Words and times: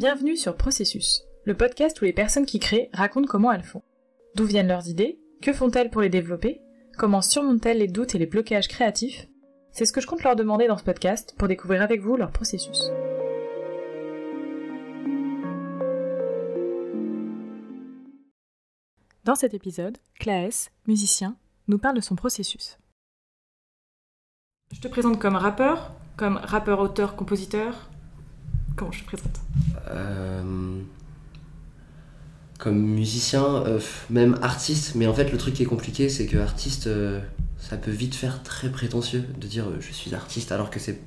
Bienvenue 0.00 0.34
sur 0.34 0.56
Processus, 0.56 1.24
le 1.44 1.54
podcast 1.54 2.00
où 2.00 2.06
les 2.06 2.14
personnes 2.14 2.46
qui 2.46 2.58
créent 2.58 2.88
racontent 2.94 3.26
comment 3.28 3.52
elles 3.52 3.62
font. 3.62 3.82
D'où 4.34 4.46
viennent 4.46 4.66
leurs 4.66 4.88
idées 4.88 5.20
Que 5.42 5.52
font-elles 5.52 5.90
pour 5.90 6.00
les 6.00 6.08
développer 6.08 6.62
Comment 6.96 7.20
surmontent-elles 7.20 7.80
les 7.80 7.86
doutes 7.86 8.14
et 8.14 8.18
les 8.18 8.24
blocages 8.24 8.68
créatifs? 8.68 9.28
C'est 9.72 9.84
ce 9.84 9.92
que 9.92 10.00
je 10.00 10.06
compte 10.06 10.22
leur 10.22 10.36
demander 10.36 10.68
dans 10.68 10.78
ce 10.78 10.84
podcast 10.84 11.34
pour 11.36 11.48
découvrir 11.48 11.82
avec 11.82 12.00
vous 12.00 12.16
leur 12.16 12.30
processus. 12.32 12.90
Dans 19.24 19.34
cet 19.34 19.52
épisode, 19.52 19.98
Claes, 20.18 20.70
musicien, 20.86 21.36
nous 21.68 21.76
parle 21.76 21.96
de 21.96 22.00
son 22.00 22.16
processus. 22.16 22.78
Je 24.72 24.80
te 24.80 24.88
présente 24.88 25.20
comme 25.20 25.36
rappeur, 25.36 25.92
comme 26.16 26.38
rappeur, 26.38 26.80
auteur, 26.80 27.16
compositeur. 27.16 27.89
Comment 28.76 28.92
je 28.92 29.00
te 29.00 29.06
présente? 29.06 29.40
Euh, 29.90 30.80
comme 32.58 32.78
musicien, 32.78 33.44
euh, 33.66 33.80
même 34.10 34.38
artiste, 34.42 34.94
mais 34.94 35.06
en 35.06 35.14
fait 35.14 35.32
le 35.32 35.38
truc 35.38 35.54
qui 35.54 35.62
est 35.62 35.66
compliqué 35.66 36.08
c'est 36.08 36.26
que 36.26 36.36
artiste 36.36 36.86
euh, 36.86 37.20
ça 37.58 37.76
peut 37.76 37.90
vite 37.90 38.14
faire 38.14 38.42
très 38.42 38.70
prétentieux 38.70 39.24
de 39.40 39.46
dire 39.46 39.66
je 39.80 39.92
suis 39.92 40.14
artiste 40.14 40.52
alors 40.52 40.70
que 40.70 40.78
c'est. 40.80 41.00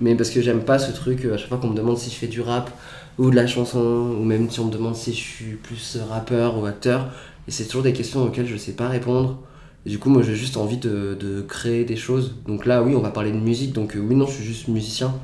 Mais 0.00 0.14
parce 0.14 0.30
que 0.30 0.40
j'aime 0.42 0.64
pas 0.64 0.78
ce 0.78 0.92
truc, 0.92 1.24
à 1.26 1.36
chaque 1.36 1.48
fois 1.48 1.58
qu'on 1.58 1.70
me 1.70 1.76
demande 1.76 1.98
si 1.98 2.10
je 2.10 2.16
fais 2.16 2.26
du 2.26 2.40
rap 2.40 2.70
ou 3.18 3.30
de 3.30 3.36
la 3.36 3.46
chanson, 3.46 3.78
ou 4.18 4.24
même 4.24 4.50
si 4.50 4.60
on 4.60 4.66
me 4.66 4.72
demande 4.72 4.96
si 4.96 5.12
je 5.12 5.20
suis 5.20 5.54
plus 5.54 5.98
rappeur 6.08 6.58
ou 6.58 6.66
acteur, 6.66 7.10
et 7.48 7.50
c'est 7.50 7.64
toujours 7.64 7.82
des 7.82 7.92
questions 7.92 8.22
auxquelles 8.22 8.46
je 8.46 8.56
sais 8.56 8.72
pas 8.72 8.88
répondre. 8.88 9.42
Et 9.86 9.90
du 9.90 9.98
coup, 9.98 10.08
moi 10.08 10.22
j'ai 10.22 10.34
juste 10.34 10.56
envie 10.56 10.78
de, 10.78 11.44
créer 11.48 11.84
des 11.84 11.96
choses. 11.96 12.36
Donc 12.46 12.66
là, 12.66 12.82
oui, 12.82 12.94
on 12.94 13.00
va 13.00 13.10
parler 13.10 13.32
de 13.32 13.38
musique, 13.38 13.72
donc 13.72 13.96
oui, 13.96 14.14
non, 14.14 14.26
je 14.26 14.32
suis 14.32 14.44
juste 14.44 14.68
musicien. 14.68 15.14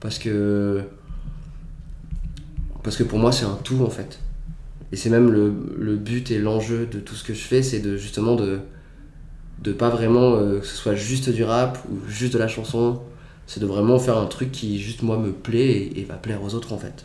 Parce 0.00 0.18
que. 0.18 0.82
Parce 2.82 2.96
que 2.96 3.02
pour 3.02 3.18
moi, 3.18 3.32
c'est 3.32 3.44
un 3.44 3.58
tout 3.62 3.82
en 3.84 3.90
fait. 3.90 4.20
Et 4.92 4.96
c'est 4.96 5.10
même 5.10 5.30
le, 5.30 5.54
le 5.78 5.96
but 5.96 6.30
et 6.30 6.38
l'enjeu 6.38 6.86
de 6.86 6.98
tout 6.98 7.14
ce 7.14 7.24
que 7.24 7.34
je 7.34 7.42
fais, 7.42 7.62
c'est 7.62 7.80
de 7.80 7.96
justement 7.96 8.34
de 8.36 8.60
de 9.62 9.72
pas 9.72 9.90
vraiment 9.90 10.36
euh, 10.36 10.60
que 10.60 10.66
ce 10.66 10.74
soit 10.74 10.94
juste 10.94 11.28
du 11.28 11.44
rap 11.44 11.78
ou 11.90 12.08
juste 12.08 12.32
de 12.32 12.38
la 12.38 12.48
chanson. 12.48 13.00
C'est 13.46 13.60
de 13.60 13.66
vraiment 13.66 13.98
faire 13.98 14.16
un 14.16 14.26
truc 14.26 14.52
qui 14.52 14.80
juste 14.80 15.02
moi 15.02 15.18
me 15.18 15.32
plaît 15.32 15.70
et, 15.70 16.00
et 16.00 16.04
va 16.04 16.14
plaire 16.14 16.42
aux 16.42 16.54
autres 16.54 16.72
en 16.72 16.78
fait. 16.78 17.04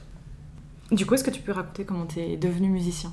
Du 0.91 1.05
coup, 1.05 1.15
est-ce 1.15 1.23
que 1.23 1.31
tu 1.31 1.41
peux 1.41 1.51
raconter 1.51 1.83
comment 1.83 2.05
t'es 2.05 2.37
devenu 2.37 2.69
musicien? 2.69 3.11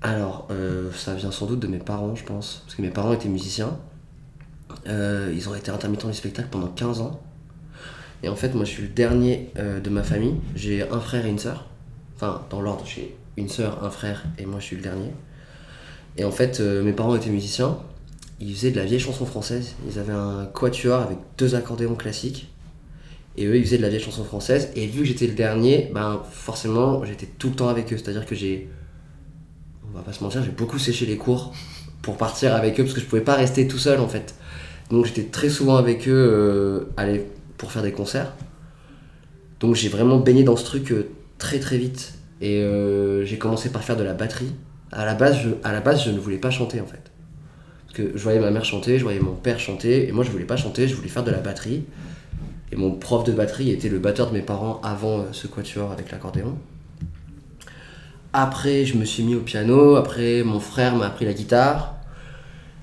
Alors, 0.00 0.46
euh, 0.50 0.90
ça 0.92 1.14
vient 1.14 1.30
sans 1.30 1.46
doute 1.46 1.60
de 1.60 1.66
mes 1.66 1.78
parents, 1.78 2.14
je 2.14 2.24
pense. 2.24 2.62
Parce 2.64 2.74
que 2.74 2.82
mes 2.82 2.90
parents 2.90 3.12
étaient 3.12 3.28
musiciens. 3.28 3.76
Euh, 4.86 5.32
ils 5.34 5.48
ont 5.48 5.54
été 5.54 5.70
intermittents 5.70 6.08
du 6.08 6.14
spectacle 6.14 6.48
pendant 6.50 6.68
15 6.68 7.00
ans. 7.00 7.20
Et 8.22 8.28
en 8.28 8.36
fait, 8.36 8.54
moi, 8.54 8.64
je 8.64 8.70
suis 8.70 8.82
le 8.82 8.88
dernier 8.88 9.50
euh, 9.58 9.80
de 9.80 9.90
ma 9.90 10.02
famille. 10.02 10.34
J'ai 10.54 10.88
un 10.88 11.00
frère 11.00 11.26
et 11.26 11.28
une 11.28 11.38
sœur. 11.38 11.66
Enfin, 12.16 12.42
dans 12.50 12.60
l'ordre, 12.60 12.84
j'ai 12.86 13.16
une 13.36 13.48
sœur, 13.48 13.84
un 13.84 13.90
frère, 13.90 14.24
et 14.38 14.46
moi, 14.46 14.58
je 14.60 14.64
suis 14.64 14.76
le 14.76 14.82
dernier. 14.82 15.10
Et 16.16 16.24
en 16.24 16.30
fait, 16.30 16.60
euh, 16.60 16.82
mes 16.82 16.92
parents 16.92 17.14
étaient 17.14 17.30
musiciens. 17.30 17.78
Ils 18.40 18.54
faisaient 18.54 18.70
de 18.70 18.76
la 18.76 18.84
vieille 18.84 19.00
chanson 19.00 19.26
française. 19.26 19.74
Ils 19.90 19.98
avaient 19.98 20.12
un 20.12 20.46
quatuor 20.52 21.00
avec 21.00 21.18
deux 21.38 21.54
accordéons 21.54 21.94
classiques. 21.94 22.50
Et 23.36 23.46
eux, 23.46 23.56
ils 23.56 23.64
faisaient 23.64 23.76
de 23.76 23.82
la 23.82 23.90
vieille 23.90 24.00
chanson 24.00 24.24
française. 24.24 24.70
Et 24.76 24.86
vu 24.86 25.00
que 25.00 25.04
j'étais 25.06 25.26
le 25.26 25.34
dernier, 25.34 25.90
ben 25.94 26.22
forcément, 26.30 27.04
j'étais 27.04 27.26
tout 27.26 27.50
le 27.50 27.54
temps 27.54 27.68
avec 27.68 27.92
eux. 27.92 27.98
C'est-à-dire 27.98 28.24
que 28.24 28.34
j'ai. 28.34 28.68
On 29.92 29.96
va 29.96 30.02
pas 30.02 30.12
se 30.12 30.22
mentir, 30.22 30.42
j'ai 30.42 30.50
beaucoup 30.50 30.78
séché 30.78 31.06
les 31.06 31.16
cours 31.16 31.52
pour 32.06 32.16
partir 32.16 32.54
avec 32.54 32.78
eux 32.78 32.84
parce 32.84 32.94
que 32.94 33.00
je 33.00 33.06
pouvais 33.06 33.22
pas 33.22 33.34
rester 33.34 33.66
tout 33.66 33.78
seul 33.78 33.98
en 33.98 34.08
fait. 34.08 34.34
Donc 34.90 35.06
j'étais 35.06 35.24
très 35.24 35.48
souvent 35.48 35.76
avec 35.76 36.06
eux 36.06 36.12
euh, 36.12 36.92
aller 36.96 37.26
pour 37.58 37.72
faire 37.72 37.82
des 37.82 37.92
concerts. 37.92 38.32
Donc 39.60 39.74
j'ai 39.74 39.88
vraiment 39.88 40.18
baigné 40.18 40.44
dans 40.44 40.56
ce 40.56 40.64
truc 40.64 40.92
euh, 40.92 41.08
très 41.38 41.58
très 41.58 41.78
vite. 41.78 42.14
Et 42.40 42.60
euh, 42.60 43.24
j'ai 43.24 43.38
commencé 43.38 43.70
par 43.70 43.82
faire 43.82 43.96
de 43.96 44.02
la 44.02 44.14
batterie. 44.14 44.52
À 44.92 45.04
la, 45.04 45.14
base, 45.14 45.38
je, 45.42 45.50
à 45.64 45.72
la 45.72 45.80
base, 45.80 46.04
je 46.04 46.10
ne 46.10 46.18
voulais 46.18 46.38
pas 46.38 46.50
chanter 46.50 46.80
en 46.80 46.86
fait. 46.86 47.10
Parce 47.86 47.96
que 47.96 48.16
je 48.16 48.22
voyais 48.22 48.38
ma 48.38 48.50
mère 48.50 48.64
chanter, 48.64 48.98
je 48.98 49.02
voyais 49.02 49.20
mon 49.20 49.34
père 49.34 49.58
chanter, 49.58 50.08
et 50.08 50.12
moi 50.12 50.24
je 50.24 50.30
voulais 50.30 50.44
pas 50.44 50.56
chanter, 50.56 50.86
je 50.86 50.94
voulais 50.94 51.08
faire 51.08 51.24
de 51.24 51.30
la 51.30 51.40
batterie. 51.40 51.84
Et 52.72 52.76
mon 52.76 52.92
prof 52.92 53.24
de 53.24 53.32
batterie 53.32 53.70
était 53.70 53.88
le 53.88 53.98
batteur 53.98 54.28
de 54.28 54.34
mes 54.34 54.42
parents 54.42 54.80
avant 54.82 55.20
euh, 55.20 55.22
ce 55.32 55.46
quatuor 55.46 55.92
avec 55.92 56.10
l'accordéon. 56.10 56.56
Après, 58.32 58.84
je 58.84 58.98
me 58.98 59.04
suis 59.04 59.22
mis 59.22 59.34
au 59.34 59.40
piano, 59.40 59.96
après, 59.96 60.42
mon 60.42 60.60
frère 60.60 60.94
m'a 60.94 61.06
appris 61.06 61.24
la 61.24 61.32
guitare, 61.32 61.94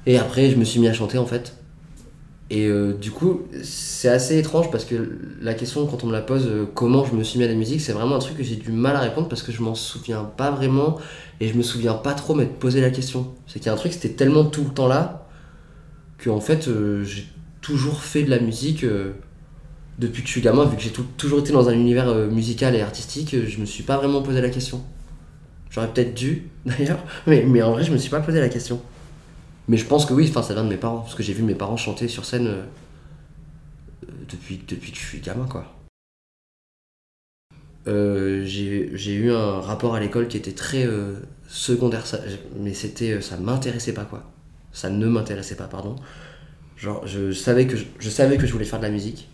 et 0.05 0.17
après, 0.17 0.49
je 0.49 0.55
me 0.55 0.63
suis 0.63 0.79
mis 0.79 0.87
à 0.87 0.93
chanter 0.93 1.17
en 1.17 1.25
fait. 1.27 1.55
Et 2.53 2.67
euh, 2.67 2.93
du 2.93 3.09
coup, 3.09 3.41
c'est 3.63 4.09
assez 4.09 4.37
étrange 4.37 4.69
parce 4.69 4.85
que 4.85 5.17
la 5.41 5.55
question, 5.55 5.87
quand 5.87 6.03
on 6.03 6.07
me 6.07 6.11
la 6.11 6.21
pose, 6.21 6.45
euh, 6.45 6.65
comment 6.71 7.03
je 7.03 7.15
me 7.15 7.23
suis 7.23 7.39
mis 7.39 7.45
à 7.45 7.47
la 7.47 7.55
musique, 7.55 7.81
c'est 7.81 7.93
vraiment 7.93 8.17
un 8.17 8.19
truc 8.19 8.37
que 8.37 8.43
j'ai 8.43 8.57
du 8.57 8.71
mal 8.71 8.95
à 8.95 8.99
répondre 8.99 9.27
parce 9.27 9.41
que 9.41 9.51
je 9.51 9.63
m'en 9.63 9.73
souviens 9.73 10.23
pas 10.23 10.51
vraiment 10.51 10.99
et 11.39 11.47
je 11.47 11.55
me 11.55 11.63
souviens 11.63 11.95
pas 11.95 12.13
trop 12.13 12.35
m'être 12.35 12.59
posé 12.59 12.79
la 12.79 12.91
question. 12.91 13.33
C'est 13.47 13.57
qu'il 13.57 13.65
y 13.65 13.69
a 13.69 13.73
un 13.73 13.75
truc, 13.75 13.91
c'était 13.91 14.09
tellement 14.09 14.45
tout 14.45 14.63
le 14.65 14.69
temps 14.69 14.85
là 14.85 15.27
que 16.19 16.29
en 16.29 16.39
fait, 16.39 16.67
euh, 16.67 17.03
j'ai 17.03 17.25
toujours 17.61 18.03
fait 18.03 18.21
de 18.21 18.29
la 18.29 18.37
musique 18.39 18.85
depuis 19.97 20.21
que 20.21 20.27
je 20.27 20.33
suis 20.33 20.41
gamin, 20.41 20.65
vu 20.65 20.75
que 20.75 20.83
j'ai 20.83 20.93
toujours 21.17 21.39
été 21.39 21.53
dans 21.53 21.69
un 21.69 21.73
univers 21.73 22.13
musical 22.29 22.75
et 22.75 22.81
artistique, 22.81 23.35
je 23.47 23.59
me 23.59 23.65
suis 23.65 23.83
pas 23.83 23.97
vraiment 23.97 24.21
posé 24.21 24.41
la 24.41 24.49
question. 24.49 24.83
J'aurais 25.71 25.91
peut-être 25.91 26.13
dû 26.13 26.49
d'ailleurs, 26.67 27.03
mais, 27.25 27.45
mais 27.47 27.63
en 27.63 27.71
vrai, 27.71 27.83
je 27.83 27.91
me 27.91 27.97
suis 27.97 28.11
pas 28.11 28.19
posé 28.19 28.39
la 28.39 28.49
question. 28.49 28.79
Mais 29.67 29.77
je 29.77 29.85
pense 29.85 30.05
que 30.05 30.13
oui, 30.13 30.27
enfin, 30.29 30.41
ça 30.41 30.53
vient 30.53 30.63
de 30.63 30.69
mes 30.69 30.77
parents, 30.77 30.99
parce 30.99 31.15
que 31.15 31.23
j'ai 31.23 31.33
vu 31.33 31.43
mes 31.43 31.55
parents 31.55 31.77
chanter 31.77 32.07
sur 32.07 32.25
scène 32.25 32.47
euh, 32.47 32.63
euh, 34.03 34.11
depuis, 34.29 34.61
depuis 34.67 34.91
que 34.91 34.97
je 34.97 35.03
suis 35.03 35.19
gamin, 35.19 35.45
quoi. 35.45 35.73
Euh, 37.87 38.43
j'ai 38.45 39.13
eu 39.13 39.31
un 39.31 39.59
rapport 39.59 39.95
à 39.95 39.99
l'école 39.99 40.27
qui 40.27 40.37
était 40.37 40.53
très 40.53 40.87
secondaire, 41.47 42.03
mais 42.57 42.73
c'était, 42.73 43.21
ça 43.21 43.37
m'intéressait 43.37 43.93
pas, 43.93 44.05
quoi. 44.05 44.23
Ça 44.71 44.89
ne 44.89 45.07
m'intéressait 45.07 45.55
pas, 45.55 45.67
pardon. 45.67 45.95
Genre, 46.77 47.05
je 47.07 47.31
savais 47.31 47.67
que 47.67 47.77
je, 47.77 47.85
je 47.99 48.09
savais 48.09 48.37
que 48.37 48.45
je 48.47 48.51
voulais 48.51 48.65
faire 48.65 48.79
de 48.79 48.85
la 48.85 48.91
musique. 48.91 49.29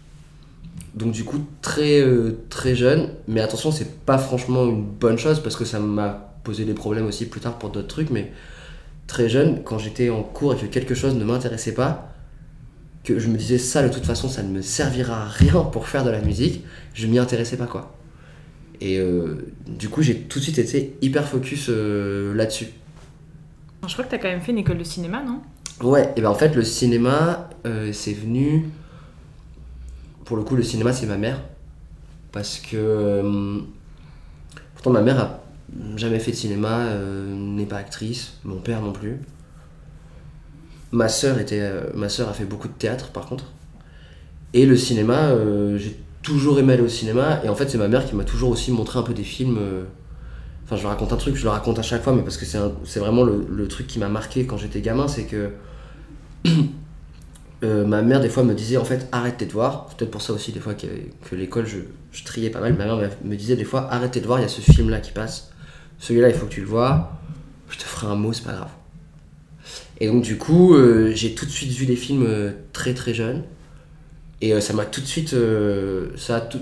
Donc 0.95 1.11
du 1.11 1.23
coup, 1.23 1.45
très 1.61 2.03
très 2.49 2.75
jeune, 2.75 3.11
mais 3.27 3.41
attention, 3.41 3.71
c'est 3.71 4.05
pas 4.05 4.17
franchement 4.17 4.65
une 4.65 4.83
bonne 4.83 5.17
chose 5.17 5.39
parce 5.41 5.55
que 5.55 5.65
ça 5.65 5.79
m'a 5.79 6.09
posé 6.43 6.65
des 6.65 6.73
problèmes 6.73 7.05
aussi 7.05 7.27
plus 7.27 7.41
tard 7.41 7.59
pour 7.59 7.69
d'autres 7.69 7.87
trucs, 7.87 8.09
mais 8.09 8.31
très 9.09 9.27
jeune, 9.27 9.63
quand 9.63 9.79
j'étais 9.79 10.09
en 10.09 10.21
cours 10.21 10.53
et 10.53 10.55
que 10.55 10.67
quelque 10.67 10.93
chose 10.93 11.15
ne 11.15 11.25
m'intéressait 11.25 11.73
pas, 11.73 12.13
que 13.03 13.17
je 13.17 13.27
me 13.27 13.37
disais 13.37 13.57
ça 13.57 13.85
de 13.85 13.91
toute 13.91 14.05
façon 14.05 14.29
ça 14.29 14.43
ne 14.43 14.49
me 14.49 14.61
servira 14.61 15.23
à 15.23 15.27
rien 15.27 15.63
pour 15.63 15.87
faire 15.87 16.05
de 16.05 16.11
la 16.11 16.21
musique, 16.21 16.63
je 16.93 17.07
m'y 17.07 17.17
intéressais 17.17 17.57
pas 17.57 17.65
quoi. 17.65 17.97
Et 18.81 18.99
euh, 18.99 19.51
du 19.67 19.89
coup 19.89 20.03
j'ai 20.03 20.15
tout 20.15 20.37
de 20.37 20.43
suite 20.43 20.59
été 20.59 20.95
hyper 21.01 21.27
focus 21.27 21.65
euh, 21.69 22.35
là-dessus. 22.35 22.67
Je 23.87 23.93
crois 23.93 24.05
que 24.05 24.11
t'as 24.11 24.19
quand 24.19 24.29
même 24.29 24.41
fait 24.41 24.51
une 24.51 24.59
école 24.59 24.77
de 24.77 24.83
cinéma, 24.83 25.23
non? 25.23 25.41
Ouais, 25.81 26.13
et 26.15 26.21
ben 26.21 26.29
en 26.29 26.35
fait 26.35 26.55
le 26.55 26.63
cinéma 26.63 27.49
euh, 27.65 27.91
c'est 27.91 28.13
venu. 28.13 28.69
Pour 30.23 30.37
le 30.37 30.43
coup 30.43 30.55
le 30.55 30.63
cinéma 30.63 30.93
c'est 30.93 31.07
ma 31.07 31.17
mère. 31.17 31.41
Parce 32.31 32.59
que. 32.59 33.63
pourtant 34.75 34.91
ma 34.91 35.01
mère 35.01 35.19
a 35.19 35.38
jamais 35.95 36.19
fait 36.19 36.31
de 36.31 36.35
cinéma, 36.35 36.79
euh, 36.87 37.33
n'est 37.35 37.65
pas 37.65 37.77
actrice, 37.77 38.33
mon 38.43 38.57
père 38.57 38.81
non 38.81 38.91
plus. 38.91 39.19
Ma 40.91 41.07
sœur 41.07 41.39
était, 41.39 41.61
euh, 41.61 41.83
ma 41.93 42.09
sœur 42.09 42.29
a 42.29 42.33
fait 42.33 42.45
beaucoup 42.45 42.67
de 42.67 42.73
théâtre 42.73 43.09
par 43.09 43.27
contre. 43.27 43.45
Et 44.53 44.65
le 44.65 44.75
cinéma, 44.75 45.29
euh, 45.29 45.77
j'ai 45.77 45.99
toujours 46.23 46.59
aimé 46.59 46.73
aller 46.73 46.81
au 46.81 46.89
cinéma. 46.89 47.41
Et 47.43 47.49
en 47.49 47.55
fait 47.55 47.69
c'est 47.69 47.77
ma 47.77 47.87
mère 47.87 48.05
qui 48.05 48.15
m'a 48.15 48.23
toujours 48.23 48.49
aussi 48.49 48.71
montré 48.71 48.99
un 48.99 49.03
peu 49.03 49.13
des 49.13 49.23
films. 49.23 49.59
Enfin, 50.65 50.75
je 50.75 50.85
raconte 50.85 51.13
un 51.13 51.17
truc, 51.17 51.35
je 51.35 51.43
le 51.43 51.49
raconte 51.49 51.79
à 51.79 51.81
chaque 51.81 52.03
fois, 52.03 52.13
mais 52.13 52.21
parce 52.21 52.37
que 52.37 52.45
c'est 52.45 52.99
vraiment 52.99 53.23
le, 53.23 53.67
truc 53.67 53.87
qui 53.87 53.97
m'a 53.97 54.09
marqué 54.09 54.45
quand 54.45 54.57
j'étais 54.57 54.81
gamin, 54.81 55.07
c'est 55.07 55.25
que 55.25 55.51
ma 57.63 58.03
mère, 58.03 58.21
des 58.21 58.29
fois, 58.29 58.43
me 58.43 58.53
disait 58.53 58.77
en 58.77 58.85
fait, 58.85 59.07
arrête 59.11 59.37
tes 59.37 59.47
devoirs. 59.47 59.87
C'est 59.89 59.97
peut-être 59.97 60.11
pour 60.11 60.21
ça 60.21 60.31
aussi, 60.31 60.51
des 60.51 60.59
fois, 60.59 60.75
que, 60.75 61.35
l'école, 61.35 61.65
je, 61.65 62.23
triais 62.23 62.51
pas 62.51 62.59
mal. 62.59 62.75
Ma 62.75 62.85
mère 62.85 63.09
me- 63.23 63.35
disait 63.35 63.55
des 63.55 63.63
fois, 63.63 63.91
arrête 63.91 64.11
tes 64.11 64.21
devoirs, 64.21 64.39
il 64.39 64.43
y 64.43 64.45
a 64.45 64.49
ce 64.49 64.61
film-là 64.61 64.99
qui 64.99 65.11
passe. 65.11 65.49
Celui-là, 65.99 66.29
il 66.29 66.35
faut 66.35 66.45
que 66.45 66.51
tu 66.51 66.61
le 66.61 66.67
vois. 66.67 67.11
Je 67.69 67.77
te 67.77 67.83
ferai 67.83 68.07
un 68.07 68.15
mot, 68.15 68.33
c'est 68.33 68.43
pas 68.43 68.53
grave. 68.53 68.71
Et 69.99 70.07
donc, 70.07 70.23
du 70.23 70.37
coup, 70.37 70.73
euh, 70.73 71.11
j'ai 71.13 71.35
tout 71.35 71.45
de 71.45 71.51
suite 71.51 71.71
vu 71.71 71.85
des 71.85 71.97
films 71.97 72.25
euh, 72.25 72.51
très 72.71 72.93
très 72.93 73.13
jeunes. 73.13 73.43
Et 74.41 74.53
euh, 74.53 74.61
ça 74.61 74.73
m'a 74.73 74.85
tout 74.85 75.01
de 75.01 75.05
suite. 75.05 75.35
ça 76.15 76.37
a 76.37 76.41
tout, 76.41 76.61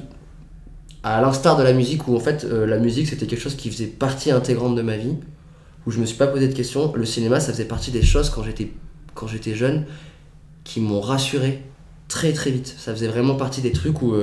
à 1.04 1.22
l'instar 1.22 1.56
de 1.56 1.64
la 1.64 1.74
musique 1.74 2.08
où 2.08 2.16
en 2.16 2.20
fait 2.20 2.44
la 2.44 2.80
musique 2.80 3.08
c'était 3.08 3.28
quelque 3.28 3.40
chose 3.40 3.56
qui 3.56 3.70
faisait 3.70 3.86
partie 3.86 4.32
intégrante 4.32 4.76
de 4.76 4.82
ma 4.82 4.98
vie 4.98 5.16
où 5.86 5.92
je 5.92 6.00
me 6.00 6.06
suis 6.06 6.18
pas 6.18 6.28
posé 6.28 6.48
de 6.48 6.54
questions 6.54 6.92
le 6.94 7.06
cinéma 7.06 7.40
ça 7.40 7.54
faisait 7.54 7.66
partie 7.66 7.92
des 7.92 8.02
choses 8.02 8.30
quand 8.30 8.44
j'étais 8.44 8.74
quand 9.14 9.28
j'étais 9.28 9.56
jeune 9.56 9.86
qui 10.64 10.82
m'ont 10.82 11.00
rassuré 11.00 11.62
très 12.10 12.34
très 12.34 12.50
vite 12.50 12.76
ça 12.78 12.94
faisait 12.94 13.08
vraiment 13.08 13.36
partie 13.36 13.62
des 13.62 13.72
trucs 13.72 14.02
où 14.02 14.16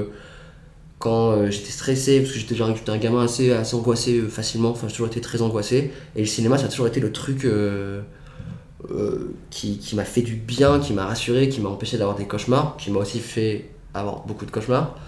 quand 1.04 1.32
euh, 1.32 1.50
j'étais 1.50 1.70
stressé 1.70 2.20
parce 2.20 2.32
que 2.32 2.38
j'étais 2.38 2.90
un 2.90 2.96
gamin 2.96 3.22
assez 3.22 3.52
assez 3.52 3.76
angoissé 3.76 4.20
euh, 4.20 4.26
facilement 4.26 4.70
enfin 4.70 4.88
j'ai 4.88 4.94
toujours 4.94 5.08
été 5.08 5.20
très 5.20 5.42
angoissé. 5.42 5.90
Et 6.16 6.20
le 6.20 6.26
cinéma 6.26 6.56
ça 6.56 6.64
a 6.64 6.68
toujours 6.68 6.86
été 6.86 6.98
le 6.98 7.12
truc 7.12 7.44
euh, 7.44 8.00
qui, 9.50 9.76
qui 9.76 9.96
m'a 9.96 10.04
fait 10.06 10.22
du 10.22 10.34
bien 10.34 10.80
qui 10.80 10.94
m'a 10.94 11.04
rassuré 11.04 11.50
qui 11.50 11.60
m'a 11.60 11.68
empêché 11.68 11.98
d'avoir 11.98 12.16
des 12.16 12.24
cauchemars 12.24 12.78
qui 12.78 12.90
m'a 12.90 13.00
aussi 13.00 13.20
fait 13.20 13.68
avoir 13.92 14.24
beaucoup 14.24 14.46
de 14.46 14.50
cauchemars. 14.50 14.98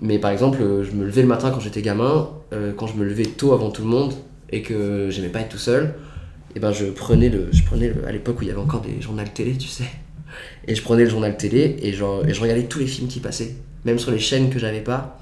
Mais 0.00 0.18
par 0.18 0.32
exemple, 0.32 0.58
je 0.58 0.90
me 0.90 1.04
levais 1.04 1.22
le 1.22 1.28
matin 1.28 1.52
quand 1.52 1.60
j'étais 1.60 1.80
gamin, 1.80 2.28
quand 2.76 2.88
je 2.88 2.94
me 2.96 3.04
levais 3.04 3.24
tôt 3.24 3.52
avant 3.52 3.70
tout 3.70 3.82
le 3.82 3.88
monde 3.88 4.12
et 4.50 4.60
que 4.60 5.08
j'aimais 5.08 5.28
pas 5.28 5.40
être 5.40 5.50
tout 5.50 5.58
seul, 5.58 5.94
et 6.56 6.60
ben 6.60 6.72
je 6.72 6.86
prenais 6.86 7.30
le, 7.30 7.48
je 7.52 7.62
prenais 7.62 7.92
à 8.06 8.10
l'époque 8.10 8.40
où 8.40 8.42
il 8.42 8.48
y 8.48 8.50
avait 8.50 8.60
encore 8.60 8.80
des 8.80 9.00
journaux 9.00 9.22
télé, 9.32 9.56
tu 9.56 9.68
sais, 9.68 9.88
et 10.66 10.74
je 10.74 10.82
prenais 10.82 11.04
le 11.04 11.10
journal 11.10 11.36
télé 11.36 11.76
et, 11.80 11.92
genre, 11.92 12.26
et 12.26 12.34
je 12.34 12.40
regardais 12.40 12.64
tous 12.64 12.80
les 12.80 12.86
films 12.86 13.08
qui 13.08 13.20
passaient, 13.20 13.54
même 13.84 13.98
sur 13.98 14.10
les 14.10 14.18
chaînes 14.18 14.50
que 14.50 14.58
j'avais 14.58 14.80
pas. 14.80 15.18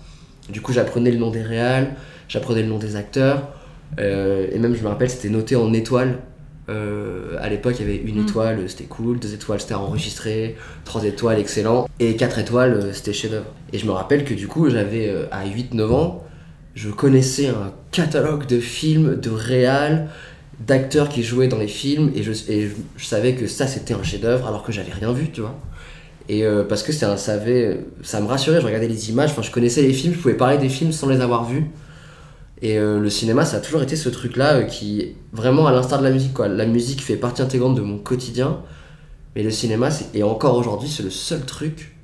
Du 0.49 0.61
coup, 0.61 0.73
j'apprenais 0.73 1.11
le 1.11 1.19
nom 1.19 1.31
des 1.31 1.43
réals, 1.43 1.95
j'apprenais 2.29 2.63
le 2.63 2.69
nom 2.69 2.79
des 2.79 2.97
acteurs, 2.97 3.49
euh, 3.99 4.47
et 4.53 4.59
même 4.59 4.75
je 4.75 4.83
me 4.83 4.89
rappelle, 4.89 5.11
c'était 5.11 5.29
noté 5.29 5.57
en 5.57 5.73
étoiles. 5.73 6.19
Euh, 6.69 7.37
à 7.41 7.49
l'époque, 7.49 7.77
il 7.81 7.87
y 7.87 7.91
avait 7.91 8.01
une 8.03 8.21
mm. 8.21 8.29
étoile, 8.29 8.69
c'était 8.69 8.85
cool, 8.85 9.19
deux 9.19 9.35
étoiles, 9.35 9.61
c'était 9.61 9.75
enregistré, 9.75 10.57
trois 10.85 11.05
étoiles, 11.05 11.39
excellent, 11.39 11.89
et 12.01 12.17
quatre 12.17 12.39
étoiles, 12.39 12.75
euh, 12.75 12.93
c'était 12.93 13.13
chef-d'œuvre. 13.13 13.53
Et 13.73 13.79
je 13.79 13.87
me 13.87 13.93
rappelle 13.93 14.25
que 14.25 14.35
du 14.35 14.49
coup, 14.49 14.69
j'avais 14.71 15.13
à 15.31 15.45
8-9 15.47 15.93
ans, 15.93 16.25
je 16.75 16.89
connaissais 16.89 17.49
un 17.49 17.73
catalogue 17.91 18.47
de 18.47 18.59
films, 18.59 19.17
de 19.17 19.31
réals, 19.31 20.09
d'acteurs 20.67 21.09
qui 21.09 21.23
jouaient 21.23 21.49
dans 21.49 21.59
les 21.59 21.69
films 21.69 22.13
et 22.15 22.23
je, 22.23 22.33
je, 22.33 23.05
savais 23.05 23.35
que 23.35 23.47
ça 23.47 23.67
c'était 23.67 23.95
un 23.95 24.03
chef-d'œuvre 24.03 24.47
alors 24.47 24.63
que 24.63 24.71
j'avais 24.71 24.93
rien 24.93 25.13
vu, 25.13 25.31
tu 25.31 25.41
vois. 25.41 25.59
Et 26.33 26.45
euh, 26.45 26.65
parce 26.65 26.83
que 26.83 26.93
un, 27.05 27.19
ça, 27.19 27.37
me 27.37 28.27
rassurait, 28.27 28.59
je 28.59 28.65
regardais 28.65 28.89
les 28.89 29.11
images, 29.11 29.33
enfin 29.33 29.43
je 29.43 29.51
connaissais 29.51 29.83
les 29.83 29.93
films, 29.93 30.15
je 30.15 30.19
pouvais 30.19 30.33
parler 30.33 30.57
des 30.57 30.71
films 30.71 30.91
sans 30.91 31.07
les 31.11 31.21
avoir 31.21 31.45
vus. 31.45 31.67
Et 32.63 32.79
euh, 32.79 33.01
le 33.01 33.11
cinéma, 33.11 33.45
ça 33.45 33.59
a 33.59 33.61
toujours 33.61 33.83
été 33.83 33.97
ce 33.97 34.09
truc-là 34.09 34.55
euh, 34.55 34.63
qui, 34.63 35.15
vraiment 35.35 35.67
à 35.67 35.73
l'instar 35.73 35.99
de 35.99 36.05
la 36.05 36.11
musique. 36.11 36.39
La 36.39 36.65
musique 36.65 37.03
fait 37.03 37.17
partie 37.17 37.43
intégrante 37.43 37.75
de 37.75 37.83
mon 37.83 37.99
quotidien, 37.99 38.63
mais 39.37 39.43
le 39.43 39.51
cinéma, 39.51 39.91
et 40.15 40.23
encore 40.23 40.57
aujourd'hui, 40.57 40.89
c'est 40.89 41.03
le 41.03 41.11
seul 41.11 41.43
truc 41.43 41.99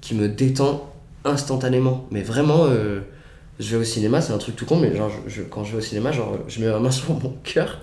qui 0.00 0.16
me 0.16 0.28
détend 0.28 0.92
instantanément. 1.24 2.08
Mais 2.10 2.22
vraiment, 2.22 2.66
je 3.60 3.70
vais 3.70 3.82
au 3.82 3.84
cinéma, 3.84 4.20
c'est 4.20 4.32
un 4.32 4.38
truc 4.38 4.56
tout 4.56 4.66
con, 4.66 4.78
mais 4.78 4.90
quand 5.48 5.62
je 5.62 5.72
vais 5.72 5.78
au 5.78 5.80
cinéma, 5.80 6.10
je 6.48 6.60
mets 6.60 6.72
ma 6.72 6.80
main 6.80 6.90
sur 6.90 7.10
mon 7.10 7.36
cœur, 7.44 7.82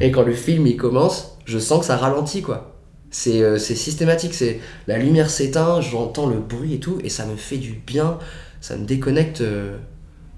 et 0.00 0.12
quand 0.12 0.22
le 0.22 0.34
film 0.34 0.68
il 0.68 0.76
commence, 0.76 1.36
je 1.46 1.58
sens 1.58 1.80
que 1.80 1.86
ça 1.86 1.96
ralentit, 1.96 2.42
quoi. 2.42 2.79
C'est 3.10 3.42
euh, 3.42 3.58
systématique, 3.58 4.34
c'est 4.34 4.60
la 4.86 4.96
lumière 4.96 5.30
s'éteint, 5.30 5.80
j'entends 5.80 6.28
le 6.28 6.38
bruit 6.38 6.74
et 6.74 6.80
tout, 6.80 7.00
et 7.02 7.08
ça 7.08 7.26
me 7.26 7.34
fait 7.34 7.58
du 7.58 7.72
bien, 7.72 8.18
ça 8.60 8.76
me 8.76 8.86
déconnecte 8.86 9.40
euh, 9.40 9.76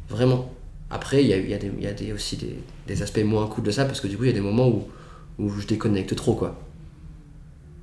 vraiment. 0.09 0.51
Après, 0.91 1.23
il 1.23 1.29
y 1.29 1.35
a, 1.35 1.37
y 1.37 1.53
a, 1.53 1.59
des, 1.59 1.71
y 1.79 1.87
a 1.87 1.93
des, 1.93 2.13
aussi 2.13 2.37
des, 2.37 2.57
des, 2.87 3.03
aspects 3.03 3.23
moins 3.25 3.47
cool 3.47 3.65
de 3.65 3.71
ça, 3.71 3.85
parce 3.85 4.01
que 4.01 4.09
du 4.09 4.17
coup, 4.17 4.25
il 4.25 4.29
y 4.29 4.31
a 4.31 4.35
des 4.35 4.41
moments 4.41 4.69
où, 4.69 4.89
où 5.39 5.51
je 5.51 5.67
déconnecte 5.67 6.17
trop, 6.17 6.35
quoi. 6.35 6.59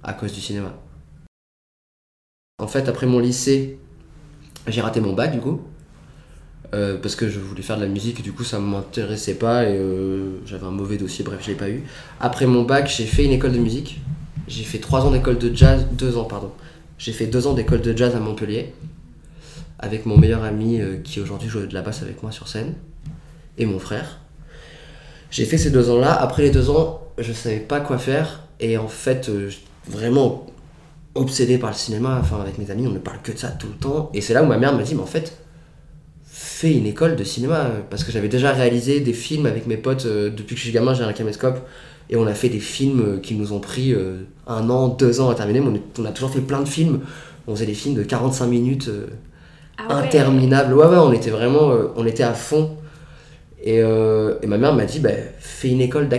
À 0.04 0.14
cause 0.14 0.34
du 0.34 0.42
cinéma. 0.42 0.76
En 2.58 2.68
fait, 2.68 2.90
après 2.90 3.06
mon 3.06 3.20
lycée, 3.20 3.78
j'ai 4.68 4.82
raté 4.82 5.02
mon 5.02 5.14
bac, 5.14 5.32
du 5.32 5.40
coup. 5.40 5.62
Euh, 6.74 6.98
parce 6.98 7.16
que 7.16 7.30
je 7.30 7.40
voulais 7.40 7.64
faire 7.64 7.78
de 7.78 7.82
la 7.82 7.88
musique 7.88 8.20
et 8.20 8.22
du 8.22 8.32
coup 8.32 8.44
ça 8.44 8.60
m'intéressait 8.60 9.34
pas 9.34 9.64
et 9.68 9.82
j'avais 10.46 10.68
un 10.68 10.72
mauvais 10.72 10.98
dossier, 10.98 11.26
bref, 11.26 11.40
je 11.42 11.48
l'ai 11.48 11.56
pas 11.56 11.68
eu. 11.68 11.84
Après 12.20 12.46
mon 12.46 12.62
bac, 12.62 12.88
j'ai 12.96 13.06
fait 13.06 13.26
une 13.26 13.32
école 13.32 13.54
de 13.54 13.58
musique. 13.58 14.00
J'ai 14.50 14.64
fait 14.64 14.80
trois 14.80 15.06
ans 15.06 15.12
d'école 15.12 15.38
de 15.38 15.56
jazz, 15.56 15.88
deux 15.94 16.18
ans, 16.18 16.26
pardon. 16.26 16.52
J'ai 16.98 17.14
fait 17.14 17.28
deux 17.28 17.48
ans 17.48 17.54
d'école 17.54 17.82
de 17.82 17.96
jazz 17.96 18.16
à 18.16 18.20
Montpellier 18.20 18.74
avec 19.78 20.06
mon 20.06 20.18
meilleur 20.18 20.44
ami 20.44 20.82
euh, 20.82 20.98
qui 20.98 21.22
aujourd'hui 21.22 21.48
joue 21.48 21.66
de 21.66 21.74
la 21.74 21.82
basse 21.82 22.02
avec 22.02 22.22
moi 22.22 22.34
sur 22.34 22.50
scène 22.50 22.74
et 23.58 23.66
mon 23.66 23.80
frère. 23.80 24.20
J'ai 25.32 25.46
fait 25.46 25.58
ces 25.58 25.72
deux 25.72 25.90
ans-là. 25.90 26.12
Après 26.12 26.44
les 26.44 26.52
deux 26.52 26.70
ans, 26.70 27.02
je 27.18 27.32
savais 27.32 27.60
pas 27.60 27.80
quoi 27.80 27.98
faire 27.98 28.44
et 28.60 28.78
en 28.78 28.90
fait, 28.90 29.32
vraiment 29.88 30.48
obsédé 31.16 31.58
par 31.58 31.70
le 31.70 31.76
cinéma. 31.76 32.18
Enfin, 32.20 32.42
avec 32.42 32.58
mes 32.58 32.72
amis, 32.72 32.88
on 32.88 32.92
ne 32.92 33.00
parle 33.00 33.22
que 33.22 33.32
de 33.32 33.38
ça 33.38 33.50
tout 33.50 33.68
le 33.68 33.76
temps. 33.76 34.10
Et 34.14 34.20
c'est 34.20 34.34
là 34.34 34.44
où 34.44 34.48
ma 34.48 34.58
mère 34.58 34.76
m'a 34.76 34.84
dit, 34.84 34.96
mais 34.96 35.02
en 35.02 35.06
fait, 35.06 35.38
fait 36.60 36.74
une 36.74 36.88
école 36.88 37.16
de 37.16 37.24
cinéma 37.24 37.60
euh, 37.60 37.80
parce 37.90 38.04
que 38.04 38.12
j'avais 38.12 38.28
déjà 38.28 38.52
réalisé 38.52 39.00
des 39.00 39.14
films 39.14 39.46
avec 39.46 39.66
mes 39.66 39.78
potes 39.78 40.06
euh, 40.06 40.30
depuis 40.30 40.56
que 40.56 40.60
je 40.60 40.66
suis 40.66 40.74
gamin 40.74 40.94
j'ai 40.94 41.04
un 41.04 41.14
caméscope 41.14 41.66
et 42.10 42.16
on 42.16 42.26
a 42.26 42.34
fait 42.34 42.50
des 42.50 42.60
films 42.60 43.02
euh, 43.02 43.20
qui 43.20 43.36
nous 43.36 43.54
ont 43.54 43.60
pris 43.60 43.96
un 44.48 44.70
an, 44.70 44.88
deux 44.88 45.22
ans 45.22 45.30
à 45.30 45.36
terminer 45.36 45.62
mais 45.62 45.82
on, 46.00 46.06
a 46.06 46.12
toujours 46.12 46.32
fait 46.32 46.42
plein 46.42 46.62
de 46.62 46.68
films. 46.68 47.02
On 47.48 47.56
faisait 47.56 47.66
des 47.66 47.74
films 47.74 47.96
de 47.96 48.04
45 48.04 48.48
minutes 48.48 48.90
ah 49.78 49.96
interminables. 49.98 50.74
Ouais 50.74 50.86
ouais 50.86 50.98
on 50.98 51.12
était 51.12 51.32
vraiment 51.32 51.72
on 51.96 52.06
était 52.06 52.24
à 52.24 52.34
fond. 52.34 52.78
Et, 53.64 53.78
et 53.78 54.48
ma 54.48 54.58
mère 54.58 54.74
m'a 54.74 54.86
dit 54.86 55.00
bah, 55.00 55.10
fais 55.40 55.70
une 55.70 55.82
école 55.82 56.10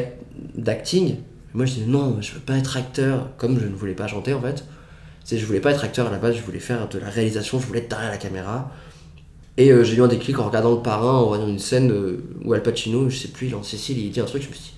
d'acting. 0.57 1.17
Moi 1.55 1.67
je 1.67 1.75
dis 1.75 1.85
non 1.87 2.17
je 2.21 2.33
veux 2.33 2.41
pas 2.41 2.57
être 2.57 2.77
acteur. 2.77 3.29
Comme 3.37 3.59
je 3.61 3.67
ne 3.67 3.75
voulais 3.75 3.95
pas 3.95 4.07
chanter 4.07 4.35
en 4.35 4.41
fait. 4.41 4.65
C'est 5.25 5.39
je 5.39 5.47
voulais 5.47 5.61
pas 5.61 5.71
être 5.71 5.85
acteur 5.85 6.09
à 6.09 6.11
la 6.11 6.19
base 6.19 6.35
je 6.35 6.43
voulais 6.43 6.59
faire 6.59 6.89
de 6.89 6.99
la 6.99 7.09
réalisation 7.09 7.61
je 7.61 7.67
voulais 7.67 7.81
être 7.81 7.91
derrière 7.91 8.11
la 8.11 8.17
caméra. 8.17 8.73
Et 9.61 9.73
euh, 9.73 9.85
j'ai 9.85 9.97
eu 9.97 10.03
un 10.03 10.09
déclic 10.09 10.39
en 10.39 10.47
regardant 10.47 10.71
Le 10.71 10.81
Parrain, 10.81 11.19
en 11.19 11.27
voyant 11.27 11.47
une 11.47 11.59
scène 11.59 11.91
euh, 11.91 12.25
où 12.45 12.55
Al 12.55 12.63
Pacino, 12.63 13.11
je 13.11 13.17
sais 13.19 13.29
plus, 13.29 13.49
il 13.49 13.55
en 13.55 13.63
Cécile, 13.63 13.99
il 13.99 14.11
dit 14.11 14.21
un 14.21 14.25
truc, 14.25 14.43
je 14.43 14.49
me 14.49 14.55
suis 14.55 14.63
dit, 14.63 14.75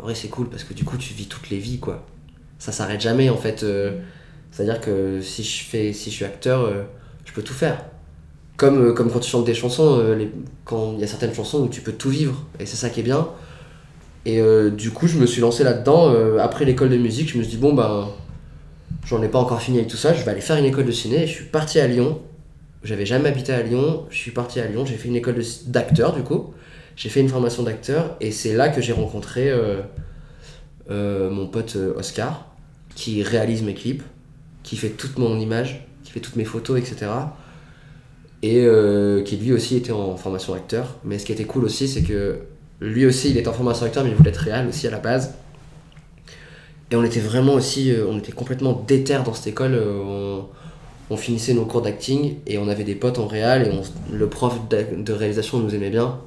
en 0.00 0.04
vrai 0.04 0.14
c'est 0.14 0.28
cool 0.28 0.48
parce 0.48 0.64
que 0.64 0.74
du 0.74 0.84
coup 0.84 0.96
tu 0.96 1.14
vis 1.14 1.26
toutes 1.26 1.50
les 1.50 1.58
vies 1.58 1.78
quoi. 1.78 2.06
Ça 2.58 2.72
s'arrête 2.72 3.00
jamais 3.00 3.30
en 3.30 3.36
fait. 3.36 3.62
Euh, 3.62 3.98
c'est-à-dire 4.50 4.80
que 4.80 5.20
si 5.20 5.44
je, 5.44 5.64
fais, 5.64 5.92
si 5.92 6.10
je 6.10 6.16
suis 6.16 6.24
acteur, 6.24 6.68
je 7.24 7.32
peux 7.32 7.42
tout 7.42 7.54
faire. 7.54 7.84
Comme, 8.56 8.94
comme 8.94 9.08
quand 9.08 9.20
tu 9.20 9.30
chantes 9.30 9.44
des 9.44 9.54
chansons, 9.54 10.04
quand 10.64 10.94
il 10.94 11.00
y 11.00 11.04
a 11.04 11.06
certaines 11.06 11.32
chansons 11.32 11.60
où 11.60 11.68
tu 11.68 11.82
peux 11.82 11.92
tout 11.92 12.10
vivre, 12.10 12.44
et 12.58 12.66
c'est 12.66 12.76
ça 12.76 12.90
qui 12.90 12.98
est 12.98 13.04
bien. 13.04 13.28
Et 14.26 14.42
du 14.72 14.90
coup, 14.90 15.06
je 15.06 15.18
me 15.18 15.26
suis 15.26 15.40
lancé 15.40 15.62
là-dedans. 15.62 16.12
après 16.40 16.64
l'école 16.64 16.90
de 16.90 16.96
musique, 16.96 17.30
je 17.30 17.38
me 17.38 17.44
suis 17.44 17.52
dit, 17.52 17.58
bon, 17.58 17.72
ben, 17.72 18.08
j'en 19.06 19.22
ai 19.22 19.28
pas 19.28 19.38
encore 19.38 19.62
fini 19.62 19.78
avec 19.78 19.88
tout 19.88 19.96
ça, 19.96 20.14
je 20.14 20.24
vais 20.24 20.32
aller 20.32 20.40
faire 20.40 20.56
une 20.56 20.64
école 20.64 20.84
de 20.84 20.90
ciné. 20.90 21.22
Et 21.22 21.26
je 21.28 21.32
suis 21.32 21.44
parti 21.44 21.78
à 21.78 21.86
Lyon 21.86 22.20
j'avais 22.82 23.06
jamais 23.06 23.28
habité 23.28 23.52
à 23.52 23.62
Lyon, 23.62 24.06
je 24.10 24.16
suis 24.16 24.30
parti 24.30 24.60
à 24.60 24.66
Lyon, 24.66 24.86
j'ai 24.86 24.96
fait 24.96 25.08
une 25.08 25.16
école 25.16 25.36
d'acteur 25.66 26.14
du 26.14 26.22
coup, 26.22 26.54
j'ai 27.00 27.08
fait 27.08 27.20
une 27.20 27.30
formation 27.30 27.62
d'acteur 27.62 28.14
et 28.20 28.30
c'est 28.30 28.52
là 28.52 28.68
que 28.68 28.82
j'ai 28.82 28.92
rencontré 28.92 29.48
euh, 29.48 29.80
euh, 30.90 31.30
mon 31.30 31.46
pote 31.46 31.76
euh, 31.76 31.94
Oscar 31.96 32.46
qui 32.94 33.22
réalise 33.22 33.62
mes 33.62 33.72
clips, 33.72 34.02
qui 34.62 34.76
fait 34.76 34.90
toute 34.90 35.18
mon 35.18 35.40
image, 35.40 35.86
qui 36.04 36.12
fait 36.12 36.20
toutes 36.20 36.36
mes 36.36 36.44
photos, 36.44 36.78
etc. 36.78 37.10
Et 38.42 38.66
qui 39.24 39.36
lui 39.36 39.52
aussi 39.52 39.76
était 39.76 39.92
en 39.92 40.16
formation 40.16 40.52
acteur. 40.52 40.98
Mais 41.04 41.18
ce 41.18 41.24
qui 41.24 41.32
était 41.32 41.44
cool 41.44 41.64
aussi, 41.64 41.88
c'est 41.88 42.02
que 42.02 42.40
lui 42.80 43.06
aussi 43.06 43.30
il 43.30 43.38
était 43.38 43.48
en 43.48 43.54
formation 43.54 43.86
acteur, 43.86 44.04
mais 44.04 44.10
il 44.10 44.16
voulait 44.16 44.30
être 44.30 44.36
réel 44.36 44.66
aussi 44.66 44.86
à 44.86 44.90
la 44.90 44.98
base. 44.98 45.34
Et 46.90 46.96
on 46.96 47.04
était 47.04 47.20
vraiment 47.20 47.54
aussi, 47.54 47.94
on 48.06 48.18
était 48.18 48.32
complètement 48.32 48.84
déter 48.86 49.16
dans 49.24 49.32
cette 49.32 49.46
école 49.46 49.78
on 51.08 51.16
finissait 51.16 51.54
nos 51.54 51.64
cours 51.64 51.82
d'acting 51.82 52.36
et 52.46 52.58
on 52.58 52.68
avait 52.68 52.84
des 52.84 52.94
potes 52.94 53.18
en 53.18 53.26
réal 53.26 53.66
et 53.66 54.12
le 54.12 54.28
prof 54.28 54.60
de 54.68 55.12
réalisation 55.12 55.58
nous 55.60 55.74
aimait 55.74 55.90
bien. 55.90 56.18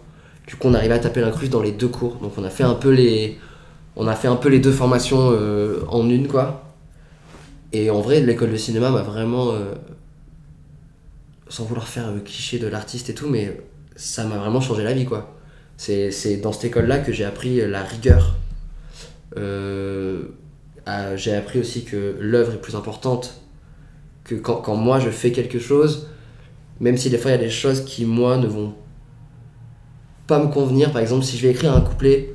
Du 0.47 0.55
coup, 0.55 0.67
on 0.67 0.73
arrivait 0.73 0.95
à 0.95 0.99
taper 0.99 1.21
l'inclus 1.21 1.49
dans 1.49 1.61
les 1.61 1.71
deux 1.71 1.87
cours. 1.87 2.15
Donc, 2.15 2.33
on 2.37 2.43
a 2.43 2.49
fait 2.49 2.63
un 2.63 2.75
peu 2.75 2.89
les, 2.89 3.37
on 3.95 4.07
a 4.07 4.15
fait 4.15 4.27
un 4.27 4.35
peu 4.35 4.49
les 4.49 4.59
deux 4.59 4.71
formations 4.71 5.29
euh, 5.31 5.81
en 5.87 6.09
une, 6.09 6.27
quoi. 6.27 6.63
Et 7.71 7.89
en 7.89 8.01
vrai, 8.01 8.21
l'école 8.21 8.51
de 8.51 8.57
cinéma 8.57 8.91
m'a 8.91 9.01
vraiment, 9.01 9.51
euh, 9.51 9.73
sans 11.47 11.63
vouloir 11.63 11.87
faire 11.87 12.11
le 12.11 12.19
cliché 12.19 12.59
de 12.59 12.67
l'artiste 12.67 13.09
et 13.09 13.15
tout, 13.15 13.27
mais 13.27 13.61
ça 13.95 14.25
m'a 14.25 14.37
vraiment 14.37 14.61
changé 14.61 14.83
la 14.83 14.93
vie, 14.93 15.05
quoi. 15.05 15.35
C'est 15.77 16.37
dans 16.37 16.51
cette 16.51 16.65
école-là 16.65 16.99
que 16.99 17.11
j'ai 17.11 17.25
appris 17.25 17.67
la 17.67 17.83
rigueur. 17.83 18.35
Euh, 19.37 20.23
j'ai 21.15 21.35
appris 21.35 21.59
aussi 21.59 21.83
que 21.83 22.15
l'œuvre 22.19 22.53
est 22.53 22.61
plus 22.61 22.75
importante 22.75 23.41
que 24.23 24.35
quand, 24.35 24.57
quand, 24.57 24.75
moi 24.75 24.99
je 24.99 25.09
fais 25.09 25.31
quelque 25.31 25.59
chose, 25.59 26.07
même 26.79 26.97
si 26.97 27.09
des 27.09 27.17
fois 27.17 27.31
il 27.31 27.33
y 27.35 27.37
a 27.37 27.43
des 27.43 27.49
choses 27.49 27.83
qui 27.83 28.05
moi 28.05 28.37
ne 28.37 28.47
vont 28.47 28.73
pas 30.27 30.39
me 30.39 30.47
convenir, 30.47 30.91
par 30.91 31.01
exemple 31.01 31.23
si 31.23 31.37
je 31.37 31.43
vais 31.43 31.51
écrire 31.51 31.75
un 31.75 31.81
couplet, 31.81 32.33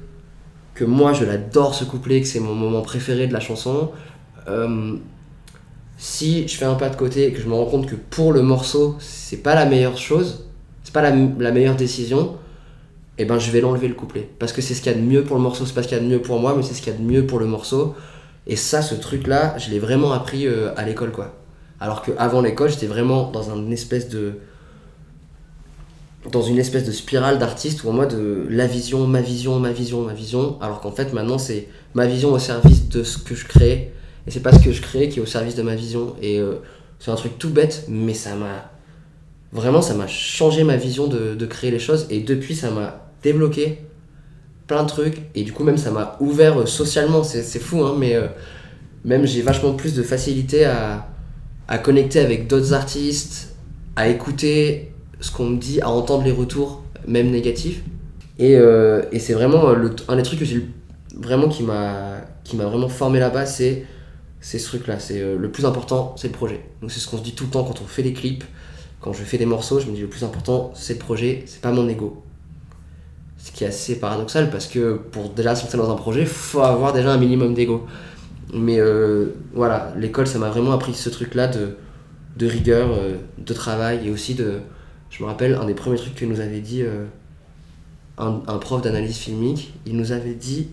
que 0.75 0.85
moi 0.85 1.13
je 1.13 1.25
l'adore 1.25 1.75
ce 1.75 1.85
couplet, 1.85 2.21
que 2.21 2.27
c'est 2.27 2.41
mon 2.41 2.55
moment 2.55 2.83
préféré 2.83 3.27
de 3.27 3.33
la 3.33 3.41
chanson, 3.41 3.91
euh, 4.49 4.97
si 5.97 6.47
je 6.47 6.57
fais 6.57 6.65
un 6.65 6.75
pas 6.75 6.91
de 6.91 6.97
côté 6.97 7.27
et 7.27 7.33
que 7.33 7.41
je 7.41 7.49
me 7.49 7.55
rends 7.55 7.67
compte 7.67 7.87
que 7.87 7.97
pour 7.97 8.33
le 8.33 8.43
morceau 8.43 8.97
c'est 8.99 9.43
pas 9.43 9.55
la 9.55 9.67
meilleure 9.67 9.99
chose, 9.99 10.49
c'est 10.85 10.93
pas 10.93 11.03
la, 11.03 11.13
meilleure 11.53 11.77
décision, 11.77 12.37
et 13.19 13.23
eh 13.23 13.25
ben 13.25 13.39
je 13.39 13.51
vais 13.51 13.61
l'enlever 13.61 13.89
le 13.89 13.95
couplet. 13.95 14.29
Parce 14.39 14.53
que 14.53 14.63
c'est 14.63 14.75
ce 14.75 14.81
qu'il 14.81 14.93
y 14.93 14.95
a 14.95 14.99
de 14.99 15.05
mieux 15.05 15.25
pour 15.25 15.37
le 15.37 15.43
morceau, 15.43 15.67
c'est 15.67 15.75
pas 15.75 15.83
ce 15.83 15.89
qu'il 15.89 15.99
y 15.99 16.01
a 16.01 16.03
de 16.03 16.09
mieux 16.09 16.23
pour 16.23 16.41
moi, 16.41 16.55
mais 16.57 16.63
c'est 16.63 16.73
ce 16.73 16.81
qu'il 16.81 16.93
y 16.93 16.97
a 16.97 16.99
de 16.99 17.05
mieux 17.05 17.27
pour 17.27 17.41
le 17.41 17.47
morceau. 17.47 17.95
Et 18.47 18.57
ça, 18.57 18.81
ce 18.81 18.95
truc-là, 18.95 19.59
je 19.59 19.71
l'ai 19.71 19.81
vraiment 19.81 20.13
appris 20.13 20.47
euh, 20.47 20.71
à 20.77 20.85
l'école, 20.85 21.11
quoi. 21.11 21.35
Alors 21.81 22.03
qu'avant 22.03 22.41
l'école, 22.41 22.71
j'étais 22.71 22.87
vraiment 22.87 23.31
dans 23.31 23.55
une 23.55 23.73
espèce 23.73 24.09
de 24.09 24.39
dans 26.31 26.43
une 26.43 26.59
espèce 26.59 26.85
de 26.85 26.93
spirale 26.93 27.39
d'artiste 27.39 27.85
où 27.85 27.89
en 27.89 27.93
mode 27.93 28.15
euh, 28.15 28.47
la 28.51 28.67
vision, 28.67 29.07
ma 29.07 29.21
vision, 29.21 29.59
ma 29.59 29.73
vision, 29.73 30.03
ma 30.03 30.13
vision, 30.13 30.59
alors 30.61 30.81
qu'en 30.81 30.93
fait 30.93 31.13
maintenant 31.13 31.39
c'est 31.39 31.69
ma 31.95 32.07
vision 32.07 32.33
au 32.33 32.39
service 32.39 32.89
de 32.89 33.03
ce 33.03 33.19
que 33.19 33.35
je 33.35 33.47
crée 33.47 33.93
et 34.27 34.31
c'est 34.31 34.41
pas 34.41 34.53
ce 34.53 34.63
que 34.63 34.73
je 34.73 34.83
crée 34.83 35.09
qui 35.09 35.21
est 35.21 35.23
au 35.23 35.27
service 35.27 35.55
de 35.55 35.63
ma 35.63 35.75
vision 35.75 36.15
et 36.21 36.39
euh, 36.39 36.57
c'est 36.99 37.11
un 37.11 37.15
truc 37.15 37.39
tout 37.39 37.51
bête 37.51 37.85
mais 37.89 38.15
ça 38.15 38.35
m'a 38.35 38.71
vraiment 39.53 39.81
ça 39.81 39.95
m'a 39.95 40.07
changé 40.07 40.65
ma 40.65 40.77
vision 40.77 41.07
de, 41.07 41.47
créer 41.47 41.71
les 41.71 41.79
choses 41.79 42.07
et 42.11 42.21
depuis 42.21 42.55
ça 42.55 42.71
m'a 42.71 43.11
débloqué 43.23 43.79
plein 44.67 44.83
de 44.83 44.89
trucs 44.89 45.23
et 45.35 45.45
du 45.45 45.53
coup 45.53 45.65
même 45.65 45.79
ça 45.79 45.91
m'a 45.91 46.17
ouvert 46.21 46.61
euh, 46.61 46.67
socialement. 46.67 47.23
C'est 47.23 47.59
fou 47.59 47.83
hein 47.85 47.97
mais 47.99 48.17
même 49.05 49.27
j'ai 49.27 49.43
vachement 49.43 49.73
plus 49.73 49.95
de 49.95 50.03
facilité 50.03 50.65
à 50.65 51.09
à 51.69 51.77
connecter 51.77 52.21
avec 52.21 52.47
d'autres 52.47 52.73
artistes, 52.73 53.55
à 53.95 54.09
écouter 54.09 54.91
ce 55.21 55.31
qu'on 55.31 55.47
me 55.47 55.59
dit, 55.59 55.81
à 55.81 55.91
entendre 55.91 56.25
les 56.25 56.33
retours, 56.33 56.83
même 57.07 57.31
négatifs. 57.31 57.83
Et, 58.39 58.57
euh, 58.57 59.03
et 59.13 59.19
c'est 59.19 59.33
vraiment 59.33 59.73
le, 59.73 59.95
un 60.09 60.17
des 60.17 60.23
trucs 60.23 60.39
que 60.39 60.45
vraiment 61.17 61.49
qui 61.49 61.63
m'a 61.63 62.23
vraiment 62.53 62.89
formé 62.89 63.19
là-bas, 63.19 63.47
c'est 63.47 63.87
ce 64.41 64.59
truc-là. 64.59 64.99
Euh, 65.11 65.39
le 65.39 65.51
plus 65.51 65.67
important, 65.67 66.15
c'est 66.17 66.29
le 66.29 66.33
projet. 66.33 66.61
Donc 66.81 66.91
c'est 66.91 67.01
ce 67.01 67.09
qu'on 67.09 67.19
se 67.19 67.23
dit 67.23 67.35
tout 67.35 67.45
le 67.45 67.51
temps 67.51 67.65
quand 67.65 67.81
on 67.83 67.87
fait 67.87 68.03
des 68.03 68.13
clips, 68.13 68.45
quand 69.01 69.13
je 69.13 69.23
fais 69.23 69.39
des 69.39 69.47
morceaux, 69.47 69.81
je 69.81 69.87
me 69.87 69.95
dis 69.95 70.01
le 70.01 70.09
plus 70.09 70.25
important, 70.25 70.73
c'est 70.75 70.95
le 70.95 70.99
projet, 70.99 71.45
c'est 71.47 71.61
pas 71.61 71.73
mon 71.73 71.89
ego. 71.89 72.23
Ce 73.37 73.53
qui 73.53 73.65
est 73.65 73.69
assez 73.69 74.01
paradoxal 74.01 74.51
parce 74.51 74.67
que 74.67 74.95
pour 74.95 75.31
déjà 75.31 75.55
se 75.55 75.77
dans 75.77 75.91
un 75.93 75.97
projet, 75.97 76.25
faut 76.25 76.61
avoir 76.61 76.93
déjà 76.93 77.13
un 77.13 77.19
minimum 77.19 77.55
d'ego. 77.55 77.87
Mais 78.53 78.81
euh, 78.81 79.35
voilà, 79.53 79.93
l'école, 79.97 80.27
ça 80.27 80.39
m'a 80.39 80.49
vraiment 80.49 80.73
appris 80.73 80.95
ce 80.95 81.11
truc-là 81.11 81.49
de, 81.49 81.77
de 82.37 82.47
rigueur, 82.47 82.91
euh, 82.93 83.17
de 83.39 83.55
travail 83.55 84.09
et 84.09 84.11
aussi 84.11 84.35
de. 84.35 84.61
Je 85.11 85.23
me 85.23 85.29
rappelle, 85.29 85.55
un 85.55 85.65
des 85.65 85.75
premiers 85.75 85.97
trucs 85.97 86.15
que 86.15 86.25
nous 86.25 86.41
avait 86.41 86.61
dit 86.61 86.83
euh, 86.83 87.07
un, 88.19 88.59
prof 88.59 88.83
d'analyse 88.83 89.17
filmique, 89.17 89.73
il 89.87 89.97
nous 89.97 90.13
avait 90.13 90.35
dit 90.35 90.69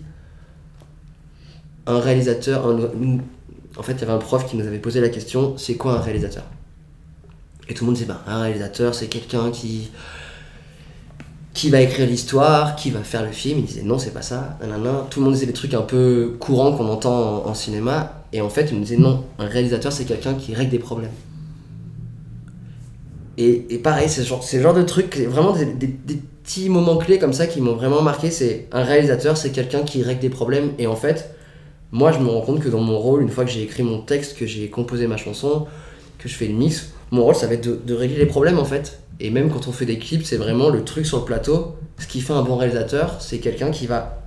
un 1.86 2.00
réalisateur. 2.00 2.66
en 2.66 3.84
fait, 3.84 3.94
il 3.94 4.00
y 4.00 4.04
avait 4.04 4.14
un 4.14 4.18
prof 4.18 4.46
qui 4.50 4.58
nous 4.58 4.66
avait 4.66 4.80
posé 4.80 5.02
la 5.02 5.10
question 5.10 5.58
c'est 5.58 5.76
quoi 5.76 5.94
un 5.94 6.02
réalisateur? 6.02 6.44
Et 7.68 7.74
tout 7.74 7.84
le 7.84 7.88
monde 7.88 7.96
disait 7.96 8.08
bah, 8.08 8.22
un 8.28 8.42
réalisateur, 8.42 8.94
c'est 8.94 9.08
quelqu'un 9.08 9.52
qui 9.52 9.90
va 11.70 11.82
écrire 11.82 12.08
l'histoire, 12.08 12.76
qui 12.76 12.92
va 12.92 13.02
faire 13.02 13.24
le 13.24 13.32
film. 13.32 13.60
Il 13.60 13.66
disait 13.66 13.84
non, 13.84 13.98
c'est 13.98 14.14
pas 14.14 14.22
ça. 14.22 14.58
Tout 15.10 15.20
le 15.20 15.26
monde 15.26 15.34
disait 15.34 15.46
des 15.46 15.54
trucs 15.54 15.74
un 15.74 15.82
peu 15.82 16.36
courants 16.40 16.74
qu'on 16.76 16.88
entend 16.88 17.46
en, 17.46 17.54
cinéma. 17.54 18.24
Et 18.34 18.42
en 18.42 18.50
fait, 18.50 18.68
il 18.72 18.78
me 18.78 18.82
disait 18.82 18.98
non, 18.98 19.24
un 19.40 19.48
réalisateur, 19.48 19.92
c'est 19.92 20.06
quelqu'un 20.06 20.36
qui 20.36 20.54
règle 20.54 20.72
des 20.72 20.80
problèmes. 20.80 21.12
Et, 23.38 23.80
pareil, 23.84 24.08
c'est 24.08 24.22
ce 24.22 24.28
genre, 24.28 24.46
le 24.52 24.62
genre 24.62 24.74
de 24.74 24.84
truc, 24.84 25.18
vraiment 25.18 25.54
des 25.54 25.88
petits 26.46 26.70
moments 26.70 26.98
clés 26.98 27.20
comme 27.20 27.34
ça 27.34 27.48
qui 27.48 27.60
m'ont 27.60 27.76
vraiment 27.76 28.02
marqué. 28.02 28.32
C'est 28.32 28.68
un 28.72 28.84
réalisateur, 28.84 29.36
c'est 29.36 29.52
quelqu'un 29.52 29.82
qui 29.82 30.04
règle 30.04 30.22
des 30.22 30.30
problèmes. 30.30 30.72
Et 30.80 30.88
en 30.88 30.96
fait, 30.96 31.36
moi, 31.92 32.12
je 32.12 32.20
me 32.20 32.30
rends 32.30 32.42
compte 32.42 32.60
que 32.62 32.70
dans 32.70 32.82
mon 32.82 32.98
rôle, 32.98 33.22
une 33.22 33.30
fois 33.30 33.46
que 33.46 33.52
j'ai 33.52 33.64
écrit 33.64 33.84
mon 33.84 34.00
texte, 34.00 34.38
que 34.38 34.46
j'ai 34.46 34.70
composé 34.70 35.08
ma 35.08 35.18
chanson, 35.18 35.66
que 36.18 36.30
je 36.30 36.36
fais 36.36 36.48
le 36.48 36.54
mix, 36.54 36.94
mon 37.12 37.24
rôle, 37.24 37.36
ça 37.36 37.48
va 37.48 37.54
être 37.54 37.66
de, 37.66 37.80
de 37.84 37.94
régler 37.94 38.18
les 38.18 38.26
problèmes 38.26 38.60
en 38.60 38.66
fait. 38.66 39.00
Et 39.20 39.30
même 39.30 39.50
quand 39.50 39.68
on 39.68 39.72
fait 39.72 39.86
des 39.86 39.98
clips, 39.98 40.26
c'est 40.26 40.38
vraiment 40.38 40.70
le 40.70 40.84
truc 40.84 41.06
sur 41.06 41.20
le 41.20 41.26
plateau. 41.26 41.76
Ce 41.98 42.08
qui 42.08 42.22
fait 42.22 42.34
un 42.34 42.42
bon 42.42 42.58
réalisateur, 42.58 43.18
c'est 43.22 43.40
quelqu'un 43.40 43.72
qui 43.72 43.88
va 43.88 44.24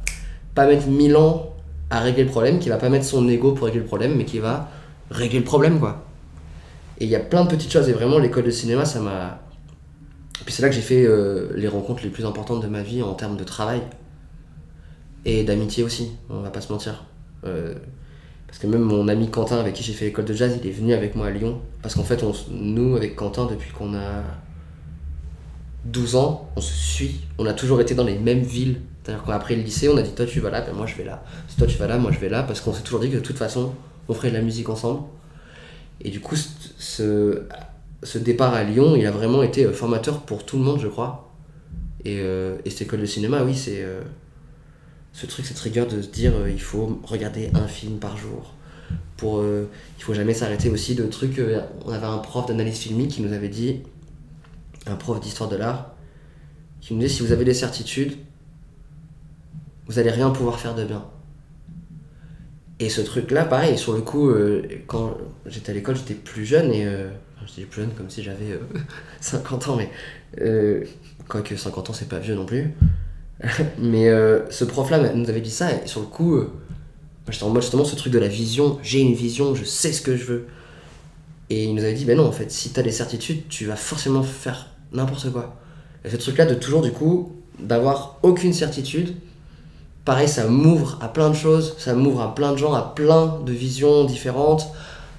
pas 0.55 0.67
mettre 0.67 0.87
mille 0.87 1.17
ans 1.17 1.55
à 1.91 2.01
régler 2.01 2.25
le 2.25 2.31
problème, 2.31 2.59
qui 2.59 2.69
va 2.69 2.77
pas 2.77 2.89
mettre 2.89 3.05
son 3.05 3.29
ego 3.29 3.53
pour 3.53 3.67
régler 3.67 3.81
le 3.81 3.87
problème, 3.87 4.15
mais 4.17 4.25
qui 4.25 4.39
va 4.39 4.69
régler 5.11 5.39
le 5.39 5.45
problème 5.45 5.79
quoi. 5.79 6.05
Et 6.99 7.05
il 7.05 7.11
y 7.11 7.17
a 7.17 7.21
plein 7.21 7.45
de 7.45 7.49
petites 7.49 7.73
choses, 7.73 7.89
et 7.89 7.93
vraiment 7.93 8.19
l'école 8.19 8.45
de 8.45 8.51
cinéma, 8.51 8.85
ça 8.85 9.01
m'a. 9.01 9.41
Puis 10.45 10.55
c'est 10.55 10.63
là 10.63 10.69
que 10.69 10.75
j'ai 10.75 10.81
fait 10.81 11.05
euh, 11.05 11.51
les 11.55 11.69
rencontres 11.69 12.03
les 12.03 12.11
plus 12.11 12.25
importantes 12.25 12.63
de 12.63 12.69
ma 12.69 12.83
vie 12.83 13.03
en 13.03 13.15
termes 13.15 13.37
de 13.37 13.45
travail. 13.45 13.83
Et 15.25 15.45
d'amitié 15.45 15.83
aussi, 15.83 16.13
on 16.31 16.41
va 16.41 16.51
pas 16.51 16.61
se 16.61 16.73
mentir. 16.73 17.05
Euh, 17.45 17.75
parce 18.47 18.59
que 18.59 18.67
même 18.67 18.83
mon 18.83 19.09
ami 19.09 19.31
Quentin, 19.31 19.59
avec 19.59 19.75
qui 19.75 19.83
j'ai 19.83 19.93
fait 19.93 20.07
l'école 20.07 20.25
de 20.25 20.33
jazz, 20.33 20.59
il 20.61 20.69
est 20.69 20.73
venu 20.73 20.95
avec 20.95 21.15
moi 21.15 21.27
à 21.27 21.31
Lyon. 21.31 21.61
Parce 21.83 21.95
qu'en 21.95 22.03
fait, 22.03 22.23
on, 22.23 22.33
nous, 22.51 22.97
avec 22.97 23.15
Quentin, 23.15 23.47
depuis 23.47 23.71
qu'on 23.71 23.95
a 23.95 24.23
12 25.85 26.17
ans, 26.17 26.49
on 26.57 26.61
se 26.61 26.73
suit. 26.73 27.21
On 27.39 27.47
a 27.47 27.53
toujours 27.53 27.81
été 27.81 27.95
dans 27.95 28.05
les 28.05 28.19
mêmes 28.19 28.43
villes. 28.43 28.81
C'est-à-dire 29.03 29.25
qu'après 29.25 29.55
le 29.55 29.63
lycée, 29.63 29.89
on 29.89 29.97
a 29.97 30.03
dit 30.03 30.13
toi 30.13 30.27
tu 30.27 30.41
vas 30.41 30.51
là, 30.51 30.61
ben 30.61 30.75
moi 30.75 30.87
je 30.87 30.95
vais 30.97 31.05
là. 31.05 31.23
Si 31.49 31.57
toi 31.57 31.67
tu 31.67 31.79
vas 31.79 31.87
là, 31.87 31.99
moi 31.99 32.11
je 32.11 32.19
vais 32.19 32.29
là. 32.29 32.43
Parce 32.43 32.61
qu'on 32.61 32.73
s'est 32.73 32.83
toujours 32.83 33.01
dit 33.01 33.11
que 33.11 33.17
de 33.17 33.21
toute 33.21 33.39
façon, 33.39 33.73
on 34.09 34.15
ferait 34.15 34.31
de 34.31 34.37
la 34.37 34.43
musique 34.43 34.69
ensemble. 34.69 35.03
Et 36.01 36.11
du 36.11 36.21
coup, 36.21 36.37
ce, 36.37 37.43
ce, 38.03 38.19
départ 38.19 38.55
à 38.55 38.65
Lyon, 38.65 38.95
il 38.97 39.05
a 39.07 39.11
vraiment 39.11 39.43
été 39.43 39.65
euh, 39.65 39.73
formateur 39.73 40.23
pour 40.23 40.45
tout 40.45 40.57
le 40.57 40.65
monde, 40.65 40.81
je 40.81 40.89
crois. 40.89 41.33
Et, 42.05 42.21
euh, 42.21 42.57
et 42.65 42.71
cette 42.71 42.83
école 42.83 43.01
de 43.01 43.07
cinéma, 43.07 43.43
oui, 43.43 43.57
c'est 43.57 43.83
euh, 43.83 44.03
ce 45.13 45.27
truc, 45.27 45.45
cette 45.45 45.59
rigueur 45.59 45.87
de 45.87 46.01
se 46.01 46.09
dire 46.09 46.33
il 46.49 46.61
faut 46.61 47.01
regarder 47.03 47.51
un 47.55 47.67
film 47.67 47.99
par 47.99 48.17
jour. 48.17 48.55
Pour, 49.17 49.43
il 49.45 50.05
faut 50.05 50.15
jamais 50.15 50.33
s'arrêter 50.33 50.71
aussi 50.71 50.95
de 50.95 51.05
trucs. 51.05 51.43
on 51.85 51.91
avait 51.91 52.07
un 52.07 52.19
prof 52.19 52.47
d'analyse 52.47 52.79
filmique 52.79 53.11
qui 53.11 53.21
nous 53.21 53.33
avait 53.33 53.49
dit, 53.49 53.81
un 54.87 54.95
prof 54.95 55.19
d'histoire 55.19 55.51
de 55.51 55.57
l'art, 55.57 55.97
qui 56.81 56.95
nous 56.95 57.01
disait 57.01 57.17
si 57.17 57.23
vous 57.23 57.33
avez 57.33 57.45
des 57.45 57.53
certitudes, 57.53 58.17
vous 59.89 59.99
allez 59.99 60.13
rien 60.13 60.31
pouvoir 60.31 60.61
faire 60.61 60.77
de 60.77 60.85
bien. 60.85 61.05
Et 62.81 62.89
ce 62.91 63.01
truc-là, 63.01 63.45
pareil, 63.45 63.77
sur 63.77 63.93
le 63.93 64.01
coup, 64.03 64.29
euh, 64.31 64.63
quand 64.87 65.17
j'étais 65.47 65.71
à 65.71 65.75
l'école, 65.75 65.97
j'étais 65.97 66.15
plus 66.15 66.45
jeune 66.47 66.73
et. 66.73 66.87
euh, 66.87 67.09
j'étais 67.47 67.67
plus 67.67 67.83
jeune 67.83 67.91
comme 67.97 68.11
si 68.11 68.23
j'avais 68.23 68.53
euh, 68.53 68.59
50 69.21 69.69
ans, 69.69 69.77
mais. 69.77 69.91
Euh, 70.41 70.85
quoique 71.29 71.57
50 71.57 71.91
ans, 71.91 71.93
c'est 71.93 72.09
pas 72.09 72.19
vieux 72.19 72.35
non 72.35 72.47
plus. 72.47 72.73
mais 73.79 74.09
euh, 74.09 74.49
ce 74.51 74.65
prof-là 74.65 75.13
nous 75.15 75.29
avait 75.29 75.41
dit 75.41 75.51
ça 75.51 75.73
et 75.73 75.87
sur 75.87 76.01
le 76.01 76.07
coup, 76.07 76.35
euh, 76.37 76.51
j'étais 77.31 77.45
en 77.45 77.51
mode 77.51 77.63
justement 77.63 77.85
ce 77.85 77.97
truc 77.97 78.13
de 78.13 78.19
la 78.19 78.29
vision. 78.29 78.79
J'ai 78.83 79.01
une 79.01 79.15
vision, 79.15 79.55
je 79.55 79.65
sais 79.65 79.93
ce 79.93 80.03
que 80.03 80.17
je 80.17 80.25
veux. 80.25 80.47
Et 81.51 81.65
il 81.65 81.75
nous 81.75 81.83
avait 81.83 81.95
dit, 81.95 82.05
ben 82.05 82.17
non, 82.17 82.27
en 82.27 82.33
fait, 82.33 82.51
si 82.51 82.71
t'as 82.71 82.83
des 82.83 82.93
certitudes, 82.93 83.49
tu 83.49 83.65
vas 83.67 83.77
forcément 83.77 84.23
faire 84.23 84.69
n'importe 84.93 85.33
quoi. 85.33 85.57
Et 86.05 86.11
ce 86.11 86.17
truc-là 86.17 86.47
de 86.47 86.55
toujours, 86.55 86.83
du 86.83 86.93
coup, 86.93 87.33
d'avoir 87.59 88.19
aucune 88.23 88.53
certitude, 88.53 89.15
pareil, 90.09 90.27
ça 90.27 90.47
m'ouvre 90.47 90.97
à 91.03 91.09
plein 91.09 91.29
de 91.29 91.35
choses, 91.35 91.75
ça 91.77 91.93
m'ouvre 91.93 92.23
à 92.23 92.35
plein 92.35 92.53
de 92.53 92.57
gens, 92.57 92.73
à 92.73 92.81
plein 92.81 93.41
de 93.45 93.53
visions 93.53 94.05
différentes, 94.07 94.67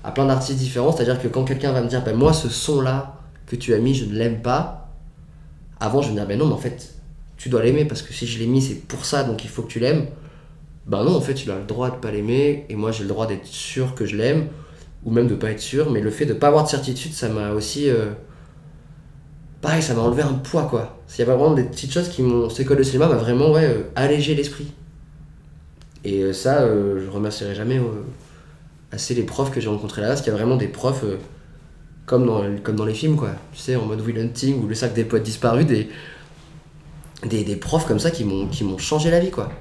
à 0.03 0.09
plein 0.09 0.25
d'artistes 0.25 0.57
différents. 0.57 0.91
C'est-à-dire 0.91 1.21
que 1.21 1.27
quand 1.27 1.43
quelqu'un 1.43 1.71
va 1.71 1.83
me 1.83 1.87
dire, 1.87 2.03
ben 2.03 2.15
moi, 2.15 2.33
ce 2.33 2.49
son-là 2.49 3.13
que 3.45 3.55
tu 3.55 3.75
as 3.75 3.77
mis, 3.77 3.93
je 3.93 4.05
ne 4.05 4.15
l'aime 4.15 4.41
pas, 4.41 4.89
avant, 5.79 6.01
je 6.01 6.07
vais 6.07 6.13
me 6.13 6.17
dire, 6.17 6.27
ben 6.27 6.39
non, 6.39 6.47
mais 6.47 6.55
en 6.55 6.57
fait, 6.57 6.95
tu 7.37 7.49
dois 7.49 7.61
l'aimer 7.61 7.85
parce 7.85 8.01
que 8.01 8.11
si 8.13 8.25
je 8.25 8.39
l'ai 8.39 8.47
mis, 8.47 8.63
c'est 8.63 8.87
pour 8.87 9.05
ça, 9.05 9.23
donc 9.23 9.43
il 9.43 9.49
faut 9.51 9.61
que 9.61 9.67
tu 9.67 9.79
l'aimes. 9.79 10.07
Ben 10.87 11.03
non, 11.03 11.15
en 11.15 11.21
fait, 11.21 11.35
tu 11.35 11.51
as 11.51 11.59
le 11.59 11.65
droit 11.65 11.91
de 11.91 11.97
pas 11.97 12.09
l'aimer, 12.09 12.65
et 12.67 12.75
moi, 12.75 12.91
j'ai 12.91 13.03
le 13.03 13.09
droit 13.09 13.27
d'être 13.27 13.45
sûr 13.45 13.93
que 13.93 14.07
je 14.07 14.15
l'aime, 14.17 14.47
ou 15.05 15.11
même 15.11 15.27
de 15.27 15.35
pas 15.35 15.51
être 15.51 15.61
sûr, 15.61 15.91
mais 15.91 16.01
le 16.01 16.09
fait 16.09 16.25
de 16.25 16.33
pas 16.33 16.47
avoir 16.47 16.63
de 16.63 16.69
certitude, 16.69 17.13
ça 17.13 17.29
m'a 17.29 17.51
aussi. 17.51 17.89
euh, 17.91 18.09
Pareil, 19.61 19.83
ça 19.83 19.93
m'a 19.93 20.01
enlevé 20.01 20.23
un 20.23 20.33
poids, 20.33 20.63
quoi. 20.63 20.97
Il 21.13 21.19
y 21.19 21.21
avait 21.21 21.35
vraiment 21.35 21.53
des 21.53 21.63
petites 21.63 21.91
choses 21.93 22.09
qui 22.09 22.23
m'ont. 22.23 22.49
Cette 22.49 22.61
école 22.61 22.77
de 22.77 22.83
cinéma 22.83 23.07
m'a 23.07 23.17
vraiment 23.17 23.51
ouais, 23.51 23.65
euh, 23.65 23.83
allégé 23.95 24.33
l'esprit. 24.33 24.71
Et 26.03 26.21
euh, 26.21 26.33
ça, 26.33 26.61
euh, 26.61 27.03
je 27.03 27.09
remercierai 27.09 27.55
jamais 27.55 27.77
euh, 27.77 28.03
assez 28.91 29.13
les 29.13 29.23
profs 29.23 29.51
que 29.51 29.59
j'ai 29.59 29.69
rencontrés 29.69 30.01
là, 30.01 30.09
parce 30.09 30.21
qu'il 30.21 30.31
y 30.31 30.35
a 30.35 30.37
vraiment 30.37 30.55
des 30.55 30.67
profs 30.67 31.03
euh, 31.03 31.17
comme, 32.05 32.25
dans, 32.25 32.43
comme 32.63 32.75
dans 32.75 32.85
les 32.85 32.93
films, 32.93 33.17
quoi. 33.17 33.31
Tu 33.53 33.59
sais, 33.59 33.75
en 33.75 33.85
mode 33.85 34.01
Will 34.01 34.17
Hunting 34.17 34.63
ou 34.63 34.67
le 34.67 34.75
sac 34.75 34.93
des 34.93 35.03
poètes 35.03 35.23
disparus, 35.23 35.65
des, 35.65 35.89
des, 37.25 37.43
des 37.43 37.55
profs 37.55 37.85
comme 37.85 37.99
ça 37.99 38.11
qui 38.11 38.23
m'ont 38.23 38.77
changé 38.77 39.11
la 39.11 39.19
vie, 39.19 39.31
quoi. 39.31 39.51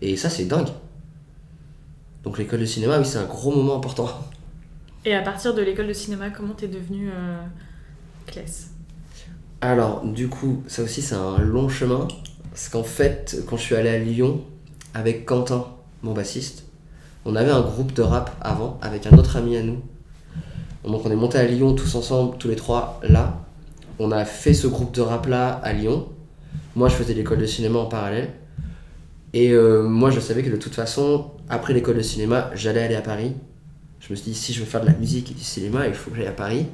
Et 0.00 0.16
ça, 0.16 0.30
c'est 0.30 0.44
dingue. 0.44 0.68
Donc 2.22 2.38
l'école 2.38 2.60
de 2.60 2.66
cinéma, 2.66 2.98
oui, 2.98 3.04
c'est 3.04 3.18
un 3.18 3.24
gros 3.24 3.54
moment 3.54 3.76
important. 3.76 4.08
Et 5.04 5.14
à 5.14 5.22
partir 5.22 5.54
de 5.54 5.62
l'école 5.62 5.86
de 5.86 5.92
cinéma, 5.92 6.30
comment 6.30 6.54
t'es 6.54 6.66
devenue 6.66 7.10
euh, 7.10 7.40
classe? 8.26 8.70
Alors, 9.60 10.04
du 10.04 10.28
coup, 10.28 10.62
ça 10.66 10.82
aussi, 10.82 11.02
c'est 11.02 11.14
un 11.14 11.38
long 11.38 11.68
chemin. 11.68 12.08
Parce 12.50 12.68
qu'en 12.68 12.82
fait, 12.82 13.42
quand 13.46 13.56
je 13.56 13.62
suis 13.62 13.76
allé 13.76 13.88
à 13.88 13.98
Lyon 13.98 14.42
avec 14.96 15.26
Quentin, 15.26 15.66
mon 16.02 16.14
bassiste, 16.14 16.64
on 17.26 17.36
avait 17.36 17.50
un 17.50 17.60
groupe 17.60 17.92
de 17.92 18.00
rap 18.00 18.34
avant 18.40 18.78
avec 18.80 19.06
un 19.06 19.18
autre 19.18 19.36
ami 19.36 19.58
à 19.58 19.62
nous. 19.62 19.82
Donc, 20.84 21.04
on 21.04 21.10
est 21.10 21.16
monté 21.16 21.36
à 21.36 21.44
Lyon 21.44 21.74
tous 21.74 21.96
ensemble, 21.96 22.38
tous 22.38 22.48
les 22.48 22.56
trois 22.56 22.98
là. 23.02 23.44
On 23.98 24.10
a 24.10 24.24
fait 24.24 24.54
ce 24.54 24.66
groupe 24.66 24.94
de 24.94 25.02
rap 25.02 25.26
là 25.26 25.60
à 25.62 25.74
Lyon. 25.74 26.08
Moi, 26.76 26.88
je 26.88 26.94
faisais 26.94 27.12
l'école 27.12 27.38
de 27.38 27.46
cinéma 27.46 27.78
en 27.78 27.86
parallèle. 27.86 28.30
Et 29.34 29.50
euh, 29.50 29.82
moi, 29.82 30.10
je 30.10 30.18
savais 30.18 30.42
que 30.42 30.50
de 30.50 30.56
toute 30.56 30.74
façon, 30.74 31.30
après 31.50 31.74
l'école 31.74 31.96
de 31.96 32.02
cinéma, 32.02 32.50
j'allais 32.54 32.82
aller 32.82 32.96
à 32.96 33.02
Paris. 33.02 33.34
Je 34.00 34.10
me 34.12 34.16
suis 34.16 34.30
dit, 34.30 34.38
si 34.38 34.54
je 34.54 34.60
veux 34.60 34.66
faire 34.66 34.80
de 34.80 34.86
la 34.86 34.94
musique 34.94 35.30
et 35.30 35.34
du 35.34 35.44
cinéma, 35.44 35.86
il 35.86 35.94
faut 35.94 36.10
que 36.10 36.16
j'aille 36.16 36.26
à 36.26 36.32
Paris 36.32 36.66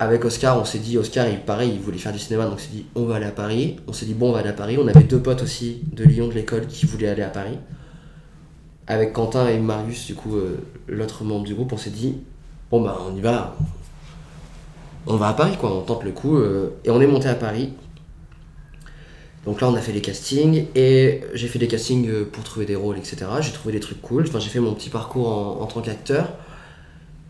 avec 0.00 0.24
Oscar, 0.24 0.60
on 0.60 0.64
s'est 0.64 0.78
dit, 0.78 0.96
Oscar, 0.96 1.28
il, 1.28 1.40
pareil, 1.40 1.72
il 1.74 1.80
voulait 1.80 1.98
faire 1.98 2.12
du 2.12 2.20
cinéma, 2.20 2.44
donc 2.44 2.54
on 2.54 2.58
s'est 2.58 2.70
dit, 2.70 2.86
on 2.94 3.04
va 3.04 3.16
aller 3.16 3.26
à 3.26 3.32
Paris. 3.32 3.76
On 3.88 3.92
s'est 3.92 4.06
dit, 4.06 4.14
bon, 4.14 4.30
on 4.30 4.32
va 4.32 4.38
aller 4.38 4.48
à 4.48 4.52
Paris. 4.52 4.78
On 4.80 4.86
avait 4.86 5.02
deux 5.02 5.18
potes 5.18 5.42
aussi 5.42 5.82
de 5.92 6.04
Lyon, 6.04 6.28
de 6.28 6.34
l'école, 6.34 6.66
qui 6.66 6.86
voulaient 6.86 7.08
aller 7.08 7.22
à 7.22 7.28
Paris. 7.30 7.58
Avec 8.86 9.12
Quentin 9.12 9.48
et 9.48 9.58
Marius, 9.58 10.06
du 10.06 10.14
coup, 10.14 10.36
euh, 10.36 10.58
l'autre 10.86 11.24
membre 11.24 11.44
du 11.44 11.54
groupe, 11.54 11.72
on 11.72 11.76
s'est 11.76 11.90
dit, 11.90 12.18
bon, 12.70 12.80
bah, 12.80 12.98
on 13.10 13.16
y 13.16 13.20
va. 13.20 13.56
On 15.06 15.16
va 15.16 15.28
à 15.28 15.32
Paris, 15.32 15.56
quoi, 15.58 15.74
on 15.74 15.80
tente 15.82 16.04
le 16.04 16.12
coup. 16.12 16.36
euh, 16.36 16.70
et 16.84 16.90
on 16.90 17.00
est 17.00 17.06
monté 17.06 17.28
à 17.28 17.34
Paris. 17.34 17.72
Donc 19.46 19.60
là, 19.60 19.68
on 19.68 19.74
a 19.74 19.80
fait 19.80 19.92
les 19.92 20.00
castings, 20.00 20.66
et 20.76 21.22
j'ai 21.34 21.48
fait 21.48 21.58
des 21.58 21.68
castings 21.68 22.08
euh, 22.08 22.24
pour 22.24 22.44
trouver 22.44 22.66
des 22.66 22.76
rôles, 22.76 22.98
etc. 22.98 23.26
J'ai 23.40 23.52
trouvé 23.52 23.72
des 23.72 23.80
trucs 23.80 24.00
cool. 24.00 24.26
Enfin, 24.28 24.38
j'ai 24.38 24.50
fait 24.50 24.60
mon 24.60 24.74
petit 24.74 24.90
parcours 24.90 25.28
en, 25.28 25.62
en 25.62 25.66
tant 25.66 25.80
qu'acteur. 25.80 26.34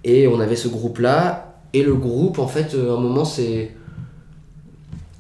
Et 0.05 0.27
on 0.29 0.39
avait 0.39 0.57
ce 0.57 0.69
groupe-là, 0.69 1.48
et 1.73 1.83
le 1.83 1.95
groupe, 1.95 2.39
en 2.39 2.49
fait, 2.49 2.75
euh, 2.75 2.95
à 2.95 2.99
un 2.99 3.01
moment, 3.01 3.25
c'est. 3.25 3.75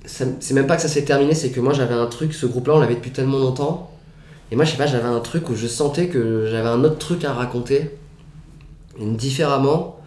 C'est 0.06 0.52
même 0.52 0.66
pas 0.66 0.76
que 0.76 0.82
ça 0.82 0.88
s'est 0.88 1.04
terminé, 1.04 1.34
c'est 1.34 1.50
que 1.50 1.60
moi 1.60 1.74
j'avais 1.74 1.92
un 1.92 2.06
truc, 2.06 2.32
ce 2.32 2.46
groupe-là, 2.46 2.76
on 2.76 2.80
l'avait 2.80 2.94
depuis 2.94 3.10
tellement 3.10 3.38
longtemps. 3.38 3.90
Et 4.50 4.56
moi, 4.56 4.64
je 4.64 4.70
sais 4.70 4.78
pas, 4.78 4.86
j'avais 4.86 5.06
un 5.06 5.20
truc 5.20 5.50
où 5.50 5.54
je 5.54 5.66
sentais 5.66 6.08
que 6.08 6.48
j'avais 6.50 6.68
un 6.68 6.82
autre 6.82 6.96
truc 6.96 7.24
à 7.24 7.34
raconter, 7.34 7.90
différemment. 8.98 10.00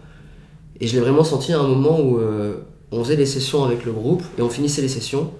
Et 0.80 0.88
je 0.88 0.94
l'ai 0.94 1.00
vraiment 1.00 1.22
senti 1.22 1.52
à 1.52 1.60
un 1.60 1.68
moment 1.68 2.00
où, 2.00 2.18
euh, 2.18 2.64
on 2.90 3.04
faisait 3.04 3.14
les 3.16 3.26
sessions 3.26 3.64
avec 3.64 3.84
le 3.84 3.92
groupe 3.92 4.24
et 4.36 4.42
on 4.42 4.50
finissait 4.50 4.82
les 4.82 4.88
sessions 4.88 5.30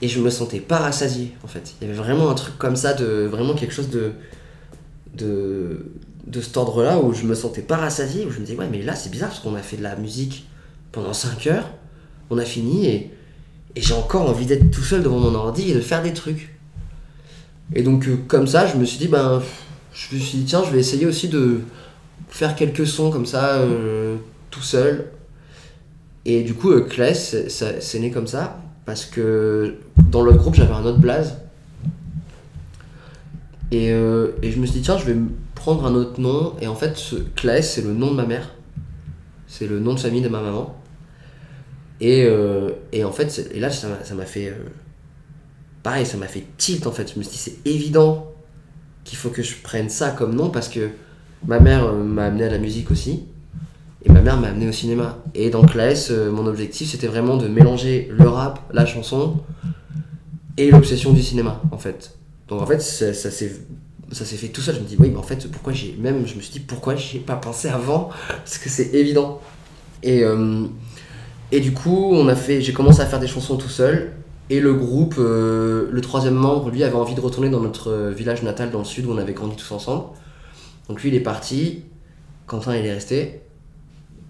et 0.00 0.08
je 0.08 0.20
me 0.20 0.30
sentais 0.30 0.60
pas 0.60 0.78
rassasié 0.78 1.32
en 1.44 1.46
fait. 1.46 1.74
Il 1.80 1.86
y 1.86 1.90
avait 1.90 1.98
vraiment 1.98 2.30
un 2.30 2.34
truc 2.34 2.56
comme 2.58 2.76
ça, 2.76 2.94
de 2.94 3.26
vraiment 3.30 3.54
quelque 3.54 3.74
chose 3.74 3.90
de, 3.90 4.12
de, 5.14 5.86
de 6.26 6.40
cet 6.40 6.56
ordre-là 6.56 6.98
où 6.98 7.12
je 7.12 7.24
me 7.24 7.34
sentais 7.34 7.62
pas 7.62 7.76
rassasié, 7.76 8.24
où 8.24 8.30
je 8.30 8.38
me 8.38 8.44
disais 8.44 8.58
ouais 8.58 8.68
mais 8.70 8.82
là 8.82 8.94
c'est 8.94 9.10
bizarre 9.10 9.30
parce 9.30 9.40
qu'on 9.40 9.54
a 9.54 9.62
fait 9.62 9.76
de 9.76 9.82
la 9.82 9.96
musique 9.96 10.46
pendant 10.92 11.12
5 11.12 11.46
heures, 11.48 11.70
on 12.30 12.38
a 12.38 12.44
fini 12.44 12.86
et, 12.86 13.10
et 13.74 13.80
j'ai 13.80 13.94
encore 13.94 14.28
envie 14.28 14.46
d'être 14.46 14.70
tout 14.70 14.82
seul 14.82 15.02
devant 15.02 15.18
mon 15.18 15.34
ordi 15.34 15.70
et 15.70 15.74
de 15.74 15.80
faire 15.80 16.02
des 16.02 16.12
trucs. 16.12 16.54
Et 17.74 17.82
donc 17.82 18.06
euh, 18.06 18.16
comme 18.28 18.46
ça 18.46 18.66
je 18.66 18.76
me 18.76 18.84
suis 18.84 18.98
dit 18.98 19.08
ben 19.08 19.42
je 19.92 20.14
me 20.14 20.20
suis 20.20 20.38
dit 20.38 20.44
tiens 20.44 20.62
je 20.64 20.70
vais 20.70 20.78
essayer 20.78 21.06
aussi 21.06 21.28
de 21.28 21.60
faire 22.28 22.54
quelques 22.54 22.86
sons 22.86 23.10
comme 23.10 23.26
ça 23.26 23.56
euh, 23.56 24.16
tout 24.50 24.62
seul. 24.62 25.06
Et 26.24 26.42
du 26.42 26.54
coup 26.54 26.70
euh, 26.70 26.82
Claes 26.82 27.48
c'est 27.48 27.98
né 27.98 28.10
comme 28.10 28.26
ça 28.26 28.60
parce 28.84 29.04
que 29.04 29.76
dans 30.10 30.22
l'autre 30.22 30.38
groupe 30.38 30.54
j'avais 30.54 30.74
un 30.74 30.84
autre 30.84 30.98
blaze. 30.98 31.38
Et, 33.72 33.90
euh, 33.90 34.32
et, 34.42 34.52
je 34.52 34.60
me 34.60 34.66
suis 34.66 34.80
dit 34.80 34.82
tiens 34.82 34.98
je 34.98 35.06
vais 35.06 35.16
prendre 35.54 35.86
un 35.86 35.94
autre 35.94 36.20
nom 36.20 36.54
et 36.60 36.66
en 36.66 36.74
fait 36.74 37.02
Claes 37.36 37.62
c'est 37.62 37.80
le 37.80 37.94
nom 37.94 38.10
de 38.10 38.16
ma 38.16 38.26
mère. 38.26 38.54
C'est 39.46 39.66
le 39.66 39.80
nom 39.80 39.94
de 39.94 39.98
famille 39.98 40.20
de 40.20 40.28
ma 40.28 40.42
maman. 40.42 40.78
Et, 42.00 42.24
euh, 42.26 42.72
et 42.92 43.02
en 43.02 43.12
fait 43.12 43.50
et 43.54 43.60
là 43.60 43.70
ça 43.70 43.88
m'a 44.14 44.26
fait 44.26 44.48
euh, 44.48 44.68
pareil 45.82 46.04
ça 46.04 46.18
m'a 46.18 46.26
fait 46.26 46.44
tilt 46.58 46.86
en 46.86 46.92
fait. 46.92 47.14
Je 47.14 47.18
me 47.18 47.24
suis 47.24 47.32
dit 47.32 47.38
c'est 47.38 47.66
évident 47.66 48.30
qu'il 49.04 49.16
faut 49.16 49.30
que 49.30 49.42
je 49.42 49.54
prenne 49.62 49.88
ça 49.88 50.10
comme 50.10 50.34
nom 50.34 50.50
parce 50.50 50.68
que 50.68 50.90
ma 51.46 51.58
mère 51.58 51.94
m'a 51.94 52.26
amené 52.26 52.44
à 52.44 52.50
la 52.50 52.58
musique 52.58 52.90
aussi. 52.90 53.24
Et 54.04 54.10
ma 54.10 54.20
mère 54.20 54.38
m'a 54.38 54.48
amené 54.48 54.68
au 54.68 54.72
cinéma. 54.72 55.18
Et 55.34 55.48
dans 55.48 55.62
Claes, 55.62 56.10
mon 56.32 56.46
objectif, 56.46 56.90
c'était 56.90 57.06
vraiment 57.06 57.36
de 57.36 57.46
mélanger 57.46 58.08
le 58.10 58.28
rap, 58.28 58.58
la 58.72 58.84
chanson 58.84 59.36
et 60.56 60.72
l'obsession 60.72 61.12
du 61.12 61.22
cinéma, 61.22 61.62
en 61.70 61.78
fait. 61.78 62.18
Donc 62.48 62.62
en 62.62 62.66
fait, 62.66 62.80
ça, 62.80 63.14
ça 63.14 63.30
s'est 63.30 63.52
ça 64.12 64.24
s'est 64.24 64.36
fait 64.36 64.48
tout 64.48 64.60
seul. 64.60 64.74
Je 64.76 64.80
me 64.80 64.84
dis, 64.84 64.96
oui, 64.98 65.10
mais 65.10 65.18
en 65.18 65.22
fait, 65.22 65.50
pourquoi 65.50 65.72
j'ai. 65.72 65.96
Même, 65.98 66.26
je 66.26 66.34
me 66.34 66.40
suis 66.40 66.52
dit, 66.52 66.60
pourquoi 66.60 66.96
j'ai 66.96 67.18
pas 67.18 67.36
pensé 67.36 67.68
avant? 67.68 68.10
Parce 68.28 68.58
que 68.58 68.68
c'est 68.68 68.94
évident. 68.94 69.40
Et, 70.02 70.22
euh, 70.22 70.66
et 71.50 71.60
du 71.60 71.72
coup, 71.72 72.10
on 72.12 72.28
a 72.28 72.34
fait, 72.34 72.60
j'ai 72.60 72.72
commencé 72.72 73.00
à 73.00 73.06
faire 73.06 73.20
des 73.20 73.26
chansons 73.26 73.56
tout 73.56 73.68
seul. 73.68 74.12
Et 74.50 74.60
le 74.60 74.74
groupe, 74.74 75.14
euh, 75.18 75.88
le 75.90 76.00
troisième 76.00 76.34
membre, 76.34 76.70
lui, 76.70 76.84
avait 76.84 76.94
envie 76.96 77.14
de 77.14 77.20
retourner 77.20 77.48
dans 77.48 77.60
notre 77.60 78.10
village 78.10 78.42
natal 78.42 78.70
dans 78.70 78.80
le 78.80 78.84
sud 78.84 79.06
où 79.06 79.12
on 79.12 79.18
avait 79.18 79.32
grandi 79.32 79.56
tous 79.56 79.72
ensemble. 79.72 80.04
Donc 80.88 81.02
lui, 81.02 81.08
il 81.08 81.14
est 81.14 81.20
parti. 81.20 81.84
Quentin, 82.46 82.76
il 82.76 82.84
est 82.84 82.92
resté. 82.92 83.40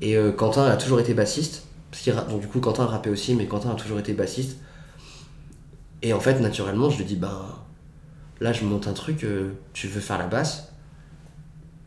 Et 0.00 0.16
euh, 0.16 0.30
Quentin 0.30 0.64
a 0.66 0.76
toujours 0.76 1.00
été 1.00 1.14
bassiste. 1.14 1.64
Parce 1.90 2.02
qu'il 2.02 2.14
donc 2.14 2.40
du 2.40 2.46
coup, 2.46 2.60
Quentin 2.60 2.86
rappait 2.86 3.10
aussi, 3.10 3.34
mais 3.34 3.46
Quentin 3.46 3.70
a 3.70 3.74
toujours 3.74 3.98
été 3.98 4.12
bassiste. 4.12 4.58
Et 6.02 6.12
en 6.12 6.20
fait, 6.20 6.40
naturellement, 6.40 6.90
je 6.90 6.98
lui 6.98 7.04
dis, 7.04 7.16
ben 7.16 7.40
là, 8.42 8.52
je 8.52 8.64
monte 8.64 8.88
un 8.88 8.92
truc, 8.92 9.24
euh, 9.24 9.52
tu 9.72 9.86
veux 9.86 10.00
faire 10.00 10.18
la 10.18 10.26
basse? 10.26 10.72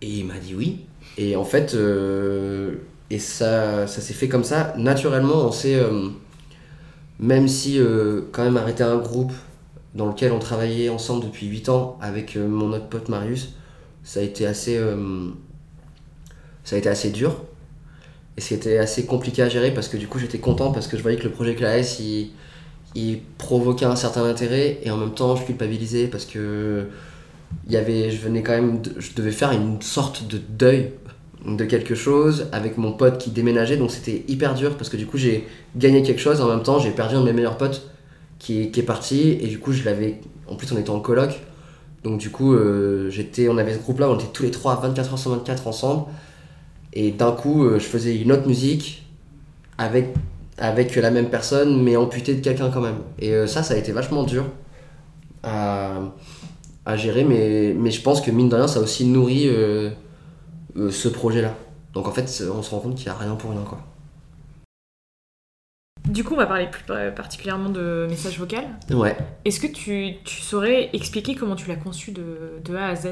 Et 0.01 0.09
il 0.09 0.25
m'a 0.25 0.39
dit 0.39 0.55
oui. 0.55 0.85
Et 1.17 1.35
en 1.35 1.43
fait, 1.43 1.75
euh, 1.75 2.75
et 3.09 3.19
ça, 3.19 3.87
ça 3.87 4.01
s'est 4.01 4.13
fait 4.13 4.29
comme 4.29 4.43
ça. 4.43 4.73
Naturellement, 4.77 5.45
on 5.45 5.51
s'est, 5.51 5.75
euh, 5.75 6.09
même 7.19 7.47
si 7.47 7.79
quand 8.31 8.43
même 8.43 8.57
arrêté 8.57 8.83
un 8.83 8.97
groupe 8.97 9.33
dans 9.93 10.07
lequel 10.07 10.31
on 10.31 10.39
travaillait 10.39 10.89
ensemble 10.89 11.25
depuis 11.25 11.47
8 11.47 11.69
ans 11.69 11.97
avec 12.01 12.35
mon 12.35 12.73
autre 12.73 12.87
pote 12.87 13.09
Marius, 13.09 13.53
ça 14.03 14.19
a 14.19 14.23
été 14.23 14.45
assez, 14.45 14.79
ça 16.63 16.75
a 16.75 16.79
été 16.79 16.89
assez 16.89 17.11
dur. 17.11 17.43
Et 18.37 18.41
c'était 18.41 18.77
assez 18.77 19.05
compliqué 19.05 19.41
à 19.41 19.49
gérer 19.49 19.73
parce 19.73 19.87
que 19.87 19.95
du 19.95 20.07
coup 20.07 20.19
j'étais 20.19 20.39
content 20.39 20.73
parce 20.73 20.87
que 20.87 20.97
je 20.97 21.01
voyais 21.01 21.17
que 21.17 21.23
le 21.23 21.31
projet 21.31 21.55
Claes 21.55 21.99
il, 22.01 22.31
il 22.95 23.19
provoquait 23.37 23.85
un 23.85 23.95
certain 23.95 24.23
intérêt 24.25 24.79
et 24.83 24.89
en 24.91 24.97
même 24.97 25.13
temps 25.13 25.35
je 25.35 25.43
culpabilisais 25.45 26.07
parce 26.07 26.25
que 26.25 26.85
il 27.67 27.73
y 27.73 27.77
avait, 27.77 28.09
je 28.11 28.17
venais 28.21 28.41
quand 28.41 28.53
même, 28.53 28.81
je 28.97 29.13
devais 29.15 29.31
faire 29.31 29.51
une 29.51 29.81
sorte 29.81 30.27
de 30.27 30.37
deuil 30.37 30.91
de 31.45 31.63
quelque 31.65 31.93
chose 31.93 32.47
avec 32.51 32.77
mon 32.77 32.91
pote 32.93 33.17
qui 33.19 33.29
déménageait 33.29 33.77
donc 33.77 33.91
c'était 33.91 34.23
hyper 34.27 34.55
dur 34.55 34.75
parce 34.77 34.89
que 34.89 34.97
du 34.97 35.05
coup 35.05 35.17
j'ai 35.17 35.45
gagné 35.75 36.01
quelque 36.01 36.19
chose 36.19 36.41
en 36.41 36.47
même 36.47 36.63
temps 36.63 36.79
j'ai 36.79 36.89
perdu 36.91 37.15
un 37.15 37.21
de 37.21 37.25
mes 37.25 37.33
meilleurs 37.33 37.57
potes 37.57 37.89
qui, 38.39 38.61
est- 38.61 38.81
parti 38.85 39.37
et 39.41 39.47
du 39.47 39.59
coup 39.59 39.71
je 39.71 39.83
l'avais 39.83 40.19
en 40.47 40.55
plus 40.55 40.71
on 40.71 40.77
était 40.77 40.89
en 40.89 40.99
coloc. 40.99 41.39
Donc 42.03 42.19
du 42.19 42.29
coup 42.29 42.53
euh, 42.53 43.09
j'étais 43.09 43.47
on 43.49 43.57
avait 43.57 43.73
ce 43.73 43.79
groupe 43.79 43.99
là 43.99 44.09
on 44.09 44.15
était 44.15 44.27
tous 44.31 44.43
les 44.43 44.51
trois 44.51 44.75
24 44.79 45.13
heures 45.13 45.19
sur 45.19 45.31
24 45.31 45.67
ensemble. 45.67 46.05
Et 46.93 47.11
d'un 47.11 47.31
coup 47.31 47.65
euh, 47.65 47.79
je 47.79 47.85
faisais 47.85 48.15
une 48.15 48.31
autre 48.31 48.47
musique 48.47 49.03
avec 49.77 50.13
avec 50.57 50.95
la 50.95 51.11
même 51.11 51.29
personne 51.29 51.81
mais 51.83 51.95
amputée 51.97 52.35
de 52.35 52.41
quelqu'un 52.41 52.69
quand 52.71 52.81
même 52.81 52.99
et 53.19 53.33
euh, 53.33 53.47
ça 53.47 53.61
ça 53.63 53.73
a 53.73 53.77
été 53.77 53.91
vachement 53.91 54.23
dur 54.23 54.45
à, 55.43 55.99
à 56.85 56.95
gérer 56.97 57.23
mais, 57.23 57.73
mais 57.77 57.91
je 57.91 58.01
pense 58.01 58.21
que 58.21 58.31
mine 58.31 58.49
de 58.49 58.55
rien 58.55 58.67
ça 58.67 58.79
a 58.79 58.83
aussi 58.83 59.05
nourri 59.05 59.47
euh, 59.47 59.91
euh, 60.77 60.91
ce 60.91 61.07
projet 61.07 61.41
là 61.41 61.53
donc 61.93 62.07
en 62.07 62.11
fait 62.11 62.23
on 62.53 62.61
se 62.63 62.69
rend 62.71 62.79
compte 62.79 62.95
qu'il 62.95 63.05
n'y 63.05 63.11
a 63.11 63.17
rien 63.17 63.35
pour 63.35 63.51
rien 63.51 63.63
quoi 63.63 63.79
Du 66.07 66.23
coup, 66.23 66.35
on 66.35 66.37
va 66.37 66.45
parler 66.45 66.67
plus 66.69 66.83
pa- 66.83 67.09
particulièrement 67.11 67.69
de 67.69 68.05
message 68.09 68.37
vocal. 68.37 68.65
ouais 68.91 69.17
Est-ce 69.43 69.59
que 69.59 69.67
tu, 69.67 70.13
tu 70.23 70.39
saurais 70.41 70.89
expliquer 70.93 71.33
comment 71.35 71.55
tu 71.55 71.67
l'as 71.67 71.77
conçu 71.77 72.11
de, 72.11 72.59
de 72.63 72.75
A 72.75 72.87
à 72.89 72.95
Z? 72.95 73.07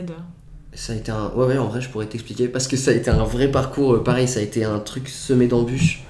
Ça 0.74 0.94
a 0.94 0.96
été 0.96 1.12
un. 1.12 1.32
Ouais, 1.36 1.46
ouais, 1.48 1.58
en 1.58 1.68
vrai, 1.68 1.82
je 1.82 1.90
pourrais 1.90 2.06
t'expliquer. 2.06 2.48
Parce 2.48 2.68
que 2.68 2.78
ça 2.78 2.92
a 2.92 2.94
été 2.94 3.10
un 3.10 3.24
vrai 3.24 3.50
parcours. 3.50 4.04
Pareil, 4.04 4.28
ça 4.28 4.40
a 4.40 4.44
été 4.44 4.64
un 4.64 4.80
truc 4.80 5.10
semé 5.10 5.48
d'embûches. 5.48 6.04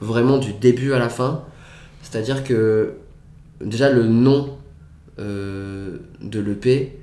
Vraiment 0.00 0.38
du 0.38 0.52
début 0.52 0.92
à 0.92 0.98
la 0.98 1.08
fin. 1.08 1.44
C'est-à-dire 2.02 2.44
que. 2.44 2.94
Déjà, 3.60 3.90
le 3.90 4.06
nom 4.06 4.58
euh, 5.18 5.98
de 6.20 6.40
l'EP, 6.40 6.98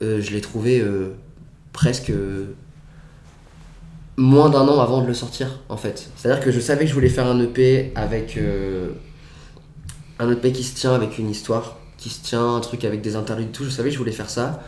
euh, 0.00 0.20
je 0.20 0.30
l'ai 0.30 0.40
trouvé 0.40 0.80
euh, 0.80 1.14
presque. 1.72 2.12
moins 4.16 4.48
d'un 4.48 4.66
an 4.68 4.80
avant 4.80 5.02
de 5.02 5.06
le 5.06 5.14
sortir, 5.14 5.60
en 5.68 5.76
fait. 5.76 6.10
C'est-à-dire 6.16 6.42
que 6.42 6.50
je 6.50 6.60
savais 6.60 6.84
que 6.84 6.90
je 6.90 6.94
voulais 6.94 7.08
faire 7.08 7.26
un 7.26 7.40
EP 7.40 7.92
avec. 7.94 8.38
un 10.18 10.30
EP 10.30 10.52
qui 10.52 10.64
se 10.64 10.74
tient 10.74 10.94
avec 10.94 11.18
une 11.18 11.30
histoire, 11.30 11.78
qui 11.98 12.08
se 12.08 12.22
tient, 12.22 12.56
un 12.56 12.60
truc 12.60 12.84
avec 12.84 13.02
des 13.02 13.16
interludes, 13.16 13.52
tout. 13.52 13.64
Je 13.64 13.70
savais 13.70 13.88
que 13.88 13.94
je 13.94 13.98
voulais 13.98 14.12
faire 14.12 14.30
ça. 14.30 14.62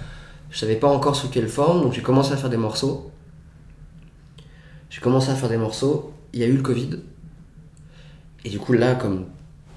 Je 0.51 0.59
savais 0.59 0.77
pas 0.77 0.89
encore 0.89 1.15
sous 1.15 1.29
quelle 1.29 1.49
forme, 1.49 1.83
donc 1.83 1.93
j'ai 1.93 2.03
commencé 2.03 2.33
à 2.33 2.37
faire 2.37 2.51
des 2.51 2.57
morceaux. 2.57 3.11
J'ai 4.91 5.01
commencé 5.01 5.31
à 5.31 5.35
faire 5.35 5.49
des 5.49 5.57
morceaux. 5.57 6.13
Il 6.33 6.41
y 6.41 6.43
a 6.43 6.47
eu 6.47 6.57
le 6.57 6.63
Covid. 6.63 7.01
Et 8.49 8.51
du 8.51 8.59
coup, 8.59 8.73
là, 8.73 8.95
comme 8.95 9.27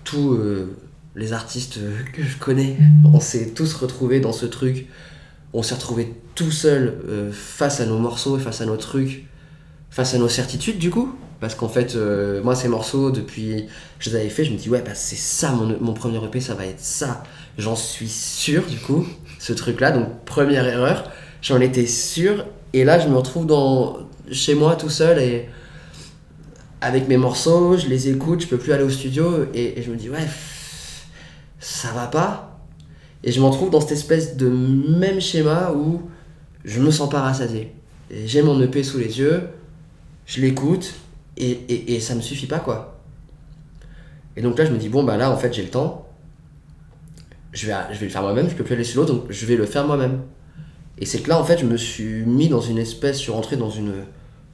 tous 0.06 0.32
euh, 0.32 0.78
les 1.18 1.34
artistes 1.34 1.80
euh, 1.80 1.92
que 2.14 2.24
je 2.24 2.38
connais, 2.38 2.78
on 3.04 3.20
s'est 3.20 3.50
tous 3.50 3.74
retrouvés 3.74 4.22
dans 4.22 4.32
ce 4.32 4.46
truc. 4.46 4.88
On 5.52 5.62
s'est 5.62 5.76
retrouvés 5.76 6.16
tout 6.36 6.52
seuls 6.52 6.96
euh, 7.10 7.34
face 7.34 7.82
à 7.82 7.86
nos 7.86 7.98
morceaux 7.98 8.38
et 8.38 8.40
face 8.40 8.62
à 8.62 8.66
nos 8.66 8.78
trucs, 8.78 9.26
face 9.90 10.14
à 10.14 10.20
nos 10.20 10.30
certitudes, 10.30 10.78
du 10.78 10.90
coup. 10.90 11.14
Parce 11.42 11.54
qu'en 11.54 11.68
fait, 11.68 11.98
moi, 12.44 12.56
ces 12.56 12.70
morceaux, 12.70 13.12
depuis 13.12 13.66
je 14.00 14.10
les 14.10 14.16
avais 14.16 14.30
fait, 14.30 14.46
je 14.46 14.52
me 14.52 14.58
dis, 14.58 14.70
ouais, 14.70 14.82
bah, 14.86 14.96
c'est 14.96 15.18
ça 15.18 15.52
mon, 15.52 15.76
mon 15.82 15.94
premier 15.94 16.24
EP, 16.24 16.40
ça 16.40 16.54
va 16.54 16.66
être 16.66 16.80
ça. 16.80 17.24
J'en 17.58 17.76
suis 17.76 18.08
sûr, 18.08 18.64
du 18.68 18.78
coup 18.78 19.06
ce 19.38 19.52
truc-là. 19.52 19.92
Donc, 19.92 20.08
première 20.24 20.66
erreur, 20.66 21.12
j'en 21.42 21.60
étais 21.60 21.88
sûr. 21.88 22.46
Et 22.72 22.86
là, 22.86 23.00
je 23.00 23.10
me 23.10 23.18
retrouve 23.18 23.48
dans, 23.48 23.98
chez 24.32 24.56
moi 24.56 24.76
tout 24.78 24.90
seul 24.90 25.20
et 25.20 25.50
avec 26.82 27.08
mes 27.08 27.18
morceaux, 27.18 27.78
je 27.78 27.88
les 27.88 28.10
écoute, 28.10 28.42
je 28.42 28.48
peux 28.48 28.58
plus 28.58 28.74
aller 28.74 28.84
au 28.84 28.90
studio 28.90 29.46
et, 29.54 29.82
je 29.82 29.92
me 29.92 29.96
dis, 29.96 30.10
ouais, 30.10 30.28
ça 31.60 31.92
va 31.92 32.08
pas. 32.08 32.60
Et 33.24 33.32
je 33.32 33.40
m'en 33.40 33.52
trouve 33.52 33.70
dans 33.70 33.82
cette 33.82 33.92
espèce 33.92 34.36
de 34.36 34.50
même 34.50 35.22
schéma 35.22 35.72
où 35.74 36.02
je 36.66 36.82
me 36.82 36.92
sens 36.92 37.10
pas 37.10 37.22
rassasié. 37.22 37.72
J'ai 38.26 38.42
mon 38.42 38.60
EP 38.62 38.84
sous 38.84 38.98
les 38.98 39.20
yeux, 39.20 39.44
je 40.26 40.42
l'écoute 40.42 40.94
et, 41.38 41.52
et, 41.52 41.96
et 41.96 42.00
ça 42.00 42.16
me 42.16 42.22
suffit 42.22 42.48
pas 42.48 42.60
quoi. 42.60 43.00
Et 44.36 44.42
donc 44.42 44.58
là, 44.58 44.66
je 44.66 44.72
me 44.72 44.78
dis, 44.78 44.90
bon, 44.90 45.04
bah 45.04 45.18
là, 45.18 45.30
en 45.30 45.38
fait, 45.38 45.54
j'ai 45.54 45.64
le 45.64 45.70
temps 45.70 46.08
je 47.54 47.68
vais, 47.68 47.76
le 48.02 48.10
faire 48.10 48.22
moi-même, 48.22 48.50
je 48.50 48.56
peux 48.56 48.64
plus 48.64 48.76
aller 48.76 48.88
l'autre, 48.96 49.14
donc 49.14 49.26
je 49.30 49.46
vais 49.46 49.56
le 49.56 49.66
faire 49.66 49.86
moi-même. 49.86 50.22
Et 50.98 51.06
c'est 51.06 51.20
que 51.20 51.30
là, 51.30 51.40
en 51.40 51.44
fait, 51.44 51.58
je 51.60 51.66
me 51.66 51.78
suis 51.78 52.24
mis 52.26 52.48
dans 52.48 52.62
une 52.62 52.78
espèce, 52.78 53.18
je 53.18 53.24
suis 53.24 53.32
rentré 53.32 53.58
dans 53.58 53.70
une. 53.70 53.94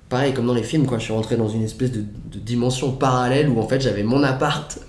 Pareil, 0.09 0.33
comme 0.33 0.47
dans 0.47 0.53
les 0.53 0.63
films, 0.63 0.85
quoi, 0.85 0.99
je 0.99 1.03
suis 1.05 1.13
rentré 1.13 1.35
dans 1.35 1.49
une 1.49 1.63
espèce 1.63 1.91
de, 1.91 1.99
de 2.31 2.39
dimension 2.39 2.91
parallèle 2.93 3.49
où 3.49 3.59
en 3.59 3.67
fait 3.67 3.81
j'avais 3.81 4.03
mon 4.03 4.23
appart 4.23 4.79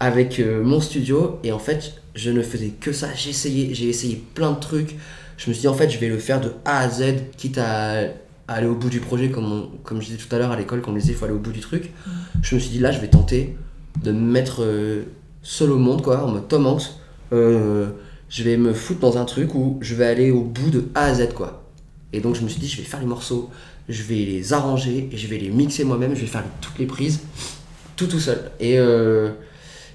avec 0.00 0.40
euh, 0.40 0.64
mon 0.64 0.80
studio 0.80 1.38
et 1.44 1.52
en 1.52 1.60
fait 1.60 1.94
je 2.16 2.30
ne 2.30 2.42
faisais 2.42 2.70
que 2.80 2.92
ça. 2.92 3.08
J'ai 3.14 3.30
essayé, 3.30 3.72
j'ai 3.74 3.88
essayé 3.88 4.22
plein 4.34 4.50
de 4.52 4.58
trucs. 4.60 4.96
Je 5.36 5.48
me 5.48 5.54
suis 5.54 5.62
dit, 5.62 5.68
en 5.68 5.74
fait, 5.74 5.90
je 5.90 5.98
vais 5.98 6.08
le 6.08 6.18
faire 6.18 6.40
de 6.40 6.52
A 6.64 6.78
à 6.78 6.88
Z, 6.88 7.02
quitte 7.36 7.58
à, 7.58 7.98
à 8.46 8.54
aller 8.54 8.68
au 8.68 8.76
bout 8.76 8.88
du 8.88 9.00
projet, 9.00 9.30
comme, 9.30 9.50
on- 9.52 9.68
comme 9.82 10.00
je 10.00 10.06
disais 10.06 10.18
tout 10.18 10.32
à 10.34 10.38
l'heure 10.38 10.52
à 10.52 10.56
l'école, 10.56 10.80
quand 10.80 10.92
on 10.92 10.94
disait 10.94 11.12
il 11.12 11.16
faut 11.16 11.24
aller 11.24 11.34
au 11.34 11.38
bout 11.40 11.50
du 11.50 11.58
truc. 11.60 11.92
Je 12.42 12.54
me 12.54 12.60
suis 12.60 12.70
dit, 12.70 12.78
là, 12.78 12.92
je 12.92 13.00
vais 13.00 13.08
tenter 13.08 13.56
de 14.02 14.12
me 14.12 14.20
mettre 14.20 14.62
euh, 14.62 15.02
seul 15.42 15.72
au 15.72 15.78
monde, 15.78 16.02
quoi, 16.02 16.24
en 16.24 16.28
mode 16.28 16.46
Tom 16.46 16.66
Hanks. 16.68 16.84
Euh, 17.32 17.88
je 18.28 18.44
vais 18.44 18.56
me 18.56 18.72
foutre 18.72 19.00
dans 19.00 19.18
un 19.18 19.24
truc 19.24 19.54
où 19.56 19.78
je 19.80 19.94
vais 19.96 20.06
aller 20.06 20.30
au 20.30 20.42
bout 20.42 20.70
de 20.70 20.84
A 20.94 21.06
à 21.06 21.14
Z 21.14 21.30
quoi. 21.34 21.64
Et 22.12 22.20
donc 22.20 22.36
je 22.36 22.42
me 22.42 22.48
suis 22.48 22.60
dit 22.60 22.68
je 22.68 22.76
vais 22.76 22.84
faire 22.84 23.00
les 23.00 23.06
morceaux, 23.06 23.50
je 23.88 24.02
vais 24.02 24.14
les 24.16 24.52
arranger 24.52 25.08
et 25.12 25.16
je 25.16 25.26
vais 25.28 25.38
les 25.38 25.50
mixer 25.50 25.84
moi-même, 25.84 26.14
je 26.14 26.20
vais 26.22 26.26
faire 26.26 26.44
toutes 26.60 26.78
les 26.78 26.86
prises 26.86 27.20
tout 27.96 28.06
tout 28.08 28.18
seul. 28.20 28.50
Et, 28.60 28.78
euh, 28.78 29.30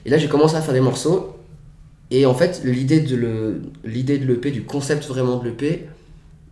et 0.05 0.09
là, 0.09 0.17
j'ai 0.17 0.29
commencé 0.29 0.55
à 0.55 0.61
faire 0.61 0.73
des 0.73 0.79
morceaux. 0.79 1.35
Et 2.11 2.25
en 2.25 2.33
fait, 2.33 2.61
l'idée 2.63 3.01
de 3.01 3.15
le- 3.15 3.61
l'idée 3.83 4.17
de 4.17 4.25
l'EP, 4.25 4.51
du 4.51 4.63
concept 4.63 5.05
vraiment 5.05 5.37
de 5.37 5.45
l'EP, 5.49 5.87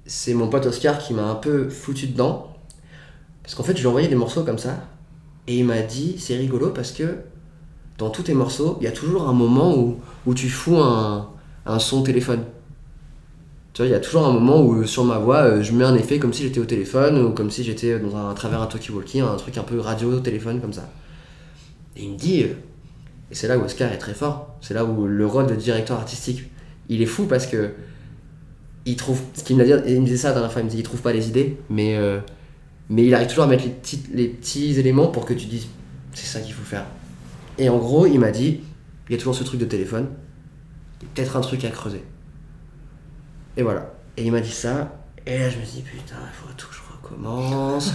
c'est 0.05 0.33
mon 0.33 0.47
pote 0.49 0.65
Oscar 0.65 0.99
qui 0.99 1.13
m'a 1.13 1.23
un 1.23 1.35
peu 1.35 1.69
foutu 1.69 2.07
dedans. 2.07 2.53
Parce 3.43 3.55
qu'en 3.55 3.63
fait, 3.63 3.73
je 3.73 3.77
lui 3.79 3.85
ai 3.85 3.87
envoyé 3.87 4.07
des 4.07 4.15
morceaux 4.15 4.43
comme 4.43 4.57
ça. 4.57 4.87
Et 5.47 5.57
il 5.59 5.65
m'a 5.65 5.81
dit, 5.81 6.15
c'est 6.19 6.35
rigolo 6.35 6.71
parce 6.71 6.91
que 6.91 7.17
dans 7.97 8.09
tous 8.09 8.23
tes 8.23 8.33
morceaux, 8.33 8.77
il 8.81 8.83
y 8.83 8.87
a 8.87 8.91
toujours 8.91 9.27
un 9.29 9.33
moment 9.33 9.75
où, 9.77 9.97
où 10.25 10.33
tu 10.33 10.49
fous 10.49 10.77
un, 10.77 11.29
un 11.65 11.79
son 11.79 12.03
téléphone. 12.03 12.43
Il 13.79 13.89
y 13.89 13.93
a 13.93 13.99
toujours 13.99 14.25
un 14.25 14.33
moment 14.33 14.61
où 14.61 14.85
sur 14.85 15.03
ma 15.03 15.19
voix, 15.19 15.43
euh, 15.43 15.61
je 15.61 15.71
mets 15.71 15.83
un 15.83 15.95
effet 15.95 16.17
comme 16.17 16.33
si 16.33 16.43
j'étais 16.43 16.59
au 16.59 16.65
téléphone 16.65 17.23
ou 17.23 17.31
comme 17.31 17.51
si 17.51 17.63
j'étais 17.63 17.99
dans 17.99 18.15
un, 18.15 18.31
à 18.31 18.33
travers 18.33 18.61
un 18.61 18.65
talkie-walkie, 18.65 19.21
un 19.21 19.35
truc 19.35 19.57
un 19.57 19.63
peu 19.63 19.79
radio, 19.79 20.19
téléphone 20.19 20.59
comme 20.59 20.73
ça. 20.73 20.89
Et 21.95 22.03
il 22.03 22.11
me 22.11 22.17
dit, 22.17 22.43
euh, 22.43 22.53
et 23.29 23.35
c'est 23.35 23.47
là 23.47 23.57
où 23.57 23.63
Oscar 23.63 23.91
est 23.91 23.97
très 23.97 24.13
fort, 24.13 24.55
c'est 24.61 24.73
là 24.73 24.83
où 24.83 25.05
le 25.05 25.25
rôle 25.25 25.47
de 25.47 25.55
directeur 25.55 25.97
artistique, 25.97 26.43
il 26.89 27.01
est 27.01 27.07
fou 27.07 27.25
parce 27.25 27.45
que 27.45 27.71
il 28.85 28.95
trouve, 28.95 29.21
ce 29.33 29.43
qu'il 29.43 29.57
me 29.57 29.99
disait 30.05 30.17
ça 30.17 30.29
la 30.29 30.35
dernière 30.35 30.51
fois, 30.51 30.61
il 30.61 30.65
me 30.65 30.69
dit, 30.69 30.77
il 30.77 30.83
trouve 30.83 31.01
pas 31.01 31.11
les 31.11 31.27
idées, 31.27 31.57
mais, 31.69 31.97
euh, 31.97 32.19
mais 32.89 33.05
il 33.05 33.13
arrive 33.13 33.27
toujours 33.27 33.43
à 33.43 33.47
mettre 33.47 33.65
les 33.65 33.69
petits, 33.69 34.01
les 34.13 34.29
petits 34.29 34.79
éléments 34.79 35.07
pour 35.07 35.25
que 35.25 35.33
tu 35.33 35.45
dises, 35.45 35.67
c'est 36.13 36.25
ça 36.25 36.39
qu'il 36.39 36.53
faut 36.53 36.63
faire. 36.63 36.85
Et 37.57 37.67
en 37.67 37.77
gros, 37.77 38.07
il 38.07 38.17
m'a 38.17 38.31
dit, 38.31 38.61
il 39.09 39.11
y 39.11 39.15
a 39.15 39.17
toujours 39.17 39.35
ce 39.35 39.43
truc 39.43 39.59
de 39.59 39.65
téléphone, 39.65 40.07
peut-être 41.13 41.35
un 41.35 41.41
truc 41.41 41.65
à 41.65 41.69
creuser. 41.69 42.01
Et 43.57 43.63
voilà. 43.63 43.93
Et 44.15 44.23
il 44.23 44.31
m'a 44.31 44.39
dit 44.39 44.51
ça, 44.51 44.97
et 45.25 45.37
là 45.37 45.49
je 45.49 45.57
me 45.57 45.65
dis, 45.65 45.81
putain, 45.81 46.15
il 46.15 46.33
faut 46.33 46.53
tout 46.55 46.67
que 46.67 46.75
je 46.75 46.81
recommence. 46.95 47.91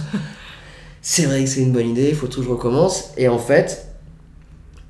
c'est 1.01 1.25
vrai 1.25 1.43
que 1.43 1.49
c'est 1.49 1.61
une 1.61 1.71
bonne 1.71 1.89
idée, 1.89 2.09
il 2.09 2.15
faut 2.15 2.27
tout 2.27 2.41
que 2.41 2.45
je 2.45 2.51
recommence. 2.51 3.11
Et 3.17 3.27
en 3.27 3.39
fait, 3.39 3.87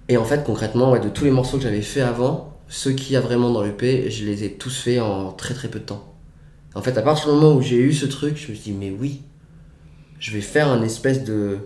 et 0.10 0.18
en 0.18 0.26
fait 0.26 0.44
concrètement, 0.44 0.92
ouais, 0.92 1.00
de 1.00 1.10
tous 1.10 1.24
les 1.24 1.32
morceaux 1.32 1.58
que 1.58 1.64
j'avais 1.64 1.82
fait 1.82 2.02
avant, 2.02 2.58
ceux 2.68 2.92
qu'il 2.92 3.14
y 3.14 3.16
a 3.16 3.22
vraiment 3.22 3.52
dans 3.52 3.64
l'EP, 3.64 4.10
je 4.10 4.26
les 4.26 4.44
ai 4.44 4.54
tous 4.54 4.76
faits 4.76 5.00
en 5.00 5.32
très 5.32 5.54
très 5.54 5.68
peu 5.68 5.80
de 5.80 5.86
temps. 5.86 6.14
En 6.76 6.82
fait, 6.82 6.98
à 6.98 7.02
partir 7.02 7.30
du 7.30 7.36
moment 7.36 7.56
où 7.56 7.62
j'ai 7.62 7.78
eu 7.78 7.94
ce 7.94 8.06
truc, 8.06 8.36
je 8.36 8.52
me 8.52 8.56
suis 8.56 8.72
dit, 8.72 8.78
mais 8.78 8.92
oui, 8.92 9.22
je 10.20 10.32
vais 10.32 10.42
faire 10.42 10.70
un 10.70 10.82
espèce 10.82 11.24
de. 11.24 11.60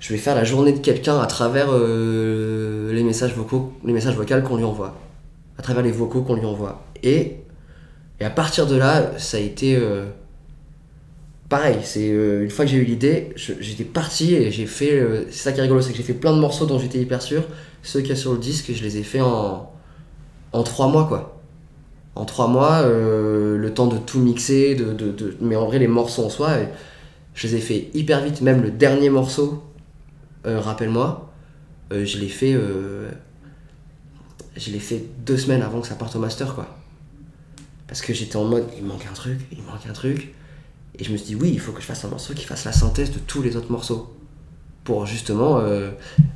Je 0.00 0.12
vais 0.12 0.18
faire 0.18 0.36
la 0.36 0.44
journée 0.44 0.72
de 0.72 0.78
quelqu'un 0.78 1.18
à 1.18 1.26
travers 1.26 1.68
euh, 1.70 2.92
les 2.92 3.02
messages 3.02 3.34
vocaux, 3.34 3.72
les 3.84 3.92
messages 3.92 4.14
vocaux 4.14 4.40
qu'on 4.42 4.56
lui 4.56 4.64
envoie, 4.64 4.96
à 5.58 5.62
travers 5.62 5.82
les 5.82 5.90
vocaux 5.90 6.22
qu'on 6.22 6.36
lui 6.36 6.46
envoie. 6.46 6.84
Et, 7.02 7.38
et 8.20 8.24
à 8.24 8.30
partir 8.30 8.66
de 8.66 8.76
là, 8.76 9.18
ça 9.18 9.36
a 9.36 9.40
été 9.40 9.76
euh, 9.76 10.06
pareil. 11.48 11.78
C'est 11.82 12.10
euh, 12.10 12.44
une 12.44 12.50
fois 12.50 12.64
que 12.64 12.70
j'ai 12.70 12.78
eu 12.78 12.84
l'idée, 12.84 13.30
j'étais 13.36 13.84
parti 13.84 14.34
et 14.34 14.50
j'ai 14.50 14.66
fait. 14.66 14.92
euh, 14.92 15.24
c'est 15.30 15.38
ça 15.44 15.52
qui 15.52 15.58
est 15.60 15.62
rigolo, 15.62 15.80
c'est 15.80 15.92
que 15.92 15.96
j'ai 15.96 16.02
fait 16.02 16.14
plein 16.14 16.32
de 16.34 16.40
morceaux 16.40 16.66
dont 16.66 16.78
j'étais 16.78 16.98
hyper 17.00 17.22
sûr. 17.22 17.44
Ceux 17.82 18.00
qu'il 18.00 18.10
y 18.10 18.12
a 18.12 18.16
sur 18.16 18.32
le 18.32 18.38
disque, 18.38 18.72
je 18.72 18.82
les 18.82 18.98
ai 18.98 19.02
fait 19.02 19.20
en 19.20 19.70
en 20.52 20.62
trois 20.64 20.88
mois 20.88 21.06
quoi. 21.08 21.40
En 22.16 22.24
trois 22.26 22.48
mois, 22.48 22.82
euh, 22.82 23.58
le 23.58 23.74
temps 23.74 23.88
de 23.88 23.98
tout 23.98 24.20
mixer, 24.20 24.74
de, 24.76 24.92
de, 24.94 25.12
de- 25.12 25.36
mais 25.40 25.56
en 25.56 25.66
vrai 25.66 25.78
les 25.80 25.88
morceaux 25.88 26.24
en 26.26 26.30
soi, 26.30 26.50
je 27.34 27.48
les 27.48 27.56
ai 27.56 27.60
fait 27.60 27.90
hyper 27.94 28.22
vite. 28.24 28.40
Même 28.42 28.62
le 28.62 28.70
dernier 28.72 29.10
morceau, 29.10 29.62
euh, 30.46 30.60
rappelle-moi, 30.60 31.32
euh, 31.92 32.04
je 32.06 32.18
l'ai 32.18 32.28
fait, 32.28 32.54
je 34.56 34.70
l'ai 34.70 34.78
fait 34.78 35.04
deux 35.24 35.36
semaines 35.38 35.62
avant 35.62 35.80
que 35.80 35.86
ça 35.86 35.94
parte 35.94 36.14
au 36.16 36.18
master 36.18 36.54
quoi. 36.54 36.77
Parce 37.88 38.00
que 38.02 38.14
j'étais 38.14 38.36
en 38.36 38.44
mode, 38.44 38.66
il 38.78 38.84
manque 38.84 39.06
un 39.10 39.14
truc, 39.14 39.40
il 39.50 39.62
manque 39.62 39.86
un 39.88 39.92
truc, 39.92 40.34
et 40.98 41.04
je 41.04 41.10
me 41.10 41.16
suis 41.16 41.26
dit 41.26 41.34
oui, 41.34 41.50
il 41.52 41.60
faut 41.60 41.72
que 41.72 41.80
je 41.80 41.86
fasse 41.86 42.04
un 42.04 42.08
morceau 42.08 42.34
qui 42.34 42.44
fasse 42.44 42.64
la 42.64 42.72
synthèse 42.72 43.10
de 43.10 43.18
tous 43.18 43.42
les 43.42 43.56
autres 43.56 43.72
morceaux. 43.72 44.14
Pour 44.84 45.06
justement, 45.06 45.58
euh, 45.58 45.90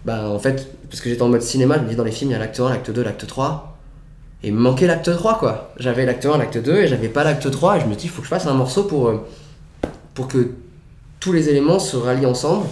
bah 0.05 0.29
en 0.29 0.39
fait, 0.39 0.75
parce 0.91 1.01
que 1.01 1.09
j'étais 1.09 1.23
en 1.23 1.29
mode 1.29 1.43
cinéma, 1.43 1.77
je 1.79 1.85
me 1.85 1.89
dis 1.89 1.97
dans 1.97 2.05
les 2.05 2.13
films 2.13 2.31
il 2.31 2.35
y 2.35 2.37
a 2.37 2.39
l'acte 2.39 2.59
1, 2.59 2.69
l'acte 2.69 2.91
2, 2.91 3.03
l'acte 3.03 3.27
3. 3.27 3.79
Et 4.45 4.51
me 4.51 4.59
manquait 4.59 4.87
l'acte 4.87 5.11
3 5.15 5.39
quoi. 5.39 5.73
J'avais 5.79 6.05
l'acte 6.05 6.27
1, 6.27 6.37
l'acte 6.37 6.59
2 6.59 6.75
et 6.83 6.89
j'avais 6.89 7.09
pas 7.09 7.23
l'acte 7.23 7.49
3 7.49 7.77
et 7.77 7.81
je 7.81 7.87
me 7.87 7.95
dis 7.95 8.05
il 8.05 8.11
faut 8.11 8.23
que 8.23 8.27
je 8.27 8.31
fasse 8.31 8.47
un 8.47 8.55
morceau 8.55 8.85
pour, 8.85 9.09
euh, 9.09 9.25
pour 10.15 10.27
que 10.27 10.51
tous 11.21 11.33
les 11.33 11.49
éléments 11.49 11.79
se 11.79 11.97
rallient 11.97 12.27
ensemble 12.27 12.67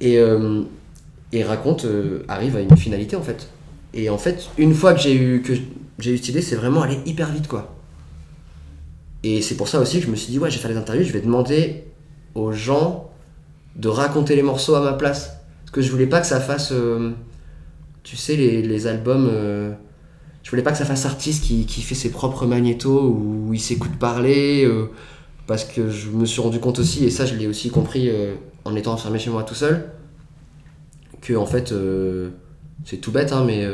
et, 0.00 0.18
euh, 0.18 0.62
et 1.32 1.44
raconte 1.44 1.84
euh, 1.84 2.24
arrive 2.26 2.56
à 2.56 2.60
une 2.60 2.76
finalité 2.76 3.14
en 3.14 3.22
fait. 3.22 3.48
Et 3.92 4.10
en 4.10 4.18
fait, 4.18 4.48
une 4.58 4.74
fois 4.74 4.94
que 4.94 5.00
j'ai 5.00 5.14
eu 5.14 5.42
que 5.42 5.52
j'ai 6.00 6.12
eu 6.12 6.16
cette 6.16 6.28
idée, 6.30 6.42
c'est 6.42 6.56
vraiment 6.56 6.82
aller 6.82 6.98
hyper 7.06 7.30
vite 7.30 7.46
quoi. 7.46 7.73
Et 9.24 9.40
c'est 9.40 9.56
pour 9.56 9.68
ça 9.68 9.80
aussi 9.80 10.00
que 10.00 10.06
je 10.06 10.10
me 10.10 10.16
suis 10.16 10.30
dit 10.30 10.38
ouais, 10.38 10.50
je 10.50 10.56
vais 10.56 10.60
faire 10.60 10.70
les 10.70 10.76
interviews, 10.76 11.02
je 11.02 11.12
vais 11.12 11.22
demander 11.22 11.84
aux 12.34 12.52
gens 12.52 13.10
de 13.74 13.88
raconter 13.88 14.36
les 14.36 14.42
morceaux 14.42 14.74
à 14.74 14.82
ma 14.82 14.92
place. 14.92 15.38
Parce 15.62 15.70
que 15.72 15.80
je 15.80 15.90
voulais 15.90 16.06
pas 16.06 16.20
que 16.20 16.26
ça 16.26 16.40
fasse 16.40 16.72
euh, 16.72 17.12
tu 18.02 18.16
sais 18.16 18.36
les, 18.36 18.60
les 18.60 18.86
albums 18.86 19.26
euh, 19.32 19.72
je 20.42 20.50
voulais 20.50 20.62
pas 20.62 20.72
que 20.72 20.76
ça 20.76 20.84
fasse 20.84 21.06
artiste 21.06 21.42
qui, 21.42 21.64
qui 21.64 21.80
fait 21.80 21.94
ses 21.94 22.10
propres 22.10 22.44
magnétos 22.44 23.00
où 23.00 23.54
il 23.54 23.60
s'écoute 23.60 23.96
parler 23.98 24.66
euh, 24.66 24.90
parce 25.46 25.64
que 25.64 25.88
je 25.88 26.10
me 26.10 26.26
suis 26.26 26.42
rendu 26.42 26.60
compte 26.60 26.78
aussi 26.78 27.06
et 27.06 27.10
ça 27.10 27.24
je 27.24 27.34
l'ai 27.34 27.46
aussi 27.46 27.70
compris 27.70 28.10
en 28.66 28.76
étant 28.76 28.92
enfermé 28.92 29.18
chez 29.18 29.30
moi 29.30 29.42
tout 29.42 29.54
seul 29.54 29.90
que 31.22 31.32
en 31.32 31.46
fait 31.46 31.72
c'est 32.84 32.98
tout 32.98 33.10
bête 33.10 33.32
hein, 33.32 33.44
mais 33.46 33.66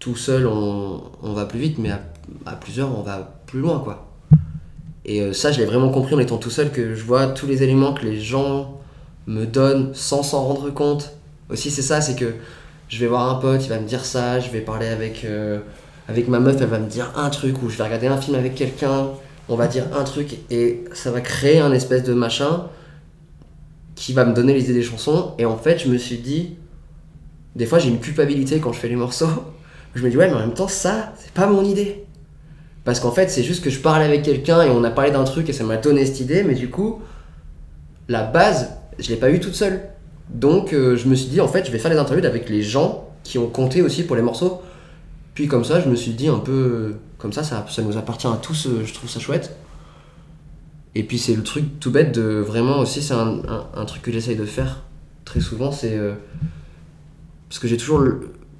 tout 0.00 0.16
seul 0.16 0.46
on, 0.48 1.04
on 1.22 1.32
va 1.34 1.44
plus 1.46 1.60
vite 1.60 1.78
mais 1.78 1.90
à 2.44 2.56
plusieurs 2.56 2.96
on 2.96 3.02
va 3.02 3.35
plus 3.46 3.60
loin 3.60 3.78
quoi 3.78 4.12
et 5.04 5.20
euh, 5.22 5.32
ça 5.32 5.52
je 5.52 5.58
l'ai 5.58 5.66
vraiment 5.66 5.90
compris 5.90 6.14
en 6.14 6.18
étant 6.18 6.38
tout 6.38 6.50
seul 6.50 6.70
que 6.70 6.94
je 6.94 7.04
vois 7.04 7.28
tous 7.28 7.46
les 7.46 7.62
éléments 7.62 7.92
que 7.94 8.04
les 8.04 8.20
gens 8.20 8.80
me 9.26 9.44
donnent 9.44 9.94
sans 9.94 10.22
s'en 10.22 10.44
rendre 10.44 10.70
compte 10.70 11.16
aussi 11.50 11.70
c'est 11.70 11.82
ça 11.82 12.00
c'est 12.00 12.16
que 12.16 12.34
je 12.88 12.98
vais 12.98 13.06
voir 13.06 13.28
un 13.30 13.40
pote, 13.40 13.64
il 13.64 13.68
va 13.68 13.80
me 13.80 13.86
dire 13.86 14.04
ça, 14.04 14.38
je 14.40 14.50
vais 14.50 14.60
parler 14.60 14.86
avec, 14.86 15.24
euh, 15.24 15.60
avec 16.08 16.28
ma 16.28 16.38
meuf, 16.38 16.56
elle 16.60 16.68
va 16.68 16.78
me 16.78 16.88
dire 16.88 17.12
un 17.16 17.30
truc, 17.30 17.62
ou 17.62 17.68
je 17.68 17.76
vais 17.76 17.84
regarder 17.84 18.06
un 18.06 18.20
film 18.20 18.36
avec 18.36 18.54
quelqu'un, 18.54 19.08
on 19.48 19.56
va 19.56 19.66
dire 19.66 19.84
un 19.96 20.04
truc, 20.04 20.38
et 20.50 20.84
ça 20.92 21.10
va 21.10 21.20
créer 21.20 21.58
un 21.58 21.72
espèce 21.72 22.04
de 22.04 22.14
machin 22.14 22.68
qui 23.96 24.12
va 24.12 24.24
me 24.24 24.34
donner 24.34 24.54
les 24.54 24.64
idées 24.64 24.74
des 24.74 24.82
chansons. 24.82 25.34
Et 25.38 25.46
en 25.46 25.56
fait, 25.56 25.78
je 25.78 25.88
me 25.88 25.98
suis 25.98 26.18
dit, 26.18 26.56
des 27.56 27.66
fois 27.66 27.78
j'ai 27.78 27.88
une 27.88 28.00
culpabilité 28.00 28.60
quand 28.60 28.72
je 28.72 28.78
fais 28.78 28.88
les 28.88 28.96
morceaux. 28.96 29.28
Je 29.94 30.02
me 30.04 30.10
dis, 30.10 30.16
ouais, 30.18 30.28
mais 30.28 30.34
en 30.34 30.40
même 30.40 30.52
temps, 30.52 30.68
ça, 30.68 31.14
c'est 31.16 31.32
pas 31.32 31.46
mon 31.46 31.64
idée. 31.64 32.04
Parce 32.86 33.00
qu'en 33.00 33.10
fait, 33.10 33.28
c'est 33.28 33.42
juste 33.42 33.64
que 33.64 33.68
je 33.68 33.80
parlais 33.80 34.04
avec 34.04 34.22
quelqu'un 34.22 34.62
et 34.62 34.70
on 34.70 34.84
a 34.84 34.90
parlé 34.90 35.10
d'un 35.10 35.24
truc 35.24 35.48
et 35.48 35.52
ça 35.52 35.64
m'a 35.64 35.76
donné 35.76 36.06
cette 36.06 36.20
idée, 36.20 36.44
mais 36.44 36.54
du 36.54 36.70
coup, 36.70 37.02
la 38.08 38.22
base, 38.22 38.70
je 39.00 39.08
l'ai 39.08 39.16
pas 39.16 39.28
eu 39.28 39.40
toute 39.40 39.56
seule. 39.56 39.90
Donc 40.30 40.72
euh, 40.72 40.96
je 40.96 41.08
me 41.08 41.16
suis 41.16 41.28
dit 41.28 41.40
en 41.40 41.48
fait 41.48 41.64
je 41.66 41.72
vais 41.72 41.78
faire 41.78 41.90
les 41.90 41.98
interviews 41.98 42.24
avec 42.24 42.48
les 42.48 42.62
gens 42.62 43.08
qui 43.24 43.38
ont 43.38 43.48
compté 43.48 43.82
aussi 43.82 44.04
pour 44.04 44.14
les 44.14 44.22
morceaux. 44.22 44.62
Puis 45.34 45.48
comme 45.48 45.64
ça 45.64 45.80
je 45.80 45.88
me 45.88 45.96
suis 45.96 46.12
dit 46.12 46.28
un 46.28 46.38
peu 46.38 46.52
euh, 46.52 46.96
comme 47.18 47.32
ça 47.32 47.42
ça, 47.42 47.64
nous 47.82 47.96
appartient 47.96 48.28
à 48.28 48.38
tous, 48.40 48.66
euh, 48.66 48.84
je 48.84 48.94
trouve 48.94 49.10
ça 49.10 49.18
chouette. 49.18 49.56
Et 50.94 51.02
puis 51.02 51.18
c'est 51.18 51.34
le 51.34 51.42
truc 51.42 51.80
tout 51.80 51.90
bête 51.90 52.12
de 52.12 52.38
vraiment 52.38 52.78
aussi 52.78 53.02
c'est 53.02 53.14
un, 53.14 53.84
truc 53.86 54.02
que 54.02 54.12
j'essaye 54.12 54.36
de 54.36 54.46
faire 54.46 54.84
très 55.24 55.40
souvent 55.40 55.70
c'est 55.70 55.98
parce 57.48 57.58
que 57.58 57.68
j'ai 57.68 57.76
toujours 57.76 58.02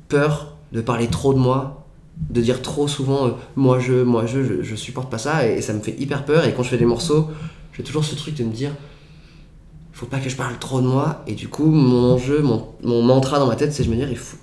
peur 0.09 0.57
de 0.73 0.81
parler 0.81 1.07
trop 1.07 1.33
de 1.33 1.39
moi, 1.39 1.86
de 2.31 2.40
dire 2.40 2.62
trop 2.62 2.88
souvent 2.88 3.26
euh, 3.26 3.31
moi 3.57 3.79
je, 3.79 4.02
moi 4.02 4.24
je, 4.26 4.62
je, 4.62 4.74
supporte 4.74 5.11
pas 5.11 5.18
ça 5.18 5.46
et, 5.46 5.61
ça 5.61 5.74
me 5.74 5.81
fait 5.81 5.94
hyper 5.98 6.24
peur 6.24 6.46
et 6.46 6.55
quand 6.55 6.62
je 6.62 6.70
fais 6.70 6.79
des 6.79 6.87
morceaux 6.87 7.29
j'ai 7.74 7.83
toujours 7.83 8.05
ce 8.05 8.14
truc 8.14 8.35
de 8.35 8.44
me 8.44 8.52
dire 8.52 8.72
faut 9.96 10.07
pas 10.07 10.18
que 10.18 10.29
je 10.29 10.37
parle 10.37 10.59
trop 10.59 10.83
de 10.83 10.87
moi. 10.87 11.22
Et 11.26 11.33
du 11.33 11.48
coup, 11.48 11.64
mon 11.64 12.12
enjeu, 12.12 12.42
mon, 12.42 12.68
mon 12.83 13.00
mantra 13.00 13.38
dans 13.38 13.46
ma 13.46 13.57
tête, 13.57 13.72
c'est 13.72 13.83
de 13.83 13.88
me 13.88 13.96
dire, 13.96 14.11
il 14.11 14.18
faut 14.18 14.37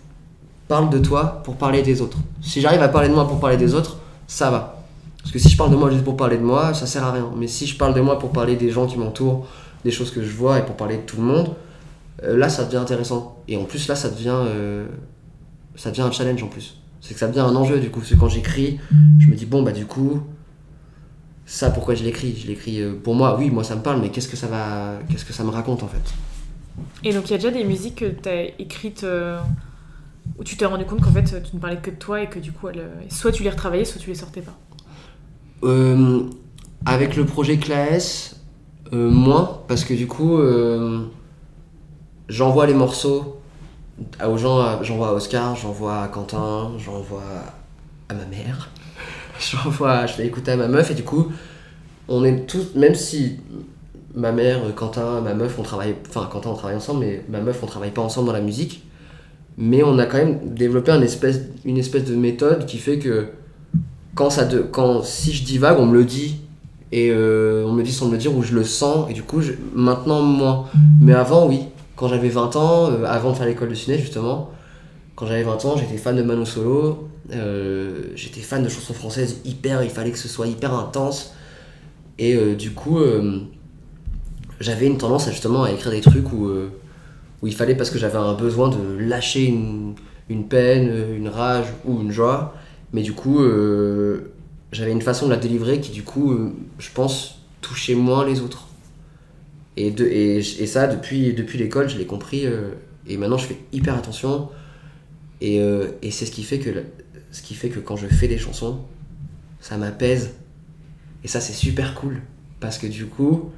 parle 0.68 0.90
de 0.90 0.98
toi 0.98 1.42
pour 1.44 1.58
parler 1.58 1.84
des 1.84 2.02
autres. 2.02 2.18
Si 2.42 2.60
j'arrive 2.60 2.82
à 2.82 2.88
parler 2.88 3.10
de 3.10 3.14
moi 3.14 3.28
pour 3.28 3.40
parler 3.40 3.58
des 3.58 3.76
autres, 3.76 3.98
ça 4.26 4.50
va. 4.50 4.84
Parce 5.20 5.32
que 5.32 5.38
si 5.38 5.50
je 5.50 5.58
parle 5.58 5.70
de 5.70 5.76
moi 5.76 5.92
juste 5.92 6.04
pour 6.04 6.18
parler 6.18 6.38
de 6.38 6.44
moi, 6.44 6.74
ça 6.74 6.88
sert 6.88 7.04
à 7.04 7.12
rien. 7.12 7.30
Mais 7.38 7.48
si 7.48 7.68
je 7.68 7.78
parle 7.78 7.94
de 7.94 8.02
moi 8.02 8.18
pour 8.18 8.32
parler 8.32 8.56
des 8.56 8.72
gens 8.72 8.88
qui 8.88 8.98
m'entourent, 8.98 9.46
des 9.86 9.92
choses 9.92 10.10
que 10.10 10.24
je 10.24 10.32
vois 10.32 10.58
et 10.58 10.66
pour 10.66 10.76
parler 10.76 10.98
de 10.98 11.02
tout 11.04 11.18
le 11.18 11.24
monde, 11.24 11.54
euh, 12.24 12.36
là, 12.36 12.50
ça 12.50 12.66
devient 12.66 12.78
intéressant. 12.78 13.38
Et 13.48 13.56
en 13.56 13.66
plus, 13.66 13.88
là, 13.88 13.96
ça 13.96 14.10
devient, 14.10 14.34
euh, 14.34 14.88
ça 15.76 15.92
devient 15.92 16.02
un 16.02 16.12
challenge 16.12 16.42
en 16.42 16.48
plus. 16.48 16.80
C'est 17.04 17.14
que 17.14 17.20
ça 17.20 17.28
devient 17.28 17.42
un 17.42 17.56
enjeu 17.56 17.82
du 17.82 17.90
coup. 17.90 18.00
Parce 18.00 18.12
que 18.12 18.16
quand 18.16 18.30
j'écris, 18.30 18.80
je 19.20 19.28
me 19.28 19.36
dis, 19.36 19.46
bon, 19.46 19.62
bah 19.62 19.74
du 19.74 19.86
coup, 19.86 20.22
ça, 21.46 21.70
pourquoi 21.70 21.96
je 21.96 22.04
l'écris? 22.06 22.34
Je 22.42 22.48
l'écris 22.48 22.82
euh, 22.82 22.94
pour 22.94 23.14
moi, 23.14 23.36
oui, 23.38 23.50
moi 23.50 23.66
ça 23.66 23.76
me 23.76 23.82
parle, 23.82 24.00
mais 24.00 24.10
qu'est-ce 24.10 24.30
que 24.30 24.38
ça 24.38 24.48
va, 24.48 25.00
qu'est-ce 25.10 25.26
que 25.26 25.34
ça 25.34 25.44
me 25.44 25.50
raconte 25.50 25.84
en 25.84 25.90
fait? 25.90 26.14
Et 27.04 27.12
donc 27.14 27.28
il 27.28 27.32
y 27.32 27.34
a 27.34 27.38
déjà 27.38 27.52
des 27.52 27.66
musiques 27.66 27.96
que 27.96 28.06
tu 28.06 28.30
as 28.30 28.46
écrites 28.58 29.04
euh, 29.04 29.38
où 30.40 30.46
tu 30.46 30.56
t'es 30.56 30.66
rendu 30.66 30.86
compte 30.86 31.02
qu'en 31.02 31.12
fait 31.12 31.44
tu 31.44 31.56
ne 31.56 31.60
parlais 31.60 31.78
que 31.78 31.92
de 31.92 31.98
toi 31.98 32.22
et 32.22 32.28
que 32.30 32.40
du 32.40 32.54
coup 32.54 32.68
euh, 32.68 32.88
soit 33.10 33.34
tu 33.34 33.44
les 33.44 33.50
retravaillais, 33.50 33.84
soit 33.84 34.00
tu 34.00 34.10
les 34.10 34.16
sortais 34.16 34.42
pas? 34.42 34.58
Euh, 35.64 36.22
Avec 36.86 37.18
le 37.18 37.26
projet 37.26 37.58
Claes, 37.58 38.36
euh, 38.94 39.10
moins, 39.12 39.62
parce 39.68 39.84
que 39.84 39.94
du 39.94 40.08
coup, 40.08 40.40
j'envoie 42.30 42.66
les 42.66 42.74
morceaux 42.74 43.42
aux 44.28 44.38
gens, 44.38 44.60
à- 44.60 44.80
j'envoie 44.84 45.10
à 45.10 45.14
Oscar, 45.14 45.56
j'envoie 45.56 46.02
à 46.04 46.08
Quentin, 46.08 46.72
j'envoie 46.78 47.22
à 48.10 48.14
ma 48.14 48.26
mère, 48.26 48.70
j'envoie, 49.40 50.06
je 50.06 50.14
fais 50.14 50.26
écouter 50.28 50.52
à 50.52 50.58
ma 50.58 50.68
meuf, 50.68 50.92
et 50.92 50.94
du 50.94 51.04
coup, 51.04 51.32
on 52.08 52.24
est 52.24 52.46
tous, 52.46 52.76
même 52.76 52.96
si 52.96 53.38
ma 54.16 54.32
mère, 54.32 54.60
Quentin, 54.76 55.22
ma 55.22 55.34
meuf, 55.34 55.58
on 55.58 55.64
travaille, 55.64 55.96
enfin 56.08 56.28
Quentin 56.32 56.50
on 56.52 56.56
travaille 56.56 56.78
ensemble, 56.78 57.00
mais 57.02 57.26
ma 57.30 57.42
meuf 57.42 57.60
on 57.64 57.66
travaille 57.66 57.92
pas 57.92 58.02
ensemble 58.02 58.28
dans 58.28 58.34
la 58.34 58.42
musique. 58.42 58.84
Mais 59.58 59.84
on 59.84 60.00
a 60.00 60.06
quand 60.08 60.18
même 60.18 60.56
développé 60.56 60.92
une 61.66 61.78
espèce 61.78 62.06
de 62.06 62.16
méthode 62.16 62.66
qui 62.66 62.80
fait 62.80 62.98
que 62.98 63.28
quand 64.16 64.30
ça 64.32 64.46
de, 64.46 64.60
quand 64.60 65.04
si 65.04 65.32
je 65.32 65.44
divague, 65.44 65.78
on 65.80 65.86
me 65.86 65.94
le 65.94 66.06
dit 66.06 66.38
et 66.92 67.10
euh, 67.12 67.64
on 67.68 67.72
me 67.72 67.84
dit 67.84 67.92
sans 67.92 68.08
me 68.08 68.12
le 68.14 68.18
dire 68.18 68.36
ou 68.36 68.42
je 68.44 68.54
le 68.54 68.64
sens 68.64 69.10
et 69.10 69.14
du 69.14 69.24
coup 69.24 69.42
maintenant 69.76 70.22
moins. 70.22 70.66
Mais 71.02 71.14
avant 71.14 71.48
oui, 71.48 71.62
quand 72.04 72.10
j'avais 72.10 72.28
20 72.28 72.58
ans, 72.58 72.92
euh, 72.92 73.06
avant 73.06 73.32
de 73.32 73.38
faire 73.38 73.46
l'école 73.46 73.70
de 73.70 73.76
ciné 73.76 73.98
justement, 73.98 74.52
quand 75.16 75.26
j'avais 75.26 75.44
20 75.44 75.64
ans, 75.64 75.78
j'étais 75.78 75.96
fan 75.96 76.18
de 76.18 76.22
Mano 76.22 76.44
Solo, 76.44 77.08
euh, 77.32 78.08
j'étais 78.16 78.42
fan 78.42 78.62
de 78.62 78.68
chansons 78.68 78.94
françaises 78.94 79.38
hyper, 79.46 79.82
il 79.84 79.90
fallait 79.90 80.12
que 80.12 80.18
ce 80.18 80.28
soit 80.28 80.48
hyper 80.48 80.74
intense. 80.74 81.34
Et 82.20 82.36
euh, 82.36 82.56
du 82.56 82.72
coup, 82.72 83.00
j'avais 84.60 84.86
une 84.86 84.98
tendance 84.98 85.30
à, 85.30 85.32
justement 85.32 85.64
à 85.64 85.72
écrire 85.72 85.94
des 85.94 86.02
trucs 86.02 86.30
où, 86.34 86.50
il 87.42 87.56
fallait, 87.56 87.74
parce 87.74 87.90
que 87.90 87.98
j'avais 87.98 88.18
un 88.18 88.34
besoin 88.34 88.68
de 88.68 88.98
lâcher 89.00 89.46
une, 89.46 89.96
peine, 90.50 90.92
une 91.16 91.30
rage 91.30 91.68
ou 91.86 92.02
une 92.02 92.12
joie. 92.12 92.54
Mais 92.92 93.02
du 93.02 93.14
coup, 93.14 93.40
j'avais 94.74 94.92
une 94.92 95.02
façon 95.02 95.28
de 95.28 95.32
la 95.32 95.38
délivrer 95.38 95.80
qui, 95.80 95.92
du 95.92 96.04
coup, 96.04 96.38
je 96.80 96.90
pense, 96.94 97.40
touchait 97.62 97.96
moins 97.96 98.26
les 98.26 98.42
autres. 98.42 98.68
Et, 99.78 99.92
de, 99.92 100.06
et, 100.06 100.42
ça, 100.42 100.88
depuis, 100.88 101.34
depuis 101.34 101.58
l'école, 101.58 101.90
je 101.90 101.98
l'ai 101.98 102.06
compris. 102.06 102.46
euh, 102.46 102.72
et 103.08 103.18
maintenant, 103.18 103.38
je 103.38 103.48
fais 103.48 103.58
hyper 103.72 103.96
attention. 103.96 104.50
Et, 105.42 105.60
euh, 105.60 105.88
et 106.02 106.12
c'est 106.12 106.26
ce 106.26 106.32
qui 106.32 106.44
fait 106.44 106.60
que 106.60 106.70
ce 107.32 107.42
qui 107.42 107.56
fait 107.56 107.70
que 107.70 107.80
quand 107.80 107.96
je 107.96 108.08
fais 108.08 108.28
des 108.28 108.38
chansons, 108.38 108.80
ça 109.60 109.78
m'apaise. 109.78 110.36
Et 111.24 111.28
ça, 111.28 111.40
c'est 111.42 111.54
super 111.54 111.96
cool. 111.96 112.22
Parce 112.60 112.78
que 112.78 112.88
du 112.88 113.08
coup, 113.08 113.52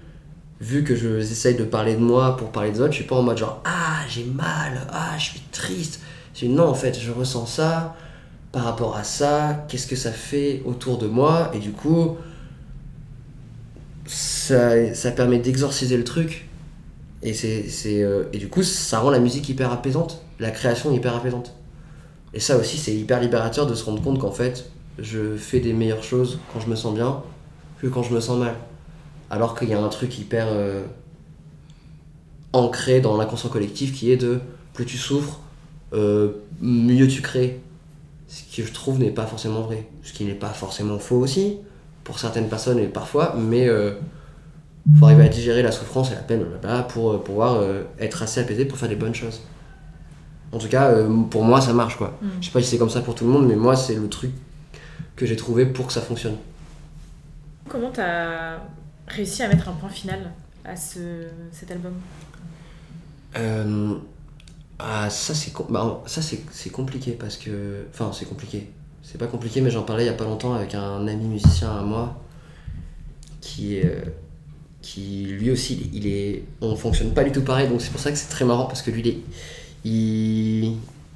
vu 0.62 0.84
que 0.84 0.96
je 0.96 1.20
j'essaye 1.20 1.56
de 1.56 1.66
parler 1.66 1.96
de 1.96 2.00
moi 2.00 2.38
pour 2.38 2.52
parler 2.52 2.72
des 2.72 2.80
autres, 2.80 2.94
je 2.94 2.98
suis 2.98 3.06
pas 3.06 3.18
en 3.18 3.22
mode 3.24 3.38
genre 3.38 3.62
Ah, 3.66 4.00
j'ai 4.08 4.24
mal, 4.24 4.88
ah, 4.92 5.16
je 5.18 5.24
suis 5.26 5.42
triste. 5.52 6.00
Non, 6.44 6.68
en 6.68 6.74
fait, 6.74 7.00
je 7.00 7.12
ressens 7.12 7.46
ça 7.46 7.96
par 8.52 8.64
rapport 8.64 8.96
à 8.96 9.04
ça, 9.04 9.66
qu'est-ce 9.68 9.88
que 9.88 9.96
ça 9.96 10.12
fait 10.12 10.62
autour 10.66 10.98
de 10.98 11.08
moi. 11.08 11.52
Et 11.54 11.60
du 11.60 11.72
coup, 11.72 12.18
ça, 14.06 14.94
ça 14.94 15.12
permet 15.12 15.40
d'exorciser 15.40 15.98
le 15.98 16.04
truc. 16.04 16.48
Et, 17.24 17.34
c'est, 17.34 17.68
c'est, 17.70 18.04
euh, 18.04 18.26
et 18.34 18.38
du 18.38 18.50
coup, 18.50 18.64
ça 18.64 19.00
rend 19.00 19.10
la 19.10 19.20
musique 19.20 19.50
hyper 19.50 19.72
apaisante, 19.72 20.22
la 20.40 20.52
création 20.52 20.92
hyper 20.92 21.16
apaisante. 21.16 21.56
Et 22.34 22.40
ça 22.40 22.58
aussi, 22.58 22.78
c'est 22.78 22.94
hyper 22.94 23.20
libérateur 23.20 23.66
de 23.66 23.74
se 23.74 23.84
rendre 23.84 24.02
compte 24.02 24.20
qu'en 24.20 24.32
fait, 24.32 24.70
je 25.00 25.36
fais 25.36 25.60
des 25.60 25.74
meilleures 25.74 26.04
choses 26.04 26.40
quand 26.54 26.60
je 26.60 26.68
me 26.68 26.76
sens 26.76 26.94
bien 26.94 27.24
que 27.82 27.88
quand 27.88 28.04
je 28.04 28.14
me 28.14 28.20
sens 28.20 28.38
mal. 28.38 28.56
Alors 29.30 29.58
qu'il 29.58 29.70
y 29.70 29.74
a 29.74 29.82
un 29.82 29.90
truc 29.90 30.18
hyper 30.20 30.48
euh, 30.50 30.84
ancré 32.54 33.02
dans 33.02 33.18
l'inconscient 33.18 33.50
collectif 33.50 33.94
qui 33.94 34.12
est 34.12 34.18
de 34.18 34.40
plus 34.74 34.86
tu 34.86 34.98
souffres, 34.98 35.40
euh, 35.94 36.34
mieux 36.62 37.08
tu 37.08 37.22
crées. 37.22 37.60
Ce 38.28 38.44
qui 38.44 38.64
je 38.64 38.72
trouve 38.72 39.00
n'est 39.00 39.12
pas 39.12 39.26
forcément 39.26 39.62
vrai. 39.62 39.88
Ce 40.04 40.14
qui 40.14 40.26
n'est 40.26 40.34
pas 40.34 40.50
forcément 40.50 41.00
faux 41.00 41.18
aussi, 41.18 41.58
pour 42.06 42.20
certaines 42.20 42.48
personnes 42.48 42.80
et 42.80 42.88
parfois, 42.88 43.36
mais 43.38 43.68
euh, 43.68 43.96
faut 44.98 45.06
arriver 45.06 45.24
à 45.24 45.28
digérer 45.28 45.62
la 45.62 45.74
souffrance 45.74 46.12
et 46.12 46.16
la 46.16 46.22
peine 46.22 46.46
pour 46.88 47.12
euh, 47.12 47.18
pouvoir 47.18 47.56
euh, 47.56 47.84
être 48.00 48.24
assez 48.24 48.40
apaisé 48.40 48.64
pour 48.64 48.78
faire 48.78 48.88
des 48.88 48.96
bonnes 48.96 49.16
choses. 49.16 49.42
En 50.54 50.58
tout 50.58 50.70
cas, 50.70 50.94
pour 51.30 51.44
moi, 51.44 51.60
ça 51.60 51.74
marche 51.74 51.98
quoi. 51.98 52.18
Mm. 52.22 52.28
Je 52.40 52.46
sais 52.46 52.52
pas 52.52 52.62
si 52.62 52.70
c'est 52.70 52.78
comme 52.78 52.90
ça 52.90 53.02
pour 53.02 53.16
tout 53.16 53.26
le 53.26 53.32
monde, 53.32 53.48
mais 53.48 53.56
moi, 53.56 53.76
c'est 53.76 53.96
le 53.96 54.08
truc 54.08 54.32
que 55.18 55.26
j'ai 55.26 55.36
trouvé 55.36 55.66
pour 55.66 55.88
que 55.88 55.94
ça 55.94 56.02
fonctionne. 56.02 56.38
Comment 57.68 57.92
t'as 57.92 58.60
réussi 59.08 59.44
à 59.44 59.50
mettre 59.50 59.68
un 59.68 59.74
point 59.74 59.90
final 59.90 60.32
à 60.64 60.76
ce, 60.76 61.28
cet 61.52 61.72
album? 61.72 61.94
Euh, 63.36 63.96
ah, 64.80 65.10
ça, 65.10 65.34
c'est 65.34 65.52
bah, 65.70 66.04
ça 66.06 66.22
c'est 66.22 66.70
compliqué 66.70 67.12
parce 67.14 67.38
que. 67.38 67.86
Enfin, 67.92 68.12
c'est 68.14 68.26
compliqué. 68.26 68.72
C'est 69.16 69.20
pas 69.20 69.28
compliqué, 69.32 69.62
mais 69.62 69.72
j'en 69.72 69.84
parlais 69.84 70.04
il 70.04 70.08
y 70.08 70.10
a 70.10 70.14
pas 70.14 70.26
longtemps 70.26 70.56
avec 70.56 70.76
un 70.76 71.08
ami 71.08 71.26
musicien 71.26 71.72
à 71.72 71.82
moi 71.84 72.20
qui 73.40 73.80
euh, 73.80 74.02
qui 74.82 75.24
lui 75.30 75.52
aussi, 75.52 75.90
il 75.94 76.06
est. 76.06 76.44
On 76.60 76.76
fonctionne 76.76 77.14
pas 77.14 77.24
du 77.24 77.32
tout 77.32 77.42
pareil, 77.42 77.70
donc 77.70 77.80
c'est 77.82 77.92
pour 77.92 78.02
ça 78.02 78.12
que 78.12 78.18
c'est 78.18 78.28
très 78.28 78.44
marrant 78.44 78.66
parce 78.66 78.82
que 78.82 78.92
lui, 78.92 79.00
il, 79.86 80.66
est- 80.66 80.72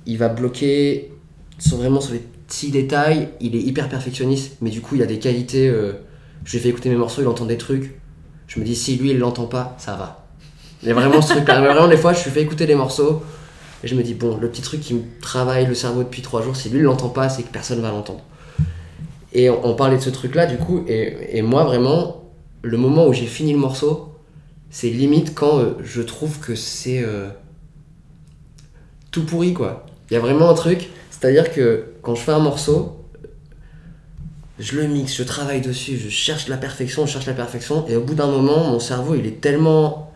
il, 0.05 0.17
va 0.17 0.29
bloquer 0.29 1.11
sur, 1.57 1.75
vraiment 1.75 1.99
sur 1.99 2.13
les 2.13 2.19
petits 2.47 2.71
détails. 2.71 3.31
Il 3.41 3.53
est 3.57 3.61
hyper 3.61 3.89
perfectionniste, 3.89 4.55
mais 4.61 4.69
du 4.69 4.79
coup, 4.79 4.95
il 4.95 5.01
a 5.01 5.05
des 5.05 5.19
qualités. 5.19 5.67
euh, 5.67 5.91
je 6.45 6.51
lui 6.53 6.59
ai 6.59 6.61
fait 6.61 6.69
écouter 6.69 6.87
mes 6.87 6.95
morceaux, 6.95 7.21
il 7.21 7.27
entend 7.27 7.43
des 7.47 7.57
trucs. 7.57 7.99
Je 8.47 8.61
me 8.61 8.65
dis, 8.65 8.77
si 8.77 8.95
lui, 8.95 9.11
il 9.11 9.19
l'entend 9.19 9.47
pas, 9.47 9.75
ça 9.77 9.97
va. 9.97 10.25
Il 10.83 10.89
a 10.89 10.93
vraiment 10.93 11.21
ce 11.21 11.33
truc-là. 11.33 11.59
Mais 11.59 11.67
Vraiment, 11.73 11.89
des 11.89 11.97
fois, 11.97 12.13
je 12.13 12.23
lui 12.23 12.31
fais 12.31 12.43
écouter 12.43 12.65
des 12.65 12.75
morceaux 12.75 13.21
et 13.83 13.87
je 13.87 13.95
me 13.95 14.03
dis, 14.03 14.13
bon, 14.13 14.37
le 14.37 14.49
petit 14.49 14.61
truc 14.61 14.81
qui 14.81 14.93
me 14.93 15.01
travaille 15.21 15.65
le 15.65 15.73
cerveau 15.73 16.03
depuis 16.03 16.21
trois 16.21 16.41
jours, 16.41 16.55
si 16.55 16.69
lui, 16.69 16.79
il 16.79 16.83
l'entend 16.83 17.09
pas, 17.09 17.29
c'est 17.29 17.43
que 17.43 17.51
personne 17.51 17.81
va 17.81 17.91
l'entendre. 17.91 18.21
Et 19.31 19.49
on, 19.49 19.75
parlait 19.75 19.97
de 19.97 20.01
ce 20.01 20.09
truc-là, 20.09 20.47
du 20.47 20.57
coup, 20.57 20.83
et, 20.87 21.37
et 21.37 21.41
moi, 21.41 21.63
vraiment, 21.63 22.23
le 22.61 22.77
moment 22.77 23.07
où 23.07 23.13
j'ai 23.13 23.27
fini 23.27 23.53
le 23.53 23.59
morceau, 23.59 24.09
c'est 24.69 24.89
limite 24.89 25.33
quand 25.33 25.59
euh, 25.59 25.73
je 25.83 26.01
trouve 26.01 26.39
que 26.39 26.55
c'est 26.55 27.03
euh, 27.03 27.29
tout 29.11 29.23
pourri, 29.23 29.53
quoi. 29.53 29.85
Il 30.09 30.13
y 30.13 30.17
a 30.17 30.19
vraiment 30.19 30.49
un 30.49 30.53
truc, 30.53 30.89
c'est-à-dire 31.11 31.51
que 31.51 31.93
quand 32.01 32.15
je 32.15 32.21
fais 32.21 32.31
un 32.31 32.39
morceau, 32.39 33.05
je 34.57 34.75
le 34.75 34.87
mixe, 34.87 35.15
je 35.15 35.23
travaille 35.23 35.61
dessus, 35.61 35.97
je 35.97 36.09
cherche 36.09 36.47
la 36.47 36.57
perfection, 36.57 37.05
je 37.05 37.13
cherche 37.13 37.27
la 37.27 37.33
perfection, 37.33 37.87
et 37.87 37.95
au 37.95 38.01
bout 38.01 38.15
d'un 38.15 38.27
moment, 38.27 38.65
mon 38.65 38.79
cerveau, 38.79 39.15
il 39.15 39.25
est 39.25 39.39
tellement 39.41 40.08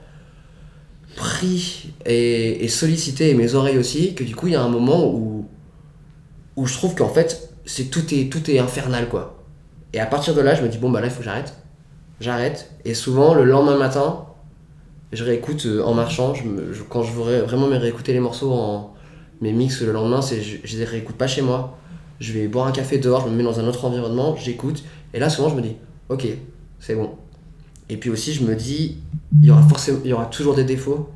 pris 1.15 1.91
et, 2.05 2.63
et 2.63 2.67
sollicité, 2.67 3.29
et 3.29 3.33
mes 3.33 3.55
oreilles 3.55 3.77
aussi, 3.77 4.15
que 4.15 4.23
du 4.23 4.35
coup, 4.35 4.47
il 4.47 4.53
y 4.53 4.55
a 4.55 4.61
un 4.61 4.69
moment 4.69 5.07
où, 5.07 5.45
où 6.55 6.65
je 6.65 6.73
trouve 6.73 6.95
qu'en 6.95 7.09
fait, 7.09 7.49
c'est 7.65 7.85
tout 7.85 8.13
est, 8.13 8.31
tout 8.31 8.49
est 8.49 8.59
infernal, 8.59 9.09
quoi. 9.09 9.43
Et 9.93 9.99
à 9.99 10.05
partir 10.05 10.33
de 10.33 10.41
là, 10.41 10.55
je 10.55 10.63
me 10.63 10.69
dis, 10.69 10.77
bon, 10.77 10.89
bah 10.89 11.01
là, 11.01 11.07
il 11.07 11.11
faut 11.11 11.19
que 11.19 11.25
j'arrête. 11.25 11.55
J'arrête, 12.19 12.71
et 12.85 12.93
souvent, 12.93 13.33
le 13.33 13.43
lendemain 13.43 13.77
matin, 13.77 14.25
je 15.11 15.23
réécoute 15.23 15.65
euh, 15.65 15.83
en 15.83 15.93
marchant, 15.93 16.33
quand 16.89 17.03
je 17.03 17.11
voudrais 17.11 17.41
vraiment 17.41 17.67
me 17.67 17.77
réécouter 17.77 18.13
les 18.13 18.19
morceaux 18.19 18.51
en 18.51 18.93
mes 19.41 19.51
mix 19.51 19.81
le 19.81 19.91
lendemain, 19.91 20.21
c'est 20.21 20.41
je, 20.41 20.57
je 20.63 20.77
les 20.77 20.85
réécoute 20.85 21.17
pas 21.17 21.27
chez 21.27 21.41
moi. 21.41 21.77
Je 22.19 22.31
vais 22.33 22.47
boire 22.47 22.67
un 22.67 22.71
café 22.71 22.97
dehors, 22.97 23.25
je 23.25 23.29
me 23.29 23.35
mets 23.35 23.43
dans 23.43 23.59
un 23.59 23.67
autre 23.67 23.83
environnement, 23.85 24.35
j'écoute, 24.35 24.83
et 25.13 25.19
là 25.19 25.29
souvent 25.29 25.49
je 25.49 25.55
me 25.55 25.61
dis, 25.61 25.75
ok, 26.09 26.25
c'est 26.79 26.95
bon. 26.95 27.11
Et 27.89 27.97
puis 27.97 28.09
aussi 28.09 28.33
je 28.33 28.43
me 28.43 28.55
dis, 28.55 28.97
il 29.39 29.47
y 29.47 29.51
aura 29.51 29.63
forcément, 29.63 29.99
il 30.03 30.09
y 30.09 30.13
aura 30.13 30.25
toujours 30.25 30.55
des 30.55 30.63
défauts. 30.63 31.09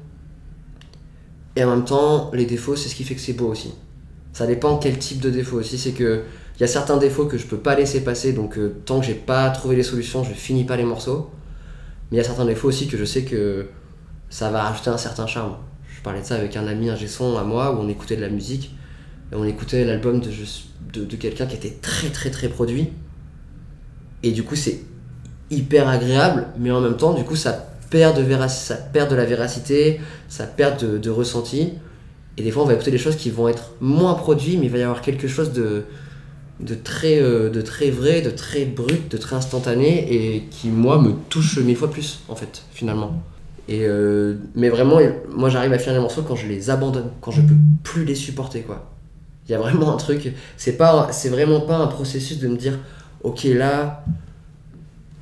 Et 1.55 1.63
en 1.63 1.75
même 1.75 1.85
temps, 1.85 2.29
les 2.33 2.45
défauts, 2.45 2.75
c'est 2.75 2.87
ce 2.87 2.95
qui 2.95 3.03
fait 3.03 3.15
que 3.15 3.21
c'est 3.21 3.33
beau 3.33 3.47
aussi. 3.47 3.73
Ça 4.31 4.45
dépend 4.45 4.77
quel 4.77 4.99
type 4.99 5.19
de 5.19 5.31
défaut 5.31 5.57
aussi. 5.57 5.77
C'est 5.79 5.93
que 5.93 6.23
il 6.57 6.61
y 6.61 6.63
a 6.63 6.67
certains 6.67 6.97
défauts 6.97 7.25
que 7.25 7.37
je 7.37 7.45
peux 7.45 7.57
pas 7.57 7.75
laisser 7.75 8.03
passer, 8.03 8.33
donc 8.33 8.57
euh, 8.57 8.75
tant 8.85 8.99
que 8.99 9.05
j'ai 9.05 9.13
pas 9.13 9.49
trouvé 9.51 9.75
les 9.75 9.83
solutions, 9.83 10.23
je 10.23 10.33
finis 10.33 10.63
pas 10.63 10.75
les 10.75 10.83
morceaux. 10.83 11.29
Mais 12.09 12.17
il 12.17 12.19
y 12.19 12.21
a 12.21 12.23
certains 12.23 12.45
défauts 12.45 12.67
aussi 12.67 12.87
que 12.87 12.97
je 12.97 13.05
sais 13.05 13.23
que 13.23 13.67
ça 14.29 14.49
va 14.49 14.63
rajouter 14.63 14.89
un 14.89 14.97
certain 14.97 15.27
charme. 15.27 15.55
Je 15.87 16.01
parlais 16.01 16.21
de 16.21 16.25
ça 16.25 16.35
avec 16.35 16.55
un 16.57 16.67
ami, 16.67 16.89
un 16.89 16.97
son 17.07 17.37
à 17.37 17.43
moi, 17.43 17.75
où 17.75 17.79
on 17.79 17.89
écoutait 17.89 18.15
de 18.15 18.21
la 18.21 18.29
musique. 18.29 18.75
Et 19.31 19.35
on 19.35 19.43
écoutait 19.43 19.83
l'album 19.83 20.19
de 20.21 21.15
quelqu'un 21.15 21.45
qui 21.45 21.55
était 21.55 21.77
très 21.81 22.09
très 22.09 22.31
très 22.31 22.49
produit. 22.49 22.89
Et 24.23 24.31
du 24.31 24.43
coup, 24.43 24.55
c'est 24.55 24.79
hyper 25.49 25.87
agréable, 25.87 26.47
mais 26.57 26.71
en 26.71 26.81
même 26.81 26.97
temps, 26.97 27.13
du 27.13 27.23
coup, 27.23 27.35
ça 27.35 27.67
perd 27.89 28.17
de, 28.17 28.21
la 28.21 29.25
véracité, 29.25 30.01
ça 30.27 30.45
perd 30.45 30.79
de, 30.81 30.97
de 30.97 31.09
ressenti. 31.09 31.73
Et 32.37 32.43
des 32.43 32.51
fois, 32.51 32.63
on 32.63 32.65
va 32.65 32.73
écouter 32.73 32.91
des 32.91 32.97
choses 32.97 33.15
qui 33.15 33.29
vont 33.29 33.47
être 33.47 33.71
moins 33.81 34.13
produites, 34.13 34.59
mais 34.59 34.65
il 34.65 34.71
va 34.71 34.77
y 34.77 34.83
avoir 34.83 35.01
quelque 35.01 35.27
chose 35.27 35.53
de, 35.53 35.85
de, 36.59 36.75
très, 36.75 37.19
euh, 37.19 37.49
de 37.49 37.61
très 37.61 37.89
vrai, 37.89 38.21
de 38.21 38.29
très 38.29 38.65
brut, 38.65 39.09
de 39.09 39.17
très 39.17 39.35
instantané, 39.35 40.13
et 40.13 40.43
qui, 40.51 40.69
moi, 40.69 41.01
me 41.01 41.13
touche 41.29 41.57
mille 41.59 41.77
fois 41.77 41.89
plus, 41.89 42.19
en 42.27 42.35
fait, 42.35 42.63
finalement. 42.71 43.23
Et 43.69 43.81
euh, 43.83 44.35
mais 44.55 44.69
vraiment, 44.69 44.99
moi, 45.35 45.49
j'arrive 45.49 45.73
à 45.73 45.77
finir 45.77 45.95
les 45.95 46.01
morceaux 46.01 46.21
quand 46.21 46.35
je 46.35 46.47
les 46.47 46.69
abandonne, 46.69 47.09
quand 47.21 47.31
je 47.31 47.41
peux 47.41 47.55
plus 47.83 48.05
les 48.05 48.15
supporter, 48.15 48.61
quoi. 48.61 48.91
Il 49.47 49.51
y 49.51 49.55
a 49.55 49.59
vraiment 49.59 49.93
un 49.93 49.97
truc, 49.97 50.33
c'est 50.57 50.75
pas, 50.75 51.09
c'est 51.11 51.29
vraiment 51.29 51.61
pas 51.61 51.77
un 51.77 51.87
processus 51.87 52.39
de 52.39 52.47
me 52.49 52.57
dire, 52.57 52.73
ok, 53.23 53.45
là, 53.45 54.03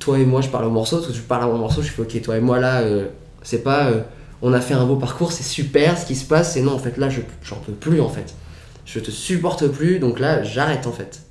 toi 0.06 0.18
et 0.20 0.24
moi, 0.24 0.40
je 0.40 0.48
parle 0.48 0.66
au 0.66 0.70
morceau, 0.70 0.96
parce 0.98 1.08
que 1.08 1.14
je 1.14 1.20
parle 1.20 1.42
à 1.42 1.46
mon 1.48 1.58
morceau, 1.58 1.82
je 1.82 1.90
fais, 1.90 2.02
ok, 2.02 2.22
toi 2.22 2.36
et 2.36 2.40
moi, 2.40 2.60
là, 2.60 2.80
euh, 2.82 3.08
c'est 3.42 3.62
pas, 3.64 3.88
euh, 3.88 4.02
on 4.40 4.52
a 4.52 4.60
fait 4.60 4.74
un 4.74 4.86
beau 4.86 4.96
parcours, 4.96 5.32
c'est 5.32 5.42
super, 5.42 5.98
ce 5.98 6.06
qui 6.06 6.14
se 6.14 6.24
passe, 6.24 6.52
c'est 6.54 6.62
non, 6.62 6.74
en 6.74 6.78
fait, 6.78 6.96
là, 6.96 7.08
je, 7.08 7.20
j'en 7.42 7.56
peux 7.56 7.72
plus, 7.72 8.00
en 8.00 8.08
fait. 8.08 8.34
Je 8.84 9.00
te 9.00 9.10
supporte 9.10 9.66
plus, 9.66 9.98
donc 9.98 10.20
là, 10.20 10.44
j'arrête, 10.44 10.86
en 10.86 10.92
fait. 10.92 11.22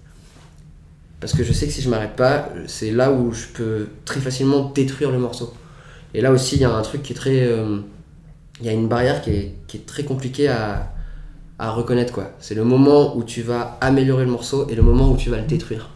Parce 1.21 1.33
que 1.33 1.43
je 1.45 1.53
sais 1.53 1.67
que 1.67 1.71
si 1.73 1.81
je 1.81 1.89
m'arrête 1.89 2.17
pas, 2.17 2.49
c'est 2.67 2.91
là 2.91 3.11
où 3.13 3.31
je 3.31 3.45
peux 3.53 3.87
très 4.03 4.19
facilement 4.19 4.71
détruire 4.75 5.09
le 5.11 5.19
morceau. 5.19 5.53
Et 6.13 6.19
là 6.21 6.31
aussi, 6.31 6.55
il 6.55 6.61
y 6.61 6.65
a 6.65 6.71
un 6.71 6.81
truc 6.81 7.01
qui 7.01 7.13
est 7.13 7.15
très. 7.15 7.47
euh, 7.47 7.79
Il 8.59 8.65
y 8.65 8.69
a 8.69 8.73
une 8.73 8.87
barrière 8.89 9.21
qui 9.21 9.31
est, 9.31 9.55
qui 9.67 9.77
est 9.77 9.85
très 9.85 10.03
compliquée 10.03 10.49
à, 10.49 10.91
à 11.57 11.71
reconnaître, 11.71 12.13
quoi. 12.13 12.31
C'est 12.39 12.55
le 12.55 12.65
moment 12.65 13.15
où 13.17 13.23
tu 13.23 13.41
vas 13.41 13.77
améliorer 13.81 14.25
le 14.25 14.31
morceau 14.31 14.67
et 14.69 14.75
le 14.75 14.81
moment 14.83 15.09
où 15.11 15.17
tu 15.17 15.29
vas 15.29 15.37
le 15.37 15.47
détruire. 15.47 15.89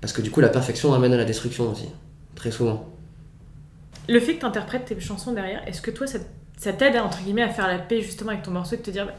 Parce 0.00 0.12
que 0.12 0.22
du 0.22 0.30
coup, 0.30 0.40
la 0.40 0.48
perfection 0.48 0.92
amène 0.94 1.12
à 1.12 1.16
la 1.16 1.24
destruction 1.24 1.70
aussi, 1.70 1.88
très 2.34 2.50
souvent. 2.50 2.88
le 4.08 4.20
fait 4.20 4.34
que 4.34 4.40
tu 4.40 4.46
interprètes 4.46 4.84
tes 4.86 5.00
chansons 5.00 5.32
derrière, 5.32 5.66
est-ce 5.66 5.80
que 5.82 5.90
toi, 5.90 6.06
ça, 6.06 6.18
ça 6.56 6.72
t'aide, 6.72 6.96
entre 6.96 7.22
guillemets, 7.22 7.42
à 7.42 7.48
faire 7.50 7.66
la 7.66 7.78
paix 7.78 8.00
justement 8.02 8.30
avec 8.30 8.42
ton 8.42 8.50
morceau 8.52 8.74
et 8.74 8.78
de 8.78 8.82
te 8.82 8.90
dire, 8.90 9.06
bah, 9.06 9.14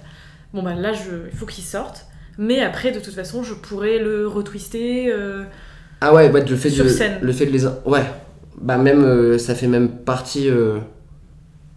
bon, 0.53 0.63
bah 0.63 0.75
là, 0.75 0.93
je, 0.93 1.27
il 1.31 1.37
faut 1.37 1.45
qu'il 1.45 1.63
sorte, 1.63 2.05
mais 2.37 2.61
après, 2.61 2.91
de 2.91 2.99
toute 2.99 3.13
façon, 3.15 3.43
je 3.43 3.53
pourrais 3.53 3.97
le 3.99 4.27
retwister 4.27 5.11
euh, 5.11 5.43
Ah 6.01 6.13
ouais, 6.13 6.29
ouais, 6.29 6.45
le 6.45 6.55
fait 6.55 6.69
Sur 6.69 6.85
de, 6.85 6.89
scène. 6.89 7.17
le 7.21 7.31
fait 7.33 7.47
de 7.47 7.51
les, 7.51 7.65
ouais, 7.65 8.05
bah 8.61 8.77
même, 8.77 9.03
euh, 9.03 9.37
ça 9.37 9.55
fait 9.55 9.67
même 9.67 9.89
partie 9.89 10.47
euh, 10.49 10.79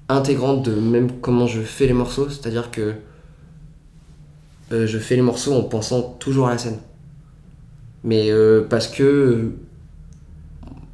intégrante 0.09 0.63
de 0.65 0.75
même 0.75 1.21
comment 1.21 1.47
je 1.47 1.63
fais 1.63 1.87
les 1.87 1.95
morceaux, 1.95 2.29
c'est-à-dire 2.29 2.71
que 2.71 2.95
je 4.71 4.99
fais 4.99 5.17
les 5.17 5.23
morceaux 5.23 5.55
en 5.55 5.65
pensant 5.65 6.01
toujours 6.21 6.47
à 6.47 6.53
la 6.53 6.59
scène. 6.59 6.79
Mais 8.05 8.31
euh, 8.31 8.67
parce 8.69 8.89
que, 8.89 9.53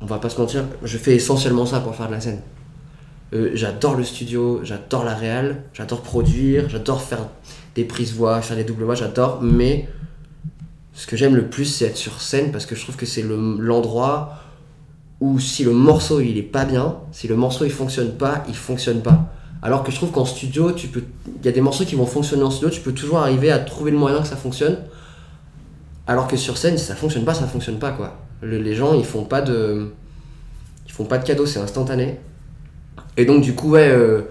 on 0.01 0.07
va 0.07 0.19
pas 0.19 0.29
se 0.29 0.41
mentir, 0.41 0.65
je 0.83 0.99
fais 0.99 1.15
essentiellement 1.15 1.67
ça 1.67 1.81
pour 1.81 1.95
faire 1.95 2.09
de 2.09 2.13
la 2.13 2.21
scène. 2.21 2.41
Euh, 3.33 3.51
j'adore 3.55 3.97
le 3.97 4.05
studio, 4.05 4.61
j'adore 4.63 5.05
la 5.05 5.15
réal, 5.15 5.63
j'adore 5.73 6.03
produire, 6.03 6.69
j'adore 6.69 7.01
faire 7.03 7.29
des 7.75 7.85
prises 7.85 8.13
voix, 8.15 8.41
faire 8.41 8.57
des 8.57 8.65
doubles 8.65 8.85
voix, 8.85 8.95
j'adore, 8.95 9.41
mais 9.43 9.89
ce 10.93 11.07
que 11.07 11.17
j'aime 11.17 11.35
le 11.37 11.47
plus 11.47 11.65
c'est 11.67 11.87
être 11.87 11.97
sur 11.97 12.21
scène 12.23 12.53
parce 12.53 12.65
que 12.67 12.75
je 12.75 12.83
trouve 12.83 12.97
que 12.97 13.05
c'est 13.05 13.23
le- 13.23 13.57
l'endroit 13.59 14.39
où 15.21 15.39
si 15.39 15.65
le 15.65 15.73
morceau 15.73 16.21
il 16.21 16.39
est 16.39 16.43
pas 16.43 16.65
bien, 16.65 16.97
si 17.13 17.27
le 17.29 17.37
morceau 17.37 17.65
il 17.65 17.71
fonctionne 17.71 18.13
pas, 18.13 18.45
il 18.49 18.55
fonctionne 18.55 19.03
pas. 19.03 19.33
Alors 19.63 19.83
que 19.83 19.91
je 19.91 19.97
trouve 19.97 20.11
qu'en 20.13 20.25
studio, 20.25 20.73
tu 20.73 20.89
peux, 20.89 21.03
il 21.41 21.45
y 21.45 21.49
a 21.49 21.53
des 21.53 21.61
morceaux 21.61 21.85
qui 21.85 21.97
vont 21.97 22.07
fonctionner 22.07 22.43
en 22.45 22.51
studio, 22.51 22.71
tu 22.71 22.81
peux 22.81 22.93
toujours 22.93 23.19
arriver 23.19 23.51
à 23.51 23.59
trouver 23.59 23.91
le 23.91 23.99
moyen 23.99 24.21
que 24.21 24.29
ça 24.29 24.37
fonctionne. 24.37 24.79
Alors 26.07 26.29
que 26.29 26.37
sur 26.37 26.57
scène, 26.57 26.79
si 26.79 26.85
ça 26.85 26.95
fonctionne 26.95 27.25
pas, 27.25 27.35
ça 27.35 27.47
fonctionne 27.47 27.79
pas 27.79 27.91
quoi. 27.91 28.19
Le- 28.43 28.59
les 28.59 28.75
gens 28.75 28.95
ils 28.95 29.05
font 29.05 29.25
pas 29.25 29.41
de, 29.43 29.93
ils 30.87 30.93
font 30.93 31.05
pas 31.05 31.19
de 31.19 31.25
cadeaux, 31.25 31.47
c'est 31.47 31.59
instantané. 31.61 32.21
Et 33.17 33.25
donc 33.25 33.43
du 33.43 33.55
coup 33.55 33.71
ouais, 33.71 33.89
euh, 33.89 34.23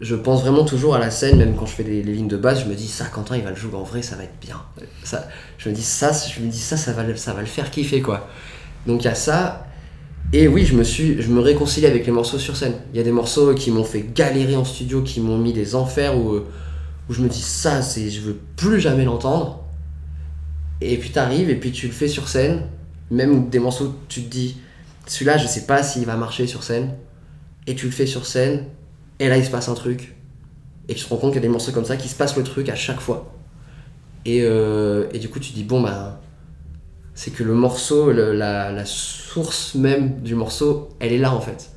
je 0.00 0.14
pense 0.14 0.42
vraiment 0.42 0.64
toujours 0.64 0.94
à 0.94 0.98
la 0.98 1.10
scène, 1.10 1.38
même 1.38 1.56
quand 1.56 1.66
je 1.66 1.72
fais 1.74 1.82
les, 1.82 2.02
lignes 2.02 2.28
de 2.28 2.36
base, 2.36 2.62
je 2.64 2.68
me 2.68 2.74
dis 2.74 2.88
ça, 2.88 3.06
Quentin 3.06 3.36
il 3.36 3.44
va 3.44 3.50
le 3.50 3.56
jouer 3.56 3.74
en 3.76 3.82
vrai, 3.82 4.02
ça 4.02 4.16
va 4.16 4.24
être 4.24 4.38
bien. 4.40 4.60
Ça, 5.04 5.28
je 5.58 5.68
me 5.68 5.74
dis 5.74 5.82
ça, 5.82 6.12
je 6.12 6.40
me 6.40 6.48
dis 6.48 6.58
ça, 6.58 6.76
ça 6.76 6.92
va, 6.92 7.16
ça 7.16 7.32
va 7.32 7.40
le 7.40 7.46
faire 7.46 7.70
kiffer 7.70 8.02
quoi. 8.02 8.28
Donc 8.86 9.02
il 9.02 9.06
y 9.06 9.08
a 9.08 9.14
ça. 9.14 9.64
Et 10.32 10.46
oui, 10.46 10.66
je 10.66 10.74
me 10.74 10.84
suis, 10.84 11.22
je 11.22 11.30
me 11.30 11.40
réconcilie 11.40 11.86
avec 11.86 12.04
les 12.04 12.12
morceaux 12.12 12.38
sur 12.38 12.56
scène. 12.56 12.74
Il 12.92 12.98
y 12.98 13.00
a 13.00 13.02
des 13.02 13.12
morceaux 13.12 13.54
qui 13.54 13.70
m'ont 13.70 13.84
fait 13.84 14.04
galérer 14.14 14.56
en 14.56 14.64
studio, 14.64 15.02
qui 15.02 15.20
m'ont 15.20 15.38
mis 15.38 15.54
des 15.54 15.74
enfers 15.74 16.18
où, 16.18 16.34
où 17.08 17.12
je 17.12 17.22
me 17.22 17.28
dis 17.28 17.40
ça, 17.40 17.80
c'est, 17.80 18.10
je 18.10 18.20
veux 18.20 18.38
plus 18.56 18.78
jamais 18.78 19.04
l'entendre. 19.04 19.64
Et 20.80 20.96
puis 20.96 21.10
t'arrives 21.10 21.50
et 21.50 21.56
puis 21.56 21.72
tu 21.72 21.86
le 21.86 21.92
fais 21.92 22.08
sur 22.08 22.28
scène. 22.28 22.62
Même 23.10 23.48
des 23.48 23.58
morceaux, 23.58 23.94
tu 24.08 24.22
te 24.22 24.28
dis, 24.28 24.58
celui-là, 25.06 25.38
je 25.38 25.46
sais 25.46 25.66
pas 25.66 25.82
s'il 25.82 26.04
va 26.04 26.16
marcher 26.16 26.46
sur 26.46 26.62
scène. 26.62 26.94
Et 27.66 27.74
tu 27.74 27.86
le 27.86 27.92
fais 27.92 28.06
sur 28.06 28.26
scène. 28.26 28.64
Et 29.18 29.28
là, 29.28 29.36
il 29.36 29.44
se 29.44 29.50
passe 29.50 29.68
un 29.68 29.74
truc. 29.74 30.14
Et 30.88 30.94
tu 30.94 31.04
te 31.04 31.08
rends 31.10 31.16
compte 31.16 31.32
qu'il 31.32 31.42
y 31.42 31.44
a 31.44 31.48
des 31.48 31.52
morceaux 31.52 31.72
comme 31.72 31.84
ça 31.84 31.96
qui 31.96 32.08
se 32.08 32.14
passent 32.14 32.36
le 32.36 32.44
truc 32.44 32.68
à 32.68 32.74
chaque 32.74 33.00
fois. 33.00 33.34
Et, 34.24 34.42
euh, 34.42 35.08
et 35.12 35.18
du 35.18 35.28
coup, 35.28 35.38
tu 35.38 35.50
te 35.50 35.54
dis, 35.54 35.64
bon, 35.64 35.80
bah, 35.80 36.20
c'est 37.14 37.30
que 37.30 37.42
le 37.42 37.54
morceau, 37.54 38.12
la 38.12 38.84
source 38.84 39.74
même 39.74 40.20
du 40.20 40.34
morceau, 40.34 40.90
elle 41.00 41.12
est 41.12 41.18
là 41.18 41.34
en 41.34 41.40
fait. 41.40 41.70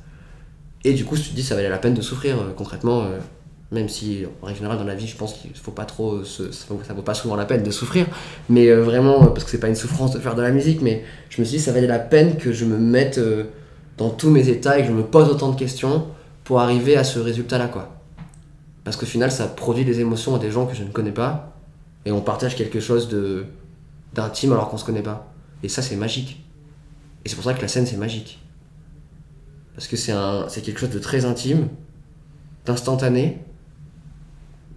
Et 0.84 0.94
du 0.94 1.04
coup, 1.04 1.16
tu 1.16 1.30
te 1.30 1.34
dis, 1.34 1.42
ça 1.42 1.54
valait 1.54 1.68
la 1.68 1.78
peine 1.78 1.94
de 1.94 2.02
souffrir 2.02 2.40
euh, 2.40 2.52
concrètement, 2.56 3.02
euh, 3.02 3.18
même 3.72 3.88
si 3.88 4.24
en 4.42 4.46
règle 4.46 4.58
générale 4.58 4.78
dans 4.78 4.84
la 4.84 4.94
vie, 4.94 5.06
je 5.06 5.16
pense 5.16 5.32
qu'il 5.32 5.50
faut 5.54 5.72
pas 5.72 5.86
trop, 5.86 6.22
ça, 6.24 6.44
vaut, 6.68 6.80
vaut 6.94 7.02
pas 7.02 7.14
souvent 7.14 7.34
la 7.34 7.46
peine 7.46 7.62
de 7.62 7.70
souffrir, 7.70 8.06
mais 8.50 8.68
euh, 8.68 8.82
vraiment, 8.82 9.24
euh, 9.24 9.26
parce 9.28 9.44
que 9.44 9.50
c'est 9.50 9.58
pas 9.58 9.68
une 9.68 9.74
souffrance 9.74 10.12
de 10.12 10.20
faire 10.20 10.34
de 10.34 10.42
la 10.42 10.50
musique, 10.50 10.82
mais 10.82 11.02
je 11.30 11.40
me 11.40 11.46
suis 11.46 11.56
dit, 11.56 11.62
ça 11.62 11.72
valait 11.72 11.86
la 11.86 11.98
peine 11.98 12.36
que 12.36 12.52
je 12.52 12.66
me 12.66 12.76
mette 12.76 13.16
euh, 13.16 13.44
dans 13.96 14.10
tous 14.10 14.28
mes 14.28 14.50
états 14.50 14.78
et 14.78 14.82
que 14.82 14.88
je 14.88 14.92
me 14.92 15.02
pose 15.02 15.28
autant 15.30 15.50
de 15.50 15.56
questions 15.56 16.06
pour 16.44 16.60
arriver 16.60 16.96
à 16.96 17.04
ce 17.04 17.18
résultat-là, 17.18 17.68
quoi. 17.68 17.96
Parce 18.84 18.96
qu'au 18.96 19.06
final, 19.06 19.32
ça 19.32 19.46
produit 19.46 19.86
des 19.86 20.00
émotions 20.00 20.34
à 20.34 20.38
des 20.38 20.50
gens 20.50 20.66
que 20.66 20.74
je 20.74 20.82
ne 20.82 20.90
connais 20.90 21.12
pas, 21.12 21.56
et 22.04 22.12
on 22.12 22.20
partage 22.20 22.54
quelque 22.54 22.78
chose 22.80 23.08
de 23.08 23.46
d'intime 24.12 24.52
alors 24.52 24.68
qu'on 24.68 24.76
se 24.76 24.84
connaît 24.84 25.02
pas. 25.02 25.32
Et 25.62 25.70
ça, 25.70 25.80
c'est 25.80 25.96
magique. 25.96 26.44
Et 27.24 27.30
c'est 27.30 27.36
pour 27.36 27.44
ça 27.44 27.54
que 27.54 27.62
la 27.62 27.68
scène, 27.68 27.86
c'est 27.86 27.96
magique. 27.96 28.38
Parce 29.74 29.86
que 29.86 29.96
c'est 29.96 30.12
c'est 30.48 30.60
quelque 30.60 30.78
chose 30.78 30.90
de 30.90 30.98
très 30.98 31.24
intime, 31.24 31.68
d'instantané. 32.66 33.38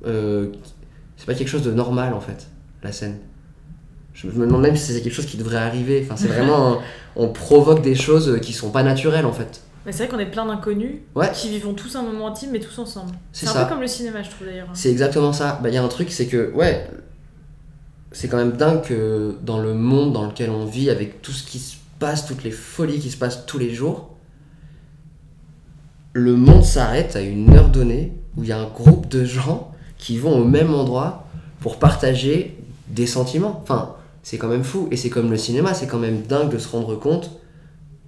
Euh, 0.05 0.47
c'est 1.17 1.25
pas 1.25 1.33
quelque 1.33 1.47
chose 1.47 1.63
de 1.63 1.71
normal, 1.71 2.13
en 2.13 2.19
fait, 2.21 2.47
la 2.83 2.91
scène. 2.91 3.17
Je 4.13 4.27
me 4.27 4.45
demande 4.45 4.61
même 4.61 4.75
si 4.77 4.93
c'est 4.93 5.01
quelque 5.01 5.13
chose 5.13 5.25
qui 5.25 5.37
devrait 5.37 5.57
arriver. 5.57 6.01
Enfin, 6.05 6.15
c'est 6.15 6.27
vraiment. 6.27 6.73
un- 6.73 6.79
on 7.17 7.29
provoque 7.29 7.81
des 7.81 7.95
choses 7.95 8.39
qui 8.41 8.53
sont 8.53 8.69
pas 8.71 8.83
naturelles, 8.83 9.25
en 9.25 9.31
fait. 9.33 9.61
Mais 9.85 9.91
c'est 9.91 10.05
vrai 10.05 10.07
qu'on 10.15 10.19
est 10.19 10.29
plein 10.31 10.45
d'inconnus 10.45 10.95
Ouais. 11.15 11.29
qui 11.33 11.49
vivons 11.49 11.73
tous 11.73 11.95
un 11.95 12.01
moment 12.01 12.27
intime, 12.27 12.49
mais 12.51 12.59
tous 12.59 12.77
ensemble. 12.79 13.11
C'est 13.31 13.47
un 13.47 13.51
ça. 13.51 13.63
peu 13.65 13.69
comme 13.71 13.81
le 13.81 13.87
cinéma, 13.87 14.23
je 14.23 14.29
trouve 14.31 14.47
d'ailleurs. 14.47 14.67
C'est 14.73 14.89
exactement 14.89 15.31
ça. 15.31 15.59
Bah, 15.61 15.69
Il 15.69 15.75
y 15.75 15.77
a 15.77 15.83
un 15.83 15.87
truc, 15.87 16.11
c'est 16.11 16.25
que, 16.27 16.51
ouais, 16.53 16.89
c'est 18.11 18.27
quand 18.27 18.37
même 18.37 18.53
dingue 18.53 18.81
que 18.81 19.35
dans 19.43 19.59
le 19.59 19.73
monde 19.73 20.11
dans 20.13 20.25
lequel 20.25 20.49
on 20.49 20.65
vit, 20.65 20.89
avec 20.89 21.21
tout 21.21 21.31
ce 21.31 21.43
qui 21.45 21.59
se 21.59 21.75
passe, 21.99 22.25
toutes 22.25 22.43
les 22.43 22.51
folies 22.51 22.99
qui 22.99 23.11
se 23.11 23.17
passent 23.17 23.45
tous 23.45 23.57
les 23.59 23.73
jours, 23.73 24.09
le 26.13 26.35
monde 26.35 26.63
s'arrête 26.63 27.15
à 27.15 27.21
une 27.21 27.53
heure 27.55 27.69
donnée 27.69 28.13
où 28.37 28.43
il 28.43 28.49
y 28.49 28.51
a 28.53 28.59
un 28.59 28.67
groupe 28.67 29.07
de 29.09 29.23
gens 29.25 29.71
qui 29.97 30.17
vont 30.17 30.38
au 30.39 30.45
même 30.45 30.73
endroit 30.73 31.27
pour 31.60 31.77
partager 31.77 32.58
des 32.88 33.08
sentiments. 33.08 33.60
Enfin, 33.63 33.95
c'est 34.23 34.38
quand 34.38 34.47
même 34.47 34.63
fou. 34.63 34.88
Et 34.91 34.97
c'est 34.97 35.10
comme 35.10 35.31
le 35.31 35.38
cinéma, 35.38 35.73
c'est 35.73 35.88
quand 35.88 35.99
même 35.99 36.21
dingue 36.21 36.51
de 36.51 36.58
se 36.58 36.67
rendre 36.67 36.95
compte 36.95 37.31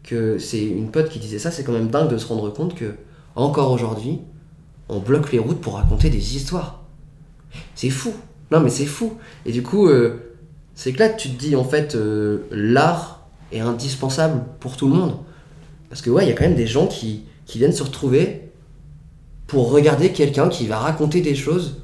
que 0.04 0.38
c'est 0.38 0.66
une 0.66 0.90
pote 0.90 1.10
qui 1.10 1.20
disait 1.20 1.40
ça, 1.40 1.52
c'est 1.52 1.64
quand 1.64 1.74
même 1.74 1.90
dingue 1.90 2.10
de 2.10 2.18
se 2.18 2.26
rendre 2.28 2.52
compte 2.52 2.76
que, 2.76 2.96
encore 3.36 3.72
aujourd'hui, 3.72 4.20
on 4.90 5.00
bloque 5.00 5.32
les 5.32 5.40
routes 5.40 5.60
pour 5.60 5.76
raconter 5.76 6.10
des 6.10 6.36
histoires. 6.36 6.82
C'est 7.76 7.90
fou. 7.90 8.14
Non, 8.52 8.62
mais 8.62 8.70
c'est 8.70 8.86
fou. 8.86 9.18
Et 9.46 9.52
du 9.52 9.64
coup, 9.64 9.88
euh, 9.88 10.36
c'est 10.76 10.94
que 10.94 11.00
là, 11.00 11.10
tu 11.10 11.30
te 11.30 11.38
dis, 11.38 11.56
en 11.56 11.66
fait, 11.66 11.96
euh, 11.96 12.48
l'art 12.52 13.28
est 13.52 13.60
indispensable 13.60 14.44
pour 14.60 14.78
tout 14.78 14.88
le 14.88 14.96
monde. 14.96 15.18
Parce 15.90 16.02
que, 16.02 16.10
ouais, 16.10 16.26
il 16.26 16.30
y 16.30 16.32
a 16.32 16.36
quand 16.36 16.46
même 16.46 16.56
des 16.56 16.68
gens 16.68 16.88
qui, 16.88 17.24
qui 17.46 17.58
viennent 17.58 17.74
se 17.74 17.84
retrouver 17.84 18.47
pour 19.48 19.72
regarder 19.72 20.12
quelqu'un 20.12 20.50
qui 20.50 20.68
va 20.68 20.78
raconter 20.78 21.22
des 21.22 21.36
choses 21.36 21.78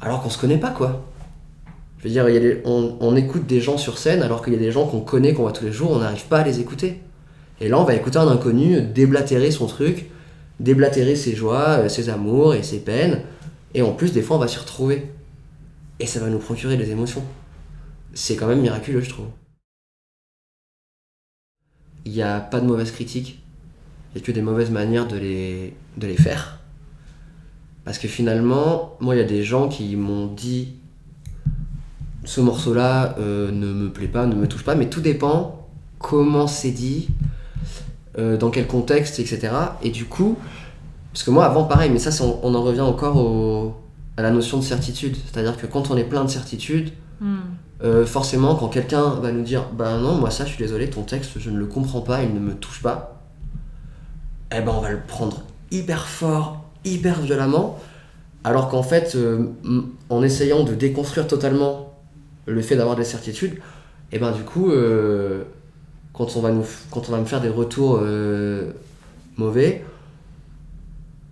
alors 0.00 0.22
qu'on 0.22 0.30
se 0.30 0.38
connaît 0.38 0.58
pas, 0.58 0.70
quoi. 0.70 1.02
Je 1.98 2.08
veux 2.08 2.10
dire, 2.10 2.60
on, 2.66 3.16
écoute 3.16 3.46
des 3.46 3.62
gens 3.62 3.78
sur 3.78 3.96
scène 3.96 4.22
alors 4.22 4.44
qu'il 4.44 4.52
y 4.52 4.56
a 4.56 4.58
des 4.58 4.72
gens 4.72 4.86
qu'on 4.86 5.00
connaît, 5.00 5.32
qu'on 5.32 5.42
voit 5.42 5.52
tous 5.52 5.64
les 5.64 5.72
jours, 5.72 5.92
on 5.92 6.00
n'arrive 6.00 6.26
pas 6.26 6.40
à 6.40 6.44
les 6.44 6.60
écouter. 6.60 7.00
Et 7.60 7.68
là, 7.68 7.80
on 7.80 7.84
va 7.84 7.94
écouter 7.94 8.18
un 8.18 8.28
inconnu 8.28 8.82
déblatérer 8.82 9.50
son 9.50 9.66
truc, 9.66 10.10
déblatérer 10.60 11.16
ses 11.16 11.34
joies, 11.34 11.78
euh, 11.78 11.88
ses 11.88 12.10
amours 12.10 12.54
et 12.54 12.62
ses 12.62 12.80
peines. 12.80 13.22
Et 13.72 13.80
en 13.80 13.92
plus, 13.92 14.12
des 14.12 14.20
fois, 14.20 14.36
on 14.36 14.40
va 14.40 14.48
s'y 14.48 14.58
retrouver. 14.58 15.10
Et 16.00 16.06
ça 16.06 16.20
va 16.20 16.28
nous 16.28 16.38
procurer 16.38 16.76
des 16.76 16.90
émotions. 16.90 17.22
C'est 18.12 18.36
quand 18.36 18.48
même 18.48 18.60
miraculeux, 18.60 19.00
je 19.00 19.08
trouve. 19.08 19.28
Il 22.04 22.12
n'y 22.12 22.22
a 22.22 22.40
pas 22.40 22.60
de 22.60 22.66
mauvaise 22.66 22.90
critique. 22.90 23.42
Il 24.10 24.18
n'y 24.18 24.22
a 24.22 24.26
que 24.26 24.32
des 24.32 24.42
mauvaises 24.42 24.70
manières 24.70 25.08
de 25.08 25.16
les 25.16 26.16
faire. 26.18 26.63
Parce 27.84 27.98
que 27.98 28.08
finalement, 28.08 28.96
moi, 29.00 29.14
il 29.14 29.18
y 29.18 29.20
a 29.20 29.26
des 29.26 29.42
gens 29.44 29.68
qui 29.68 29.94
m'ont 29.96 30.26
dit 30.26 30.74
ce 32.24 32.40
morceau-là 32.40 33.16
euh, 33.18 33.50
ne 33.50 33.66
me 33.72 33.90
plaît 33.90 34.08
pas, 34.08 34.26
ne 34.26 34.34
me 34.34 34.48
touche 34.48 34.64
pas, 34.64 34.74
mais 34.74 34.88
tout 34.88 35.00
dépend 35.02 35.68
comment 35.98 36.46
c'est 36.46 36.70
dit, 36.70 37.08
euh, 38.18 38.36
dans 38.38 38.50
quel 38.50 38.66
contexte, 38.66 39.18
etc. 39.18 39.48
Et 39.82 39.90
du 39.90 40.06
coup, 40.06 40.36
parce 41.12 41.22
que 41.24 41.30
moi, 41.30 41.44
avant, 41.44 41.64
pareil, 41.64 41.90
mais 41.90 41.98
ça, 41.98 42.10
on, 42.24 42.40
on 42.42 42.54
en 42.54 42.62
revient 42.62 42.80
encore 42.80 43.16
au- 43.16 43.74
à 44.16 44.22
la 44.22 44.30
notion 44.30 44.58
de 44.58 44.62
certitude. 44.64 45.16
C'est-à-dire 45.16 45.56
que 45.56 45.66
quand 45.66 45.90
on 45.90 45.96
est 45.96 46.04
plein 46.04 46.24
de 46.24 46.30
certitude, 46.30 46.92
Hmm. 47.20 47.36
euh, 47.84 48.04
forcément, 48.04 48.56
quand 48.56 48.68
quelqu'un 48.68 49.10
va 49.20 49.30
nous 49.30 49.42
dire 49.42 49.66
Bah 49.72 49.98
non, 49.98 50.16
moi, 50.16 50.30
ça, 50.30 50.44
je 50.44 50.50
suis 50.50 50.58
désolé, 50.58 50.90
ton 50.90 51.02
texte, 51.02 51.38
je 51.38 51.48
ne 51.48 51.56
le 51.58 51.66
comprends 51.66 52.00
pas, 52.00 52.22
il 52.24 52.34
ne 52.34 52.40
me 52.40 52.54
touche 52.54 52.82
pas, 52.82 53.22
eh 54.50 54.60
ben, 54.60 54.72
on 54.76 54.80
va 54.80 54.90
le 54.90 54.98
prendre 55.00 55.42
hyper 55.70 56.06
fort, 56.06 56.63
hyper 56.84 57.20
violemment. 57.20 57.78
Alors 58.44 58.68
qu'en 58.68 58.82
fait, 58.82 59.14
euh, 59.16 59.52
en 60.10 60.22
essayant 60.22 60.64
de 60.64 60.74
déconstruire 60.74 61.26
totalement 61.26 61.94
le 62.46 62.60
fait 62.60 62.76
d'avoir 62.76 62.94
des 62.96 63.04
certitudes, 63.04 63.58
et 64.12 64.18
ben, 64.18 64.32
du 64.32 64.42
coup, 64.42 64.70
euh, 64.70 65.44
quand, 66.12 66.36
on 66.36 66.40
va 66.40 66.50
nous, 66.50 66.60
me 66.60 67.24
faire 67.24 67.40
des 67.40 67.48
retours 67.48 67.98
euh, 68.00 68.70
mauvais, 69.36 69.84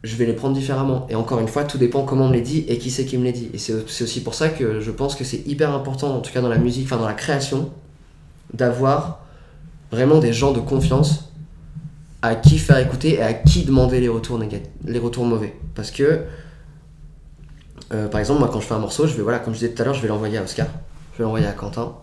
je 0.02 0.16
vais 0.16 0.26
les 0.26 0.32
prendre 0.32 0.54
différemment. 0.56 1.06
Et 1.10 1.14
encore 1.14 1.38
une 1.38 1.48
fois, 1.48 1.64
tout 1.64 1.78
dépend 1.78 2.02
comment 2.04 2.24
on 2.24 2.28
me 2.28 2.34
les 2.34 2.40
dit 2.40 2.64
et 2.66 2.78
qui 2.78 2.90
c'est 2.90 3.04
qui 3.04 3.18
me 3.18 3.24
les 3.24 3.32
dit. 3.32 3.50
Et 3.54 3.58
c'est 3.58 4.02
aussi 4.02 4.22
pour 4.22 4.34
ça 4.34 4.48
que 4.48 4.80
je 4.80 4.90
pense 4.90 5.14
que 5.14 5.22
c'est 5.22 5.46
hyper 5.46 5.72
important, 5.72 6.16
en 6.16 6.20
tout 6.20 6.32
cas 6.32 6.40
dans 6.40 6.48
la 6.48 6.58
musique, 6.58 6.86
enfin 6.86 6.96
dans 6.96 7.06
la 7.06 7.14
création, 7.14 7.70
d'avoir 8.52 9.20
vraiment 9.92 10.18
des 10.18 10.32
gens 10.32 10.52
de 10.52 10.60
confiance 10.60 11.31
à 12.22 12.36
qui 12.36 12.58
faire 12.58 12.78
écouter 12.78 13.14
et 13.14 13.22
à 13.22 13.34
qui 13.34 13.64
demander 13.64 14.00
les 14.00 14.08
retours 14.08 14.40
les 14.84 14.98
retours 14.98 15.24
mauvais. 15.24 15.54
Parce 15.74 15.90
que, 15.90 16.20
euh, 17.92 18.08
par 18.08 18.20
exemple, 18.20 18.40
moi 18.40 18.48
quand 18.52 18.60
je 18.60 18.66
fais 18.66 18.74
un 18.74 18.78
morceau, 18.78 19.06
je 19.06 19.14
vais, 19.14 19.22
voilà, 19.22 19.40
comme 19.40 19.52
je 19.52 19.58
disais 19.58 19.72
tout 19.72 19.82
à 19.82 19.84
l'heure, 19.84 19.94
je 19.94 20.02
vais 20.02 20.08
l'envoyer 20.08 20.38
à 20.38 20.42
Oscar, 20.42 20.68
je 21.12 21.18
vais 21.18 21.24
l'envoyer 21.24 21.46
à 21.46 21.52
Quentin. 21.52 21.94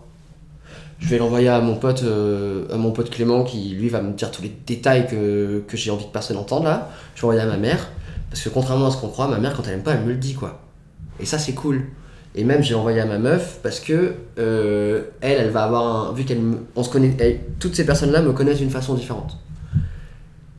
je 0.98 1.08
vais 1.08 1.18
l'envoyer 1.18 1.48
à 1.48 1.60
mon 1.60 1.76
pote 1.76 2.02
euh, 2.02 2.66
à 2.70 2.76
mon 2.76 2.92
pote 2.92 3.10
Clément 3.10 3.42
qui 3.42 3.70
lui 3.70 3.88
va 3.88 4.02
me 4.02 4.12
dire 4.12 4.30
tous 4.30 4.42
les 4.42 4.52
détails 4.66 5.06
que, 5.06 5.64
que 5.66 5.76
j'ai 5.76 5.90
envie 5.90 6.04
que 6.04 6.12
personne 6.12 6.36
n'entende 6.36 6.64
là. 6.64 6.90
Je 7.14 7.22
vais 7.22 7.24
envoyer 7.24 7.40
à 7.40 7.46
ma 7.46 7.56
mère 7.56 7.88
parce 8.28 8.42
que 8.42 8.50
contrairement 8.50 8.88
à 8.88 8.90
ce 8.90 8.98
qu'on 8.98 9.08
croit, 9.08 9.26
ma 9.26 9.38
mère 9.38 9.54
quand 9.56 9.62
elle 9.66 9.74
aime 9.74 9.82
pas, 9.82 9.94
elle 9.94 10.02
me 10.04 10.10
le 10.10 10.16
dit 10.16 10.34
quoi. 10.34 10.60
Et 11.18 11.24
ça 11.24 11.38
c'est 11.38 11.54
cool. 11.54 11.86
Et 12.34 12.44
même 12.44 12.62
j'ai 12.62 12.74
envoyé 12.74 13.00
à 13.00 13.06
ma 13.06 13.18
meuf 13.18 13.58
parce 13.62 13.80
que 13.80 14.14
euh, 14.38 15.04
elle, 15.22 15.38
elle 15.38 15.50
va 15.50 15.64
avoir 15.64 16.10
un, 16.10 16.12
vu 16.12 16.24
qu'elle, 16.24 16.40
on 16.76 16.82
se 16.82 16.90
connaît, 16.90 17.40
toutes 17.58 17.74
ces 17.74 17.86
personnes-là 17.86 18.20
me 18.20 18.32
connaissent 18.32 18.58
d'une 18.58 18.70
façon 18.70 18.94
différente. 18.94 19.38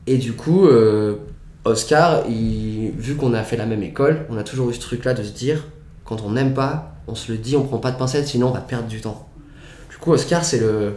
Et 0.06 0.18
du 0.18 0.32
coup, 0.32 0.66
euh, 0.66 1.16
Oscar, 1.64 2.24
vu 2.28 3.14
qu'on 3.16 3.34
a 3.34 3.42
fait 3.42 3.56
la 3.56 3.66
même 3.66 3.82
école, 3.82 4.26
on 4.30 4.36
a 4.36 4.42
toujours 4.42 4.70
eu 4.70 4.74
ce 4.74 4.80
truc-là 4.80 5.14
de 5.14 5.22
se 5.22 5.32
dire, 5.32 5.64
quand 6.04 6.22
on 6.22 6.30
n'aime 6.30 6.54
pas, 6.54 6.96
on 7.06 7.14
se 7.14 7.30
le 7.30 7.38
dit, 7.38 7.56
on 7.56 7.64
prend 7.64 7.78
pas 7.78 7.92
de 7.92 7.96
pincettes, 7.96 8.26
sinon 8.26 8.48
on 8.48 8.52
va 8.52 8.60
perdre 8.60 8.88
du 8.88 9.00
temps. 9.00 9.28
Du 9.90 9.96
coup, 9.98 10.12
Oscar, 10.12 10.44
c'est 10.44 10.58
le, 10.58 10.94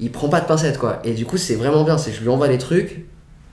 il 0.00 0.10
prend 0.10 0.28
pas 0.28 0.40
de 0.40 0.46
pincettes 0.46 0.78
quoi. 0.78 1.00
Et 1.04 1.12
du 1.12 1.26
coup, 1.26 1.36
c'est 1.36 1.56
vraiment 1.56 1.84
bien. 1.84 1.98
C'est 1.98 2.12
je 2.12 2.22
lui 2.22 2.28
envoie 2.28 2.48
des 2.48 2.58
trucs, 2.58 3.04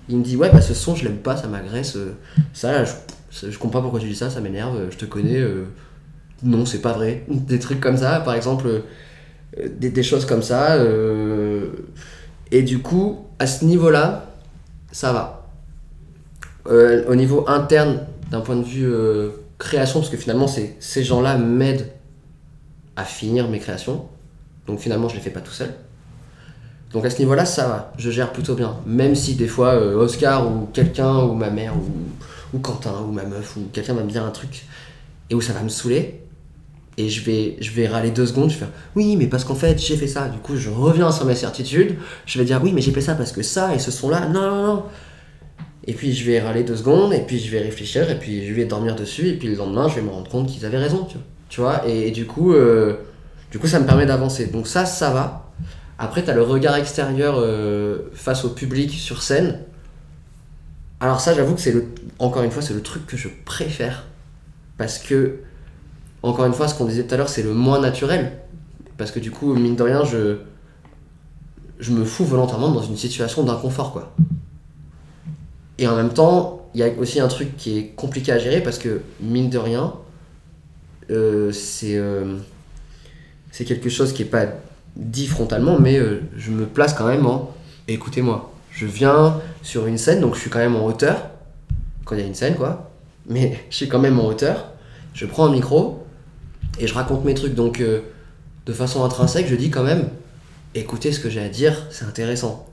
il 0.08 0.18
me 0.18 0.24
dit 0.24 0.38
ouais 0.38 0.50
bah 0.50 0.62
ce 0.62 0.74
son 0.74 0.96
je 0.96 1.04
l'aime 1.04 1.18
pas, 1.18 1.36
ça 1.36 1.48
m'agresse, 1.48 1.98
euh, 1.98 2.16
ça 2.54 2.72
là, 2.72 2.86
je, 3.32 3.58
comprends 3.58 3.80
pas 3.80 3.82
pourquoi 3.82 4.00
tu 4.00 4.08
dis 4.08 4.16
ça, 4.16 4.30
ça 4.30 4.40
m'énerve, 4.40 4.78
euh, 4.78 4.92
je 4.92 4.98
te 4.98 5.06
connais. 5.06 5.44
non, 6.44 6.66
c'est 6.66 6.82
pas 6.82 6.94
vrai. 6.94 7.26
Des 7.30 7.60
trucs 7.60 7.82
comme 7.82 7.98
ça, 7.98 8.22
par 8.22 8.36
exemple, 8.36 8.84
des, 9.58 9.90
des 9.90 10.04
choses 10.04 10.26
comme 10.26 10.44
ça. 10.44 10.78
et 12.52 12.62
du 12.62 12.80
coup, 12.80 13.26
à 13.40 13.48
ce 13.48 13.66
niveau-là, 13.66 14.35
ça 14.96 15.12
va. 15.12 15.46
Euh, 16.68 17.04
au 17.10 17.16
niveau 17.16 17.44
interne, 17.50 18.08
d'un 18.32 18.40
point 18.40 18.56
de 18.56 18.64
vue 18.64 18.88
euh, 18.88 19.32
création, 19.58 20.00
parce 20.00 20.10
que 20.10 20.16
finalement, 20.16 20.48
ces 20.48 21.04
gens-là 21.04 21.38
m'aident 21.38 21.92
à 22.96 23.04
finir 23.04 23.50
mes 23.50 23.60
créations. 23.60 24.08
Donc 24.68 24.80
finalement, 24.80 25.10
je 25.10 25.16
les 25.16 25.22
fais 25.22 25.32
pas 25.32 25.42
tout 25.42 25.52
seul. 25.52 25.74
Donc 26.94 27.04
à 27.04 27.10
ce 27.10 27.20
niveau-là, 27.20 27.44
ça 27.44 27.68
va. 27.68 27.94
Je 27.98 28.10
gère 28.10 28.32
plutôt 28.32 28.56
bien. 28.56 28.78
Même 28.86 29.16
si 29.16 29.36
des 29.36 29.50
fois, 29.50 29.74
euh, 29.74 29.96
Oscar 29.96 30.50
ou 30.50 30.70
quelqu'un, 30.72 31.24
ou 31.24 31.34
ma 31.34 31.50
mère, 31.50 31.74
ou, 31.76 32.56
ou 32.56 32.60
Quentin, 32.60 33.02
ou 33.06 33.12
ma 33.12 33.26
meuf, 33.26 33.58
ou 33.58 33.68
quelqu'un 33.74 33.96
va 33.96 34.04
me 34.04 34.10
dire 34.10 34.24
un 34.24 34.32
truc, 34.32 34.66
et 35.30 35.36
où 35.36 35.42
ça 35.42 35.52
va 35.52 35.62
me 35.62 35.68
saouler, 35.68 36.25
et 36.98 37.10
je 37.10 37.24
vais, 37.24 37.58
je 37.60 37.72
vais 37.72 37.88
râler 37.88 38.12
deux 38.12 38.26
secondes, 38.26 38.50
je 38.50 38.56
vais 38.56 38.60
faire 38.60 38.72
oui, 38.96 39.16
mais 39.18 39.28
parce 39.28 39.44
qu'en 39.44 39.56
fait, 39.56 39.78
j'ai 39.78 39.98
fait 39.98 40.08
ça. 40.08 40.28
Du 40.30 40.40
coup, 40.40 40.56
je 40.56 40.70
reviens 40.70 41.12
sur 41.12 41.26
mes 41.26 41.36
certitudes, 41.36 41.96
je 42.26 42.40
vais 42.40 42.46
dire 42.46 42.62
oui, 42.64 42.72
mais 42.74 42.82
j'ai 42.82 42.92
fait 42.92 43.02
ça 43.02 43.16
parce 43.16 43.32
que 43.32 43.42
ça, 43.42 43.76
et 43.76 43.80
ce 43.80 43.92
son-là, 43.92 44.28
non, 44.28 44.42
non, 44.42 44.66
non. 44.68 44.84
Et 45.88 45.94
puis 45.94 46.14
je 46.14 46.26
vais 46.26 46.40
râler 46.40 46.64
deux 46.64 46.78
secondes, 46.78 47.14
et 47.14 47.20
puis 47.20 47.40
je 47.40 47.52
vais 47.52 47.60
réfléchir, 47.60 48.10
et 48.10 48.18
puis 48.18 48.48
je 48.48 48.54
vais 48.54 48.66
dormir 48.66 48.96
dessus, 48.96 49.28
et 49.28 49.34
puis 49.34 49.48
le 49.48 49.56
lendemain, 49.56 49.88
je 49.88 49.96
vais 49.96 50.02
me 50.02 50.10
rendre 50.10 50.30
compte 50.30 50.48
qu'ils 50.48 50.66
avaient 50.66 50.78
raison, 50.78 51.06
tu 51.06 51.16
vois. 51.16 51.24
Tu 51.48 51.62
vois 51.62 51.88
et, 51.88 52.08
et 52.08 52.12
du 52.12 52.26
coup, 52.26 52.54
euh, 52.54 52.96
du 53.52 53.60
coup, 53.60 53.68
ça 53.68 53.80
me 53.80 53.86
permet 53.86 54.06
d'avancer. 54.06 54.48
Donc 54.48 54.68
ça, 54.68 54.86
ça 54.86 55.12
va. 55.12 55.52
Après, 55.98 56.24
tu 56.24 56.30
as 56.30 56.34
le 56.34 56.42
regard 56.42 56.76
extérieur 56.76 57.36
euh, 57.38 58.10
face 58.14 58.44
au 58.44 58.50
public 58.50 58.92
sur 58.92 59.22
scène. 59.22 59.60
Alors 61.00 61.22
ça, 61.22 61.34
j'avoue 61.34 61.56
que 61.56 61.62
c'est 61.62 61.72
le, 61.72 61.86
encore 62.20 62.44
une 62.44 62.52
fois, 62.52 62.62
c'est 62.62 62.74
le 62.74 62.82
truc 62.82 63.06
que 63.06 63.16
je 63.16 63.30
préfère. 63.46 64.06
Parce 64.78 64.98
que, 64.98 65.40
encore 66.30 66.46
une 66.46 66.54
fois, 66.54 66.68
ce 66.68 66.76
qu'on 66.76 66.86
disait 66.86 67.04
tout 67.04 67.14
à 67.14 67.18
l'heure, 67.18 67.30
c'est 67.30 67.44
le 67.44 67.54
moins 67.54 67.80
naturel. 67.80 68.32
Parce 68.98 69.12
que 69.12 69.20
du 69.20 69.32
coup, 69.32 69.54
mine 69.54 69.76
de 69.76 69.84
rien, 69.84 70.04
je, 70.04 70.38
je 71.80 71.92
me 71.92 72.04
fous 72.06 72.26
volontairement 72.26 72.72
dans 72.72 72.82
une 72.82 72.98
situation 72.98 73.44
d'inconfort, 73.44 73.92
quoi. 73.92 74.14
Et 75.78 75.88
en 75.88 75.96
même 75.96 76.14
temps, 76.14 76.68
il 76.74 76.80
y 76.80 76.84
a 76.84 76.90
aussi 77.00 77.20
un 77.20 77.28
truc 77.28 77.58
qui 77.58 77.78
est 77.78 77.88
compliqué 77.96 78.32
à 78.32 78.40
gérer 78.40 78.62
parce 78.62 78.78
que, 78.78 79.02
mine 79.20 79.50
de 79.50 79.58
rien, 79.58 79.94
euh, 81.12 81.52
c'est 81.52 81.98
euh, 81.98 82.38
c'est 83.52 83.66
quelque 83.66 83.90
chose 83.90 84.12
qui 84.12 84.24
est 84.24 84.26
pas 84.26 84.48
dit 84.96 85.28
frontalement, 85.28 85.80
mais 85.80 85.98
euh, 85.98 86.22
je 86.36 86.52
me 86.52 86.66
place 86.66 86.94
quand 86.94 87.06
même 87.06 87.26
en 87.26 87.54
écoutez-moi. 87.88 88.52
Je 88.72 88.86
viens 88.86 89.40
sur 89.62 89.86
une 89.86 89.98
scène, 89.98 90.22
donc 90.22 90.36
je 90.36 90.40
suis 90.40 90.50
quand 90.50 90.60
même 90.60 90.76
en 90.76 90.86
hauteur, 90.86 91.30
quand 92.04 92.16
il 92.16 92.22
y 92.22 92.24
a 92.24 92.28
une 92.28 92.36
scène, 92.36 92.56
quoi. 92.56 92.90
Mais 93.30 93.60
je 93.70 93.76
suis 93.76 93.88
quand 93.88 94.00
même 94.00 94.20
en 94.20 94.26
hauteur. 94.26 94.72
Je 95.14 95.26
prends 95.26 95.46
un 95.46 95.52
micro 95.52 96.05
et 96.80 96.88
je 96.88 96.94
raconte 96.94 97.26
mes 97.26 97.34
trucs. 97.34 97.56
Donc, 97.56 97.80
euh, 97.82 98.02
de 98.66 98.74
façon 98.74 99.04
intrinsèque, 99.04 99.48
je 99.48 99.56
dis 99.56 99.70
quand 99.70 99.84
même 99.84 100.10
écoutez 100.76 101.12
ce 101.12 101.20
que 101.20 101.30
j'ai 101.30 101.42
à 101.42 101.50
dire, 101.50 101.88
c'est 101.90 102.06
intéressant. 102.06 102.68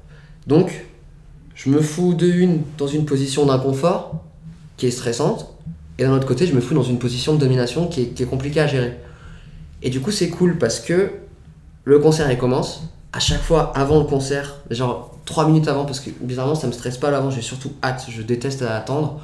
Donc, 0.46 0.84
je 1.54 1.70
me 1.70 1.80
fous 1.80 2.14
de 2.14 2.26
une 2.26 2.62
dans 2.76 2.88
une 2.88 3.06
position 3.06 3.46
d'inconfort 3.46 4.24
qui 4.76 4.86
est 4.86 4.90
stressante, 4.90 5.54
et 5.98 6.04
d'un 6.04 6.12
autre 6.12 6.26
côté, 6.26 6.46
je 6.46 6.54
me 6.54 6.60
fous 6.60 6.74
dans 6.74 6.82
une 6.82 6.98
position 6.98 7.34
de 7.34 7.38
domination 7.38 7.86
qui 7.86 8.00
est, 8.02 8.28
compliquée 8.28 8.60
à 8.60 8.66
gérer. 8.66 8.98
Et 9.82 9.90
du 9.90 10.00
coup, 10.00 10.10
c'est 10.10 10.30
cool 10.30 10.58
parce 10.58 10.80
que 10.80 11.10
le 11.84 11.98
concert 11.98 12.30
il 12.30 12.38
commence. 12.38 12.84
À 13.12 13.20
chaque 13.20 13.42
fois 13.42 13.72
avant 13.76 13.98
le 13.98 14.04
concert, 14.04 14.56
genre 14.70 15.18
3 15.26 15.46
minutes 15.46 15.68
avant, 15.68 15.84
parce 15.84 16.00
que 16.00 16.10
bizarrement 16.20 16.54
ça 16.54 16.66
me 16.66 16.72
stresse 16.72 16.96
pas 16.96 17.10
l'avant, 17.10 17.30
j'ai 17.30 17.42
surtout 17.42 17.72
hâte, 17.82 18.06
je 18.08 18.22
déteste 18.22 18.62
attendre. 18.62 19.20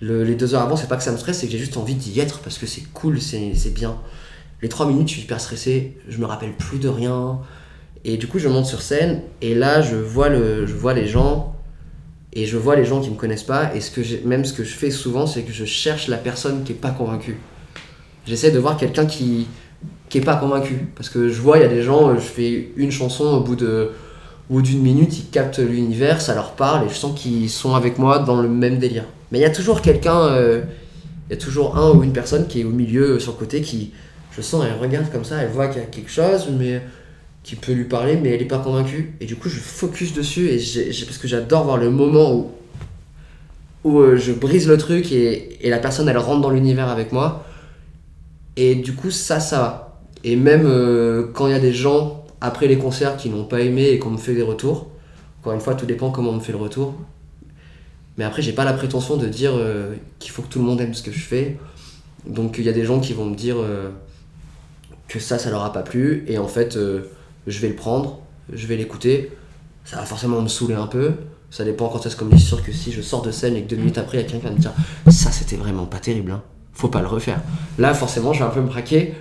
Le- 0.00 0.22
les 0.24 0.34
deux 0.34 0.54
heures 0.54 0.62
avant, 0.62 0.76
c'est 0.76 0.88
pas 0.88 0.96
que 0.96 1.02
ça 1.02 1.12
me 1.12 1.16
stresse, 1.16 1.38
c'est 1.40 1.46
que 1.46 1.52
j'ai 1.52 1.58
juste 1.58 1.76
envie 1.76 1.94
d'y 1.94 2.18
être 2.20 2.40
parce 2.40 2.58
que 2.58 2.66
c'est 2.66 2.82
cool, 2.92 3.20
c'est 3.20 3.74
bien. 3.74 3.96
Les 4.62 4.68
3 4.68 4.86
minutes, 4.86 5.08
je 5.08 5.14
suis 5.14 5.22
hyper 5.22 5.40
stressé, 5.40 5.98
je 6.08 6.18
me 6.18 6.26
rappelle 6.26 6.52
plus 6.54 6.78
de 6.78 6.88
rien. 6.88 7.40
Et 8.04 8.16
du 8.18 8.28
coup, 8.28 8.38
je 8.38 8.48
monte 8.48 8.66
sur 8.66 8.82
scène 8.82 9.22
et 9.42 9.54
là, 9.54 9.82
je 9.82 9.96
vois, 9.96 10.28
le, 10.28 10.66
je 10.66 10.74
vois 10.74 10.94
les 10.94 11.06
gens 11.06 11.54
et 12.32 12.46
je 12.46 12.56
vois 12.58 12.76
les 12.76 12.84
gens 12.84 13.00
qui 13.00 13.10
me 13.10 13.16
connaissent 13.16 13.44
pas. 13.44 13.74
Et 13.74 13.80
ce 13.80 13.90
que 13.90 14.02
même 14.26 14.44
ce 14.44 14.52
que 14.54 14.64
je 14.64 14.74
fais 14.74 14.90
souvent, 14.90 15.26
c'est 15.26 15.42
que 15.44 15.52
je 15.52 15.64
cherche 15.64 16.08
la 16.08 16.18
personne 16.18 16.64
qui 16.64 16.72
est 16.72 16.76
pas 16.76 16.90
convaincue. 16.90 17.38
J'essaie 18.26 18.50
de 18.50 18.58
voir 18.58 18.76
quelqu'un 18.76 19.06
qui, 19.06 19.46
qui 20.10 20.18
est 20.18 20.22
pas 20.22 20.36
convaincu. 20.36 20.88
Parce 20.96 21.08
que 21.10 21.28
je 21.30 21.40
vois, 21.42 21.58
il 21.58 21.62
y 21.62 21.66
a 21.66 21.68
des 21.68 21.82
gens, 21.82 22.14
je 22.14 22.20
fais 22.20 22.70
une 22.76 22.92
chanson 22.92 23.24
au 23.26 23.40
bout 23.42 23.56
de 23.56 23.92
au 24.50 24.54
bout 24.54 24.62
d'une 24.62 24.82
minute, 24.82 25.18
ils 25.18 25.30
captent 25.30 25.58
l'univers, 25.60 26.20
ça 26.22 26.34
leur 26.34 26.52
parle 26.52 26.86
et 26.86 26.90
je 26.90 26.94
sens 26.94 27.18
qu'ils 27.20 27.50
sont 27.50 27.74
avec 27.74 27.98
moi 27.98 28.18
dans 28.20 28.40
le 28.42 28.48
même 28.48 28.78
délire. 28.78 29.04
Mais 29.30 29.38
il 29.38 29.42
y 29.42 29.44
a 29.44 29.50
toujours 29.50 29.82
quelqu'un, 29.82 30.20
euh, 30.28 30.62
il 31.28 31.34
y 31.34 31.36
a 31.36 31.40
toujours 31.40 31.76
un 31.76 31.90
ou 31.90 32.02
une 32.02 32.12
personne 32.12 32.46
qui 32.46 32.60
est 32.60 32.64
au 32.64 32.70
milieu, 32.70 33.12
euh, 33.12 33.18
sur 33.18 33.32
le 33.32 33.38
côté, 33.38 33.60
qui, 33.60 33.92
je 34.36 34.40
sens, 34.40 34.64
elle 34.66 34.78
regarde 34.80 35.10
comme 35.10 35.24
ça, 35.24 35.42
elle 35.42 35.50
voit 35.50 35.68
qu'il 35.68 35.80
y 35.80 35.84
a 35.84 35.88
quelque 35.88 36.10
chose, 36.10 36.48
mais 36.58 36.82
qui 37.42 37.56
peut 37.56 37.72
lui 37.72 37.84
parler, 37.84 38.16
mais 38.16 38.30
elle 38.30 38.42
est 38.42 38.46
pas 38.46 38.58
convaincue. 38.58 39.14
Et 39.20 39.26
du 39.26 39.36
coup, 39.36 39.48
je 39.48 39.58
focus 39.58 40.14
dessus 40.14 40.48
et 40.48 40.58
j'ai, 40.58 40.90
parce 41.04 41.18
que 41.18 41.28
j'adore 41.28 41.64
voir 41.64 41.76
le 41.76 41.90
moment 41.90 42.52
où 43.84 44.00
euh, 44.00 44.16
je 44.16 44.32
brise 44.32 44.68
le 44.68 44.76
truc 44.76 45.12
et, 45.12 45.58
la 45.64 45.78
personne 45.78 46.08
elle 46.08 46.18
rentre 46.18 46.40
dans 46.40 46.50
l'univers 46.50 46.88
avec 46.88 47.12
moi. 47.12 47.44
Et 48.56 48.74
du 48.74 48.94
coup, 48.94 49.10
ça, 49.10 49.40
ça 49.40 49.58
va. 49.58 50.02
Et 50.24 50.34
même 50.34 50.64
quand 51.32 51.46
il 51.46 51.52
y 51.52 51.56
a 51.56 51.60
des 51.60 51.72
gens 51.72 52.24
après 52.40 52.66
les 52.66 52.76
concerts 52.76 53.16
qui 53.16 53.30
n'ont 53.30 53.44
pas 53.44 53.60
aimé 53.60 53.88
et 53.90 53.98
qu'on 53.98 54.10
me 54.10 54.18
fait 54.18 54.34
des 54.34 54.42
retours, 54.42 54.88
encore 55.40 55.52
une 55.52 55.60
fois, 55.60 55.74
tout 55.74 55.86
dépend 55.86 56.10
comment 56.10 56.30
on 56.30 56.36
me 56.36 56.40
fait 56.40 56.52
le 56.52 56.58
retour. 56.58 56.94
Mais 58.18 58.24
après, 58.24 58.42
j'ai 58.42 58.52
pas 58.52 58.64
la 58.64 58.72
prétention 58.72 59.16
de 59.16 59.26
dire 59.28 59.52
euh, 59.54 59.94
qu'il 60.18 60.32
faut 60.32 60.42
que 60.42 60.48
tout 60.48 60.58
le 60.58 60.64
monde 60.64 60.80
aime 60.80 60.92
ce 60.92 61.02
que 61.02 61.12
je 61.12 61.20
fais. 61.20 61.56
Donc 62.26 62.56
il 62.58 62.64
y 62.64 62.68
a 62.68 62.72
des 62.72 62.84
gens 62.84 62.98
qui 62.98 63.12
vont 63.12 63.24
me 63.24 63.36
dire 63.36 63.56
euh, 63.58 63.90
que 65.06 65.20
ça, 65.20 65.38
ça 65.38 65.50
leur 65.50 65.62
a 65.62 65.72
pas 65.72 65.82
plu. 65.82 66.24
Et 66.26 66.36
en 66.36 66.48
fait, 66.48 66.76
euh, 66.76 67.02
je 67.46 67.60
vais 67.60 67.68
le 67.68 67.76
prendre, 67.76 68.18
je 68.52 68.66
vais 68.66 68.76
l'écouter. 68.76 69.30
Ça 69.84 69.96
va 69.96 70.04
forcément 70.04 70.42
me 70.42 70.48
saouler 70.48 70.74
un 70.74 70.88
peu. 70.88 71.12
Ça 71.50 71.64
dépend 71.64 71.88
quand 71.88 72.04
est-ce 72.04 72.16
qu'on 72.16 72.24
me 72.24 72.34
dit 72.34 72.42
sûr 72.42 72.62
que 72.62 72.72
si 72.72 72.92
je 72.92 73.00
sors 73.00 73.22
de 73.22 73.30
scène 73.30 73.56
et 73.56 73.62
que 73.62 73.68
deux 73.68 73.76
minutes 73.76 73.96
après, 73.98 74.18
il 74.18 74.22
y 74.22 74.24
a 74.24 74.28
quelqu'un 74.28 74.40
qui 74.40 74.46
va 74.46 74.52
me 74.52 74.58
dire 74.58 74.72
ça, 75.08 75.30
c'était 75.30 75.56
vraiment 75.56 75.86
pas 75.86 75.98
terrible. 75.98 76.32
Hein. 76.32 76.42
Faut 76.72 76.88
pas 76.88 77.00
le 77.00 77.06
refaire. 77.06 77.40
Là, 77.78 77.94
forcément, 77.94 78.32
je 78.32 78.40
vais 78.40 78.44
un 78.44 78.52
peu 78.52 78.60
me 78.60 78.66
braquer. 78.66 79.14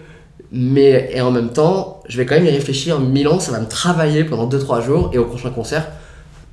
Mais 0.52 1.12
et 1.14 1.22
en 1.22 1.32
même 1.32 1.52
temps, 1.54 2.02
je 2.10 2.18
vais 2.18 2.26
quand 2.26 2.36
même 2.36 2.46
y 2.46 2.50
réfléchir 2.50 3.00
mille 3.00 3.28
ans. 3.28 3.40
Ça 3.40 3.52
va 3.52 3.60
me 3.60 3.68
travailler 3.68 4.24
pendant 4.24 4.50
2-3 4.50 4.84
jours. 4.84 5.12
Et 5.14 5.20
au 5.20 5.26
prochain 5.26 5.52
concert, 5.52 5.88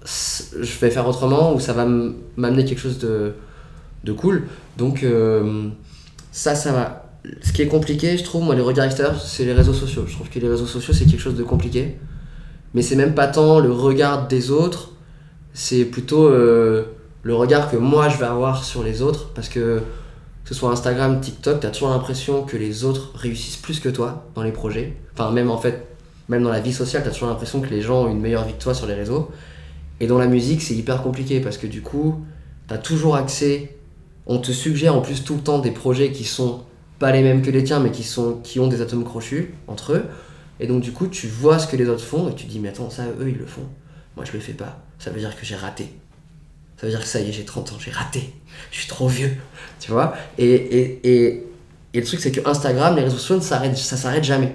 je 0.05 0.79
vais 0.81 0.91
faire 0.91 1.09
autrement 1.09 1.55
ou 1.55 1.61
ça 1.61 1.73
va 1.73 1.87
m'amener 2.37 2.65
quelque 2.65 2.81
chose 2.81 2.99
de, 2.99 3.35
de 4.05 4.13
cool. 4.13 4.47
Donc, 4.77 5.03
euh, 5.03 5.69
ça, 6.33 6.55
ça 6.55 6.73
va. 6.73 7.01
Ce 7.43 7.53
qui 7.53 7.63
est 7.63 7.69
compliqué, 7.69 8.19
je 8.19 8.25
trouve, 8.25 8.45
moi, 8.45 8.55
les 8.55 8.61
regards 8.61 8.85
extérieurs, 8.85 9.19
c'est 9.21 9.45
les 9.45 9.55
réseaux 9.55 9.73
sociaux. 9.73 10.05
Je 10.07 10.15
trouve 10.15 10.29
que 10.29 10.39
les 10.39 10.49
réseaux 10.49 10.67
sociaux, 10.67 10.93
c'est 10.93 11.07
quelque 11.07 11.21
chose 11.21 11.37
de 11.37 11.43
compliqué. 11.43 11.97
Mais 12.75 12.83
c'est 12.83 12.97
même 12.97 13.15
pas 13.15 13.29
tant 13.29 13.61
le 13.61 13.73
regard 13.73 14.29
des 14.29 14.51
autres, 14.51 14.91
c'est 15.55 15.85
plutôt 15.85 16.27
euh, 16.27 16.85
le 17.23 17.35
regard 17.35 17.71
que 17.71 17.77
moi 17.77 18.09
je 18.09 18.19
vais 18.19 18.27
avoir 18.27 18.65
sur 18.65 18.83
les 18.83 19.01
autres. 19.01 19.31
Parce 19.33 19.49
que, 19.49 19.79
que 19.79 20.49
ce 20.49 20.55
soit 20.55 20.71
Instagram, 20.71 21.21
TikTok, 21.21 21.61
t'as 21.61 21.71
toujours 21.71 21.91
l'impression 21.91 22.43
que 22.43 22.57
les 22.57 22.85
autres 22.85 23.13
réussissent 23.15 23.57
plus 23.57 23.81
que 23.81 23.89
toi 23.89 24.27
dans 24.35 24.43
les 24.43 24.53
projets. 24.53 24.97
Enfin, 25.15 25.31
même 25.31 25.51
en 25.51 25.57
fait, 25.57 25.87
même 26.29 26.43
dans 26.43 26.51
la 26.51 26.61
vie 26.61 26.73
sociale, 26.73 27.05
t'as 27.05 27.11
toujours 27.11 27.29
l'impression 27.29 27.61
que 27.61 27.69
les 27.69 27.81
gens 27.81 28.03
ont 28.03 28.11
une 28.11 28.21
meilleure 28.21 28.45
vie 28.45 28.55
que 28.55 28.63
toi 28.63 28.75
sur 28.75 28.87
les 28.87 28.95
réseaux. 28.95 29.31
Et 30.05 30.07
dans 30.07 30.19
la 30.19 30.27
musique, 30.27 30.61
c'est 30.61 30.75
hyper 30.75 31.03
compliqué 31.03 31.41
parce 31.41 31.57
que 31.57 31.67
du 31.67 31.81
coup, 31.81 32.27
t'as 32.67 32.77
toujours 32.77 33.17
accès. 33.17 33.75
On 34.27 34.37
te 34.37 34.53
suggère 34.53 34.95
en 34.95 35.01
plus 35.01 35.25
tout 35.25 35.37
le 35.37 35.41
temps 35.41 35.61
des 35.61 35.71
projets 35.71 36.13
qui 36.13 36.25
sont 36.25 36.61
pas 36.99 37.11
les 37.11 37.23
mêmes 37.23 37.41
que 37.41 37.51
les 37.51 37.65
tiens, 37.65 37.81
mais 37.81 37.91
qui, 37.91 38.03
sont, 38.03 38.35
qui 38.43 38.61
ont 38.61 38.67
des 38.67 38.83
atomes 38.83 39.05
crochus 39.05 39.55
entre 39.67 39.95
eux. 39.95 40.05
Et 40.61 40.67
donc, 40.67 40.83
du 40.83 40.93
coup, 40.93 41.07
tu 41.07 41.27
vois 41.27 41.59
ce 41.59 41.67
que 41.67 41.77
les 41.77 41.89
autres 41.89 42.05
font 42.05 42.29
et 42.29 42.35
tu 42.35 42.45
dis, 42.45 42.61
mais 42.61 42.69
attends, 42.69 42.91
ça, 42.91 43.05
eux, 43.19 43.31
ils 43.31 43.39
le 43.39 43.47
font. 43.47 43.67
Moi, 44.15 44.27
je 44.27 44.33
le 44.33 44.41
fais 44.41 44.53
pas. 44.53 44.85
Ça 44.99 45.09
veut 45.09 45.21
dire 45.21 45.35
que 45.35 45.47
j'ai 45.47 45.57
raté. 45.57 45.89
Ça 46.77 46.87
veut 46.87 46.93
dire 46.93 47.01
que 47.01 47.07
ça 47.07 47.21
y 47.21 47.31
est, 47.31 47.33
j'ai 47.33 47.47
30 47.47 47.73
ans, 47.73 47.77
j'ai 47.79 47.91
raté. 47.91 48.31
Je 48.73 48.81
suis 48.81 48.89
trop 48.89 49.09
vieux. 49.09 49.35
Tu 49.81 49.91
vois? 49.91 50.13
Et, 50.37 50.45
et, 50.45 51.01
et, 51.03 51.47
et 51.95 52.01
le 52.01 52.05
truc, 52.05 52.21
c'est 52.21 52.31
que 52.31 52.47
Instagram, 52.47 52.95
les 52.95 53.05
réseaux 53.05 53.17
sociaux, 53.17 53.41
ça 53.41 53.97
s'arrête 53.97 54.23
jamais. 54.23 54.55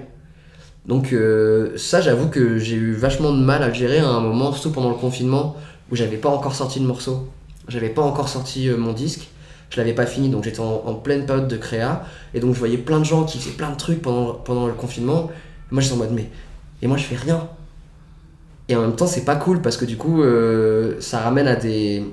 Donc 0.86 1.12
euh, 1.12 1.76
ça, 1.76 2.00
j'avoue 2.00 2.28
que 2.28 2.58
j'ai 2.58 2.76
eu 2.76 2.92
vachement 2.92 3.32
de 3.32 3.40
mal 3.40 3.62
à 3.62 3.68
le 3.68 3.74
gérer 3.74 3.98
à 3.98 4.08
un 4.08 4.20
moment, 4.20 4.52
surtout 4.52 4.70
pendant 4.70 4.90
le 4.90 4.96
confinement, 4.96 5.56
où 5.90 5.96
j'avais 5.96 6.16
pas 6.16 6.30
encore 6.30 6.54
sorti 6.54 6.80
de 6.80 6.86
morceau. 6.86 7.28
J'avais 7.68 7.90
pas 7.90 8.02
encore 8.02 8.28
sorti 8.28 8.68
euh, 8.68 8.76
mon 8.76 8.92
disque. 8.92 9.28
Je 9.70 9.76
l'avais 9.76 9.92
pas 9.92 10.06
fini, 10.06 10.28
donc 10.30 10.42
j'étais 10.42 10.60
en, 10.60 10.94
pleine 10.94 11.26
période 11.26 11.46
de 11.46 11.56
créa. 11.56 12.04
Et 12.34 12.40
donc 12.40 12.54
je 12.54 12.58
voyais 12.58 12.78
plein 12.78 12.98
de 12.98 13.04
gens 13.04 13.24
qui 13.24 13.38
faisaient 13.38 13.56
plein 13.56 13.70
de 13.70 13.76
trucs 13.76 14.02
pendant, 14.02 14.32
pendant 14.32 14.66
le 14.66 14.72
confinement. 14.72 15.30
Moi 15.70 15.80
j'étais 15.80 15.94
en 15.94 15.98
mode 15.98 16.10
mais... 16.12 16.28
Et 16.82 16.88
moi 16.88 16.96
je 16.96 17.04
fais 17.04 17.14
rien. 17.14 17.48
Et 18.68 18.74
en 18.74 18.80
même 18.80 18.96
temps 18.96 19.06
c'est 19.06 19.24
pas 19.24 19.36
cool 19.36 19.62
parce 19.62 19.76
que 19.76 19.84
du 19.84 19.96
coup 19.96 20.22
euh, 20.22 20.96
ça 20.98 21.20
ramène 21.20 21.46
à 21.46 21.54
des... 21.54 22.04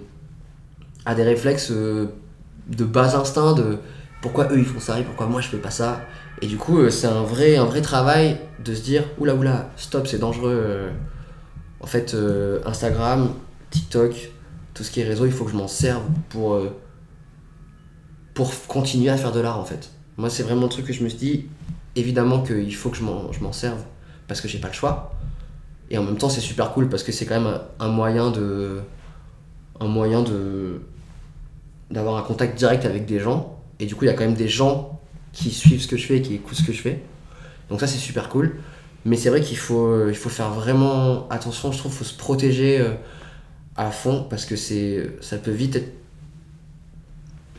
à 1.05 1.15
des 1.15 1.23
réflexes 1.23 1.71
de 1.71 2.85
bas 2.85 3.15
instinct 3.15 3.53
de 3.53 3.79
pourquoi 4.21 4.49
eux 4.51 4.59
ils 4.59 4.65
font 4.65 4.79
ça 4.79 4.99
et 4.99 5.03
pourquoi 5.03 5.25
moi 5.25 5.41
je 5.41 5.47
fais 5.47 5.57
pas 5.57 5.71
ça. 5.71 6.01
Et 6.41 6.47
du 6.47 6.57
coup 6.57 6.79
euh, 6.79 6.89
c'est 6.89 7.07
un 7.07 7.23
vrai, 7.23 7.57
un 7.57 7.65
vrai 7.65 7.81
travail 7.81 8.39
de 8.63 8.73
se 8.75 8.81
dire 8.81 9.03
oula 9.17 9.33
oula 9.35 9.71
stop 9.75 10.07
c'est 10.07 10.19
dangereux. 10.19 10.55
euh. 10.55 10.89
En 11.79 11.87
fait 11.87 12.13
euh, 12.13 12.59
Instagram, 12.65 13.33
TikTok, 13.69 14.31
tout 14.73 14.83
ce 14.83 14.91
qui 14.91 15.01
est 15.01 15.03
réseau 15.03 15.25
il 15.25 15.31
faut 15.31 15.45
que 15.45 15.51
je 15.51 15.57
m'en 15.57 15.67
serve 15.67 16.03
pour... 16.29 16.59
pour 18.33 18.51
continuer 18.67 19.09
à 19.09 19.17
faire 19.17 19.31
de 19.31 19.39
l'art 19.39 19.59
en 19.59 19.65
fait. 19.65 19.91
Moi 20.17 20.29
c'est 20.29 20.43
vraiment 20.43 20.63
le 20.63 20.69
truc 20.69 20.85
que 20.85 20.93
je 20.93 21.03
me 21.03 21.09
suis 21.09 21.17
dit, 21.17 21.45
évidemment 21.95 22.41
qu'il 22.43 22.75
faut 22.75 22.89
que 22.89 22.97
je 22.97 23.03
m'en, 23.03 23.31
je 23.31 23.41
m'en 23.41 23.51
serve 23.51 23.81
parce 24.27 24.41
que 24.41 24.47
j'ai 24.47 24.59
pas 24.59 24.67
le 24.67 24.73
choix. 24.73 25.15
Et 25.89 25.97
en 25.97 26.03
même 26.03 26.17
temps 26.17 26.29
c'est 26.29 26.41
super 26.41 26.71
cool 26.73 26.89
parce 26.89 27.01
que 27.03 27.11
c'est 27.11 27.25
quand 27.25 27.39
même 27.39 27.47
un, 27.79 27.85
un 27.85 27.87
moyen 27.89 28.29
de... 28.29 28.81
un 29.79 29.87
moyen 29.87 30.21
de... 30.21 30.81
d'avoir 31.89 32.17
un 32.17 32.21
contact 32.21 32.57
direct 32.57 32.85
avec 32.85 33.05
des 33.05 33.19
gens. 33.19 33.59
Et 33.79 33.85
du 33.85 33.95
coup 33.95 34.03
il 34.03 34.07
y 34.07 34.11
a 34.11 34.13
quand 34.13 34.25
même 34.25 34.35
des 34.35 34.49
gens 34.49 34.96
qui 35.37 35.51
suivent 35.51 35.81
ce 35.81 35.87
que 35.87 35.97
je 35.97 36.05
fais 36.07 36.17
et 36.17 36.21
qui 36.21 36.33
écoutent 36.33 36.57
ce 36.57 36.63
que 36.63 36.73
je 36.73 36.81
fais. 36.81 36.99
Donc 37.69 37.79
ça 37.79 37.87
c'est 37.87 37.99
super 37.99 38.27
cool. 38.27 38.55
Mais 39.05 39.15
c'est 39.15 39.29
vrai 39.29 39.41
qu'il 39.41 39.57
faut, 39.57 39.85
euh, 39.85 40.07
il 40.09 40.15
faut 40.15 40.29
faire 40.29 40.49
vraiment 40.49 41.29
attention, 41.29 41.71
je 41.71 41.77
trouve, 41.77 41.91
il 41.93 41.97
faut 41.97 42.03
se 42.03 42.15
protéger 42.15 42.79
euh, 42.81 42.93
à 43.75 43.91
fond 43.91 44.25
parce 44.29 44.45
que 44.45 44.55
ça 44.55 45.37
peut 45.37 45.51
vite 45.51 45.75
être 45.75 45.93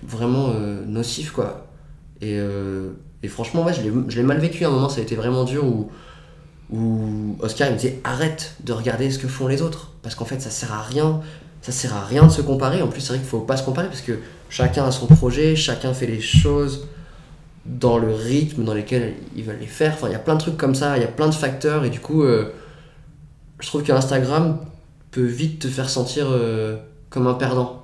vraiment 0.02 0.50
euh, 0.50 0.84
nocif 0.84 1.30
quoi. 1.30 1.66
Et, 2.20 2.36
et 3.22 3.28
franchement, 3.28 3.64
ouais, 3.64 3.72
je 3.72 3.82
l'ai 3.82 3.92
je 4.08 4.16
l'ai 4.16 4.24
mal 4.24 4.38
vécu 4.38 4.64
à 4.64 4.68
un 4.68 4.72
moment, 4.72 4.88
ça 4.88 4.98
a 4.98 5.04
été 5.04 5.14
vraiment 5.14 5.44
dur 5.44 5.64
où, 5.64 5.88
où 6.70 7.36
Oscar 7.38 7.68
il 7.68 7.74
me 7.74 7.78
disait 7.78 8.00
arrête 8.02 8.56
de 8.64 8.72
regarder 8.72 9.08
ce 9.12 9.20
que 9.20 9.28
font 9.28 9.46
les 9.46 9.62
autres 9.62 9.92
parce 10.02 10.16
qu'en 10.16 10.24
fait 10.24 10.40
ça 10.42 10.50
sert 10.50 10.72
à 10.72 10.82
rien, 10.82 11.20
ça 11.62 11.70
sert 11.70 11.94
à 11.94 12.04
rien 12.04 12.26
de 12.26 12.32
se 12.32 12.42
comparer. 12.42 12.82
En 12.82 12.88
plus, 12.88 13.00
c'est 13.00 13.10
vrai 13.10 13.18
qu'il 13.18 13.28
faut 13.28 13.38
pas 13.38 13.56
se 13.56 13.62
comparer 13.62 13.86
parce 13.86 14.00
que 14.00 14.18
chacun 14.50 14.84
a 14.84 14.90
son 14.90 15.06
projet, 15.06 15.54
chacun 15.54 15.94
fait 15.94 16.08
les 16.08 16.20
choses 16.20 16.88
dans 17.68 17.98
le 17.98 18.12
rythme 18.12 18.64
dans 18.64 18.74
lequel 18.74 19.14
ils 19.36 19.44
veulent 19.44 19.58
les 19.60 19.66
faire. 19.66 19.92
Enfin, 19.94 20.08
il 20.08 20.12
y 20.12 20.16
a 20.16 20.20
plein 20.20 20.34
de 20.34 20.40
trucs 20.40 20.56
comme 20.56 20.74
ça, 20.74 20.96
il 20.96 21.02
y 21.02 21.04
a 21.04 21.08
plein 21.08 21.28
de 21.28 21.34
facteurs 21.34 21.84
et 21.84 21.90
du 21.90 22.00
coup, 22.00 22.22
euh, 22.22 22.52
je 23.60 23.66
trouve 23.66 23.82
que 23.82 23.92
Instagram 23.92 24.58
peut 25.10 25.24
vite 25.24 25.60
te 25.60 25.68
faire 25.68 25.90
sentir 25.90 26.26
euh, 26.30 26.76
comme 27.10 27.26
un 27.26 27.34
perdant. 27.34 27.82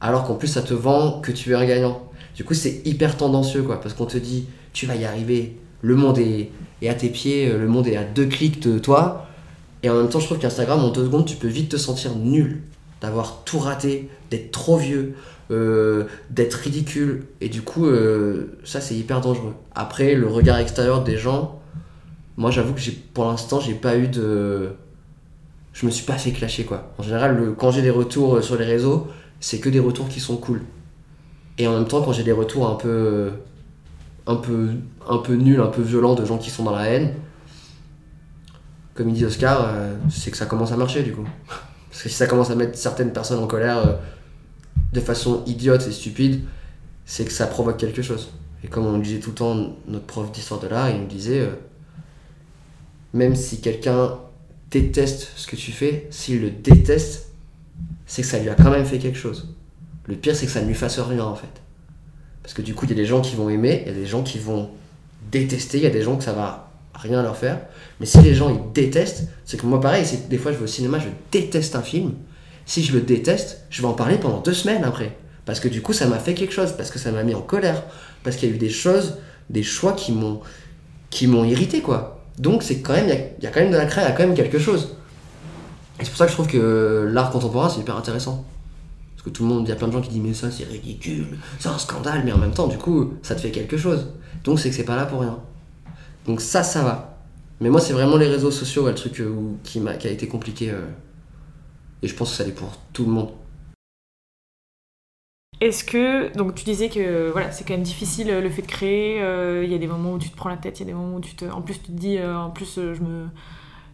Alors 0.00 0.24
qu'en 0.24 0.34
plus, 0.34 0.48
ça 0.48 0.62
te 0.62 0.74
vend 0.74 1.20
que 1.20 1.32
tu 1.32 1.50
es 1.50 1.54
un 1.54 1.66
gagnant. 1.66 2.08
Du 2.36 2.44
coup, 2.44 2.54
c'est 2.54 2.82
hyper 2.84 3.16
tendancieux, 3.16 3.62
quoi, 3.62 3.80
parce 3.80 3.94
qu'on 3.94 4.06
te 4.06 4.18
dit, 4.18 4.46
tu 4.72 4.86
vas 4.86 4.94
y 4.94 5.04
arriver, 5.04 5.56
le 5.82 5.96
monde 5.96 6.18
est, 6.18 6.50
est 6.82 6.88
à 6.88 6.94
tes 6.94 7.08
pieds, 7.08 7.50
euh, 7.50 7.58
le 7.58 7.66
monde 7.66 7.88
est 7.88 7.96
à 7.96 8.04
deux 8.04 8.26
clics 8.26 8.60
de 8.60 8.78
toi. 8.78 9.26
Et 9.82 9.90
en 9.90 9.94
même 9.94 10.08
temps, 10.08 10.20
je 10.20 10.26
trouve 10.26 10.38
qu'Instagram, 10.38 10.80
en 10.80 10.90
deux 10.90 11.04
secondes, 11.04 11.26
tu 11.26 11.36
peux 11.36 11.48
vite 11.48 11.70
te 11.70 11.76
sentir 11.76 12.14
nul, 12.14 12.62
d'avoir 13.00 13.42
tout 13.44 13.58
raté, 13.58 14.08
d'être 14.30 14.52
trop 14.52 14.76
vieux, 14.76 15.14
euh, 15.50 16.04
d'être 16.28 16.54
ridicule. 16.54 17.24
Et 17.40 17.48
du 17.48 17.62
coup, 17.62 17.86
euh, 17.86 18.58
ça, 18.64 18.82
c'est 18.82 18.94
hyper 18.94 19.22
dangereux. 19.22 19.54
Après, 19.74 20.14
le 20.14 20.26
regard 20.26 20.58
extérieur 20.58 21.02
des 21.02 21.16
gens, 21.16 21.62
moi, 22.36 22.50
j'avoue 22.50 22.74
que 22.74 22.80
pour 23.14 23.24
l'instant, 23.24 23.58
j'ai 23.58 23.72
pas 23.72 23.96
eu 23.96 24.08
de. 24.08 24.72
Je 25.72 25.86
me 25.86 25.90
suis 25.90 26.04
pas 26.04 26.18
fait 26.18 26.32
clasher, 26.32 26.64
quoi. 26.64 26.92
En 26.98 27.02
général, 27.02 27.54
quand 27.56 27.70
j'ai 27.70 27.80
des 27.80 27.90
retours 27.90 28.36
euh, 28.36 28.42
sur 28.42 28.56
les 28.56 28.66
réseaux, 28.66 29.08
c'est 29.40 29.58
que 29.58 29.70
des 29.70 29.80
retours 29.80 30.08
qui 30.08 30.20
sont 30.20 30.36
cool. 30.36 30.60
Et 31.56 31.66
en 31.66 31.72
même 31.72 31.88
temps, 31.88 32.02
quand 32.02 32.12
j'ai 32.12 32.24
des 32.24 32.32
retours 32.32 32.68
un 32.68 32.74
peu, 32.74 33.30
un 34.26 34.36
peu, 34.36 34.68
un 35.08 35.18
peu 35.18 35.34
nuls, 35.34 35.60
un 35.60 35.68
peu 35.68 35.80
violents 35.80 36.14
de 36.14 36.26
gens 36.26 36.36
qui 36.36 36.50
sont 36.50 36.64
dans 36.64 36.76
la 36.76 36.90
haine, 36.90 37.14
comme 38.94 39.08
il 39.08 39.14
dit 39.14 39.24
Oscar, 39.24 39.72
c'est 40.10 40.30
que 40.30 40.36
ça 40.36 40.46
commence 40.46 40.72
à 40.72 40.76
marcher 40.76 41.02
du 41.02 41.12
coup. 41.12 41.26
Parce 41.90 42.02
que 42.02 42.08
si 42.08 42.14
ça 42.14 42.26
commence 42.26 42.50
à 42.50 42.54
mettre 42.54 42.76
certaines 42.76 43.12
personnes 43.12 43.42
en 43.42 43.46
colère 43.46 43.98
de 44.92 45.00
façon 45.00 45.42
idiote 45.46 45.86
et 45.86 45.92
stupide, 45.92 46.42
c'est 47.04 47.24
que 47.24 47.32
ça 47.32 47.46
provoque 47.46 47.78
quelque 47.78 48.02
chose. 48.02 48.30
Et 48.64 48.68
comme 48.68 48.86
on 48.86 48.98
disait 48.98 49.20
tout 49.20 49.30
le 49.30 49.36
temps, 49.36 49.76
notre 49.86 50.06
prof 50.06 50.30
d'histoire 50.32 50.60
de 50.60 50.66
l'art, 50.66 50.90
il 50.90 51.00
nous 51.00 51.06
disait, 51.06 51.40
euh, 51.40 51.50
même 53.12 53.36
si 53.36 53.60
quelqu'un 53.60 54.18
déteste 54.70 55.28
ce 55.36 55.46
que 55.46 55.56
tu 55.56 55.72
fais, 55.72 56.06
s'il 56.10 56.40
le 56.40 56.50
déteste, 56.50 57.28
c'est 58.06 58.22
que 58.22 58.28
ça 58.28 58.38
lui 58.38 58.48
a 58.48 58.54
quand 58.54 58.70
même 58.70 58.84
fait 58.84 58.98
quelque 58.98 59.18
chose. 59.18 59.54
Le 60.06 60.16
pire, 60.16 60.34
c'est 60.34 60.46
que 60.46 60.52
ça 60.52 60.62
ne 60.62 60.66
lui 60.66 60.74
fasse 60.74 60.98
rien 60.98 61.24
en 61.24 61.34
fait. 61.34 61.46
Parce 62.42 62.54
que 62.54 62.62
du 62.62 62.74
coup, 62.74 62.86
il 62.86 62.90
y 62.90 62.94
a 62.94 62.96
des 62.96 63.04
gens 63.04 63.20
qui 63.20 63.36
vont 63.36 63.50
aimer, 63.50 63.82
il 63.86 63.92
y 63.92 63.94
a 63.94 63.98
des 63.98 64.06
gens 64.06 64.22
qui 64.22 64.38
vont 64.38 64.70
détester, 65.30 65.78
il 65.78 65.84
y 65.84 65.86
a 65.86 65.90
des 65.90 66.02
gens 66.02 66.16
que 66.16 66.24
ça 66.24 66.32
va 66.32 66.72
rien 66.94 67.22
leur 67.22 67.36
faire. 67.36 67.60
Mais 68.00 68.06
si 68.06 68.20
les 68.22 68.34
gens 68.34 68.50
ils 68.50 68.72
détestent, 68.72 69.28
c'est 69.44 69.58
que 69.58 69.66
moi 69.66 69.80
pareil, 69.80 70.06
des 70.28 70.38
fois 70.38 70.52
je 70.52 70.56
vais 70.56 70.64
au 70.64 70.68
cinéma, 70.68 70.98
je 70.98 71.08
déteste 71.30 71.76
un 71.76 71.82
film. 71.82 72.14
Si 72.68 72.84
je 72.84 72.92
le 72.92 73.00
déteste, 73.00 73.62
je 73.70 73.80
vais 73.80 73.88
en 73.88 73.94
parler 73.94 74.18
pendant 74.18 74.40
deux 74.40 74.52
semaines 74.52 74.84
après. 74.84 75.16
Parce 75.46 75.58
que 75.58 75.68
du 75.68 75.80
coup, 75.80 75.94
ça 75.94 76.06
m'a 76.06 76.18
fait 76.18 76.34
quelque 76.34 76.52
chose, 76.52 76.72
parce 76.76 76.90
que 76.90 76.98
ça 76.98 77.10
m'a 77.10 77.22
mis 77.24 77.34
en 77.34 77.40
colère, 77.40 77.82
parce 78.22 78.36
qu'il 78.36 78.50
y 78.50 78.52
a 78.52 78.54
eu 78.54 78.58
des 78.58 78.68
choses, 78.68 79.16
des 79.48 79.62
choix 79.62 79.94
qui 79.94 80.12
m'ont 80.12 80.40
qui 81.08 81.26
m'ont 81.26 81.44
irrité 81.44 81.80
quoi. 81.80 82.26
Donc 82.38 82.62
c'est 82.62 82.80
quand 82.82 82.92
même, 82.92 83.08
il 83.38 83.42
y 83.44 83.46
a, 83.46 83.50
a 83.50 83.52
quand 83.52 83.60
même 83.60 83.72
de 83.72 83.76
la 83.78 83.86
créa, 83.86 84.04
il 84.04 84.08
y 84.10 84.12
a 84.12 84.14
quand 84.14 84.26
même 84.26 84.34
quelque 84.36 84.58
chose. 84.58 84.96
Et 85.98 86.04
c'est 86.04 86.10
pour 86.10 86.18
ça 86.18 86.26
que 86.26 86.30
je 86.30 86.36
trouve 86.36 86.46
que 86.48 87.08
l'art 87.10 87.30
contemporain 87.30 87.70
c'est 87.70 87.80
hyper 87.80 87.96
intéressant. 87.96 88.44
Parce 89.16 89.24
que 89.24 89.30
tout 89.30 89.42
le 89.44 89.48
monde, 89.48 89.64
il 89.66 89.70
y 89.70 89.72
a 89.72 89.76
plein 89.76 89.88
de 89.88 89.92
gens 89.94 90.02
qui 90.02 90.10
disent 90.10 90.22
mais 90.22 90.34
ça 90.34 90.50
c'est 90.50 90.64
ridicule, 90.64 91.38
c'est 91.58 91.70
un 91.70 91.78
scandale, 91.78 92.22
mais 92.24 92.32
en 92.32 92.38
même 92.38 92.52
temps 92.52 92.68
du 92.68 92.76
coup 92.76 93.14
ça 93.22 93.34
te 93.34 93.40
fait 93.40 93.50
quelque 93.50 93.78
chose. 93.78 94.08
Donc 94.44 94.60
c'est 94.60 94.68
que 94.68 94.76
c'est 94.76 94.84
pas 94.84 94.96
là 94.96 95.06
pour 95.06 95.20
rien. 95.22 95.38
Donc 96.26 96.42
ça, 96.42 96.62
ça 96.62 96.82
va. 96.82 97.18
Mais 97.60 97.70
moi 97.70 97.80
c'est 97.80 97.94
vraiment 97.94 98.18
les 98.18 98.28
réseaux 98.28 98.50
sociaux, 98.50 98.82
ouais, 98.84 98.90
le 98.90 98.96
truc 98.96 99.18
euh, 99.20 99.34
qui, 99.64 99.80
m'a, 99.80 99.94
qui 99.94 100.06
a 100.08 100.10
été 100.10 100.28
compliqué. 100.28 100.70
euh. 100.70 100.82
Et 102.02 102.08
je 102.08 102.14
pense 102.14 102.30
que 102.30 102.36
ça 102.36 102.44
l'est 102.44 102.52
pour 102.52 102.76
tout 102.92 103.04
le 103.04 103.10
monde. 103.10 103.32
Est-ce 105.60 105.82
que, 105.82 106.32
donc 106.36 106.54
tu 106.54 106.64
disais 106.64 106.88
que 106.88 107.30
voilà, 107.30 107.50
c'est 107.50 107.64
quand 107.66 107.74
même 107.74 107.82
difficile 107.82 108.30
euh, 108.30 108.40
le 108.40 108.48
fait 108.48 108.62
de 108.62 108.68
créer, 108.68 109.20
euh, 109.20 109.64
il 109.64 109.72
y 109.72 109.74
a 109.74 109.78
des 109.78 109.88
moments 109.88 110.12
où 110.12 110.18
tu 110.18 110.30
te 110.30 110.36
prends 110.36 110.48
la 110.48 110.56
tête, 110.56 110.78
il 110.78 110.82
y 110.82 110.84
a 110.84 110.86
des 110.86 110.94
moments 110.94 111.16
où 111.16 111.20
tu 111.20 111.34
te... 111.34 111.44
En 111.46 111.62
plus 111.62 111.74
tu 111.74 111.90
te 111.90 111.98
dis, 111.98 112.16
euh, 112.16 112.38
en 112.38 112.50
plus 112.50 112.78
euh, 112.78 112.94
je 112.94 113.02
me, 113.02 113.26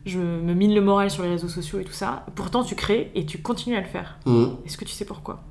je 0.05 0.19
me 0.19 0.53
mine 0.53 0.75
le 0.75 0.83
moral 0.83 1.11
sur 1.11 1.23
les 1.23 1.31
réseaux 1.31 1.49
sociaux 1.49 1.79
et 1.79 1.85
tout 1.85 1.95
ça. 1.95 2.27
Pourtant 2.35 2.65
tu 2.65 2.75
crées 2.75 3.11
et 3.15 3.25
tu 3.25 3.39
continues 3.41 3.77
à 3.77 3.81
le 3.81 3.87
faire. 3.87 4.19
Mhm. 4.27 4.59
Est-ce 4.67 4.77
que 4.77 4.85
tu 4.85 4.93
sais 4.93 5.07
pourquoi? 5.07 5.43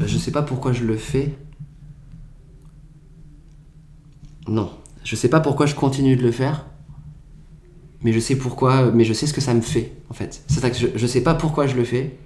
Je 0.00 0.18
sais 0.18 0.32
pas 0.32 0.42
pourquoi 0.42 0.72
je 0.72 0.84
le 0.84 0.96
fais. 0.96 1.32
Non. 4.48 4.72
Je 5.04 5.14
sais 5.14 5.28
pas 5.28 5.38
pourquoi 5.38 5.66
je 5.66 5.76
continue 5.76 6.16
de 6.16 6.22
le 6.22 6.32
faire. 6.32 6.66
Mais 8.04 8.12
je 8.12 8.20
sais 8.20 8.36
pourquoi. 8.36 8.90
Mais 8.92 9.04
je 9.04 9.12
sais 9.12 9.26
ce 9.26 9.34
que 9.34 9.40
ça 9.40 9.54
me 9.54 9.62
fait, 9.62 9.92
en 10.10 10.14
fait. 10.14 10.42
C'est 10.46 10.60
ça 10.60 10.70
que 10.70 10.76
je, 10.76 10.86
je 10.94 11.06
sais 11.06 11.22
pas 11.22 11.34
pourquoi 11.34 11.66
je 11.66 11.74
le 11.74 11.84
fais. 11.84 12.16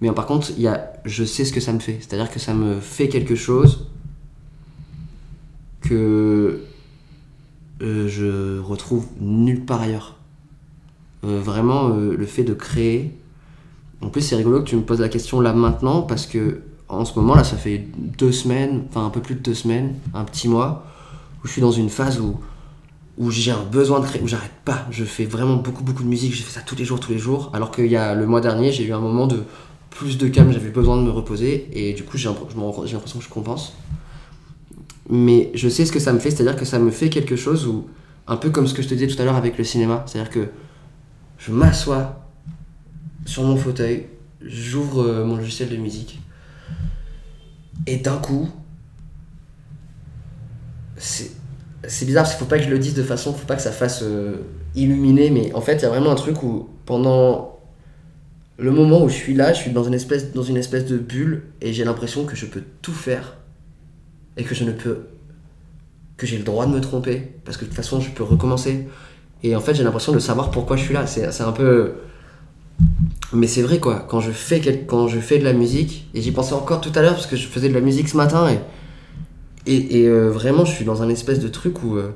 Mais 0.00 0.10
par 0.12 0.26
contre, 0.26 0.58
y 0.58 0.66
a, 0.66 0.92
je 1.04 1.24
sais 1.24 1.44
ce 1.44 1.52
que 1.52 1.60
ça 1.60 1.72
me 1.72 1.78
fait. 1.78 1.98
C'est-à-dire 2.00 2.30
que 2.30 2.38
ça 2.38 2.54
me 2.54 2.80
fait 2.80 3.08
quelque 3.08 3.34
chose 3.34 3.88
que 5.80 6.60
euh, 7.82 8.08
je 8.08 8.60
retrouve 8.60 9.06
nulle 9.20 9.64
part 9.64 9.80
ailleurs. 9.80 10.16
Euh, 11.24 11.40
vraiment, 11.40 11.88
euh, 11.90 12.16
le 12.16 12.26
fait 12.26 12.44
de 12.44 12.54
créer. 12.54 13.16
En 14.00 14.08
plus, 14.08 14.22
c'est 14.22 14.36
rigolo 14.36 14.60
que 14.60 14.68
tu 14.68 14.76
me 14.76 14.82
poses 14.82 15.00
la 15.00 15.10
question 15.10 15.40
là 15.40 15.52
maintenant 15.52 16.02
parce 16.02 16.26
que 16.26 16.62
en 16.88 17.04
ce 17.04 17.18
moment 17.18 17.34
là, 17.34 17.44
ça 17.44 17.56
fait 17.56 17.86
deux 18.18 18.32
semaines, 18.32 18.84
enfin 18.88 19.06
un 19.06 19.10
peu 19.10 19.20
plus 19.20 19.34
de 19.34 19.40
deux 19.40 19.54
semaines, 19.54 19.94
un 20.14 20.24
petit 20.24 20.48
mois, 20.48 20.86
où 21.42 21.46
je 21.46 21.52
suis 21.52 21.60
dans 21.60 21.70
une 21.70 21.90
phase 21.90 22.18
où 22.20 22.40
où 23.18 23.30
j'ai 23.30 23.50
un 23.50 23.62
besoin 23.62 24.00
de 24.00 24.06
créer, 24.06 24.22
où 24.22 24.28
j'arrête 24.28 24.52
pas. 24.64 24.86
Je 24.90 25.04
fais 25.04 25.24
vraiment 25.24 25.56
beaucoup 25.56 25.84
beaucoup 25.84 26.02
de 26.02 26.08
musique. 26.08 26.34
J'ai 26.34 26.42
fait 26.42 26.52
ça 26.52 26.60
tous 26.60 26.76
les 26.76 26.84
jours, 26.84 27.00
tous 27.00 27.12
les 27.12 27.18
jours. 27.18 27.50
Alors 27.52 27.70
qu'il 27.70 27.86
y 27.86 27.96
a 27.96 28.14
le 28.14 28.26
mois 28.26 28.40
dernier, 28.40 28.72
j'ai 28.72 28.84
eu 28.84 28.92
un 28.92 29.00
moment 29.00 29.26
de 29.26 29.42
plus 29.90 30.18
de 30.18 30.28
calme. 30.28 30.52
J'avais 30.52 30.70
besoin 30.70 30.96
de 30.96 31.02
me 31.02 31.10
reposer 31.10 31.68
et 31.72 31.92
du 31.92 32.04
coup, 32.04 32.16
j'ai 32.16 32.28
l'impression 32.28 33.18
que 33.18 33.24
je 33.24 33.28
compense. 33.28 33.74
Mais 35.08 35.50
je 35.54 35.68
sais 35.68 35.84
ce 35.84 35.92
que 35.92 35.98
ça 35.98 36.12
me 36.12 36.20
fait, 36.20 36.30
c'est-à-dire 36.30 36.56
que 36.56 36.64
ça 36.64 36.78
me 36.78 36.90
fait 36.90 37.10
quelque 37.10 37.34
chose 37.36 37.66
où 37.66 37.88
un 38.28 38.36
peu 38.36 38.50
comme 38.50 38.68
ce 38.68 38.74
que 38.74 38.80
je 38.80 38.88
te 38.88 38.94
disais 38.94 39.08
tout 39.08 39.20
à 39.20 39.24
l'heure 39.24 39.34
avec 39.34 39.58
le 39.58 39.64
cinéma, 39.64 40.04
c'est-à-dire 40.06 40.30
que 40.30 40.48
je 41.36 41.50
m'assois 41.50 42.24
sur 43.26 43.42
mon 43.42 43.56
fauteuil, 43.56 44.06
j'ouvre 44.40 45.02
euh, 45.02 45.24
mon 45.24 45.36
logiciel 45.36 45.68
de 45.68 45.76
musique, 45.76 46.20
et 47.88 47.96
d'un 47.96 48.18
coup, 48.18 48.48
c'est 50.96 51.32
c'est 51.90 52.04
bizarre 52.04 52.22
parce 52.22 52.34
qu'il 52.34 52.44
faut 52.44 52.48
pas 52.48 52.58
que 52.58 52.64
je 52.64 52.70
le 52.70 52.78
dise 52.78 52.94
de 52.94 53.02
façon, 53.02 53.32
faut 53.32 53.46
pas 53.46 53.56
que 53.56 53.62
ça 53.62 53.72
fasse 53.72 54.02
euh, 54.02 54.36
illuminer, 54.74 55.30
mais 55.30 55.52
en 55.54 55.60
fait, 55.60 55.76
il 55.76 55.82
y 55.82 55.84
a 55.86 55.88
vraiment 55.88 56.10
un 56.10 56.16
truc 56.16 56.42
où 56.42 56.68
pendant 56.86 57.58
le 58.58 58.70
moment 58.70 59.02
où 59.02 59.08
je 59.08 59.14
suis 59.14 59.34
là, 59.34 59.52
je 59.52 59.60
suis 59.60 59.70
dans 59.70 59.84
une 59.84 59.94
espèce, 59.94 60.32
dans 60.32 60.42
une 60.42 60.56
espèce 60.56 60.86
de 60.86 60.98
bulle 60.98 61.44
et 61.60 61.72
j'ai 61.72 61.84
l'impression 61.84 62.24
que 62.24 62.36
je 62.36 62.46
peux 62.46 62.62
tout 62.82 62.92
faire 62.92 63.38
et 64.36 64.44
que 64.44 64.54
je 64.54 64.64
ne 64.64 64.72
peux 64.72 65.06
que 66.20 66.26
j'ai 66.26 66.36
le 66.36 66.44
droit 66.44 66.66
de 66.66 66.70
me 66.70 66.80
tromper, 66.80 67.32
parce 67.46 67.56
que 67.56 67.62
de 67.64 67.70
toute 67.70 67.76
façon, 67.76 67.98
je 67.98 68.10
peux 68.10 68.22
recommencer. 68.22 68.86
Et 69.42 69.56
en 69.56 69.60
fait, 69.60 69.74
j'ai 69.74 69.82
l'impression 69.82 70.12
de 70.12 70.18
savoir 70.18 70.50
pourquoi 70.50 70.76
je 70.76 70.84
suis 70.84 70.92
là. 70.92 71.06
C'est 71.06 71.40
un 71.40 71.52
peu. 71.52 71.94
Mais 73.32 73.46
c'est 73.46 73.62
vrai, 73.62 73.78
quoi. 73.78 74.04
Quand 74.06 74.20
je, 74.20 74.30
fais 74.30 74.60
quand 74.86 75.08
je 75.08 75.18
fais 75.18 75.38
de 75.38 75.44
la 75.44 75.54
musique, 75.54 76.08
et 76.12 76.20
j'y 76.20 76.30
pensais 76.30 76.52
encore 76.52 76.82
tout 76.82 76.92
à 76.94 77.00
l'heure, 77.00 77.14
parce 77.14 77.26
que 77.26 77.36
je 77.36 77.46
faisais 77.46 77.70
de 77.70 77.74
la 77.74 77.80
musique 77.80 78.06
ce 78.08 78.18
matin, 78.18 78.50
et, 78.50 78.58
et, 79.76 80.06
euh, 80.08 80.30
vraiment, 80.30 80.64
je 80.64 80.72
suis 80.72 80.84
dans 80.84 81.02
un 81.02 81.08
espèce 81.08 81.40
de 81.40 81.48
truc 81.48 81.82
où. 81.82 81.96
euh, 81.96 82.12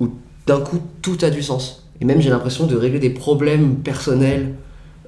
où 0.00 0.10
d'un 0.46 0.60
coup, 0.60 0.80
tout 1.02 1.18
a 1.22 1.30
du 1.30 1.42
sens. 1.42 1.88
Et 2.00 2.04
même, 2.04 2.20
j'ai 2.20 2.30
l'impression 2.30 2.66
de 2.66 2.76
régler 2.76 2.98
des 2.98 3.10
problèmes 3.10 3.76
personnels, 3.76 4.54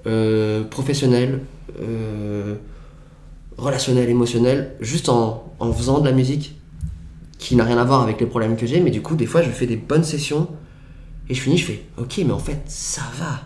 euh, 0.06 0.62
professionnels, 0.64 1.40
relationnels, 3.56 4.08
émotionnels, 4.08 4.74
juste 4.80 5.08
en, 5.08 5.52
en 5.60 5.72
faisant 5.72 6.00
de 6.00 6.04
la 6.06 6.12
musique 6.12 6.56
qui 7.38 7.56
n'a 7.56 7.64
rien 7.64 7.78
à 7.78 7.84
voir 7.84 8.02
avec 8.02 8.20
les 8.20 8.26
problèmes 8.26 8.56
que 8.56 8.66
j'ai, 8.66 8.80
mais 8.80 8.90
du 8.90 9.02
coup, 9.02 9.16
des 9.16 9.26
fois, 9.26 9.42
je 9.42 9.50
fais 9.50 9.66
des 9.66 9.76
bonnes 9.76 10.04
sessions 10.04 10.48
et 11.28 11.34
je 11.34 11.40
finis, 11.40 11.58
je 11.58 11.66
fais 11.66 11.82
Ok, 11.98 12.20
mais 12.26 12.32
en 12.32 12.38
fait, 12.38 12.62
ça 12.66 13.02
va. 13.18 13.42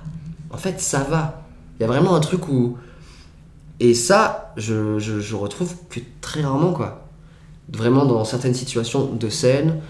En 0.50 0.58
fait, 0.58 0.80
ça 0.80 1.00
va. 1.04 1.46
Il 1.78 1.82
y 1.82 1.84
a 1.84 1.88
vraiment 1.88 2.14
un 2.16 2.20
truc 2.20 2.48
où. 2.48 2.76
Et 3.80 3.94
ça, 3.94 4.52
je, 4.56 4.98
je 4.98 5.36
retrouve 5.36 5.74
que 5.88 6.00
très 6.20 6.42
rarement, 6.42 6.72
quoi. 6.72 7.07
Vraiment 7.72 8.06
dans 8.06 8.24
certaines 8.24 8.54
situations 8.54 9.12
de 9.12 9.28
scène, 9.28 9.80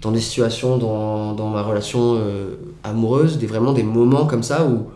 dans 0.00 0.12
des 0.12 0.20
situations 0.20 0.78
dans, 0.78 1.34
dans 1.34 1.50
ma 1.50 1.62
relation 1.62 2.16
euh, 2.16 2.56
amoureuse, 2.84 3.38
des, 3.38 3.46
vraiment 3.46 3.72
des 3.72 3.82
moments 3.82 4.26
comme 4.26 4.42
ça 4.42 4.66
où. 4.66 4.86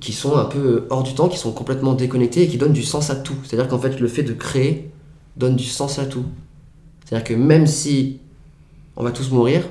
qui 0.00 0.12
sont 0.12 0.36
un 0.36 0.44
peu 0.44 0.86
hors 0.90 1.02
du 1.02 1.14
temps, 1.14 1.28
qui 1.28 1.38
sont 1.38 1.52
complètement 1.52 1.94
déconnectés 1.94 2.42
et 2.42 2.48
qui 2.48 2.58
donnent 2.58 2.72
du 2.72 2.82
sens 2.82 3.10
à 3.10 3.16
tout. 3.16 3.36
C'est-à-dire 3.44 3.68
qu'en 3.68 3.78
fait, 3.78 4.00
le 4.00 4.08
fait 4.08 4.22
de 4.24 4.32
créer 4.32 4.90
donne 5.36 5.56
du 5.56 5.64
sens 5.64 5.98
à 5.98 6.06
tout. 6.06 6.24
C'est-à-dire 7.04 7.24
que 7.24 7.34
même 7.34 7.66
si 7.66 8.20
on 8.96 9.04
va 9.04 9.10
tous 9.10 9.30
mourir, 9.30 9.64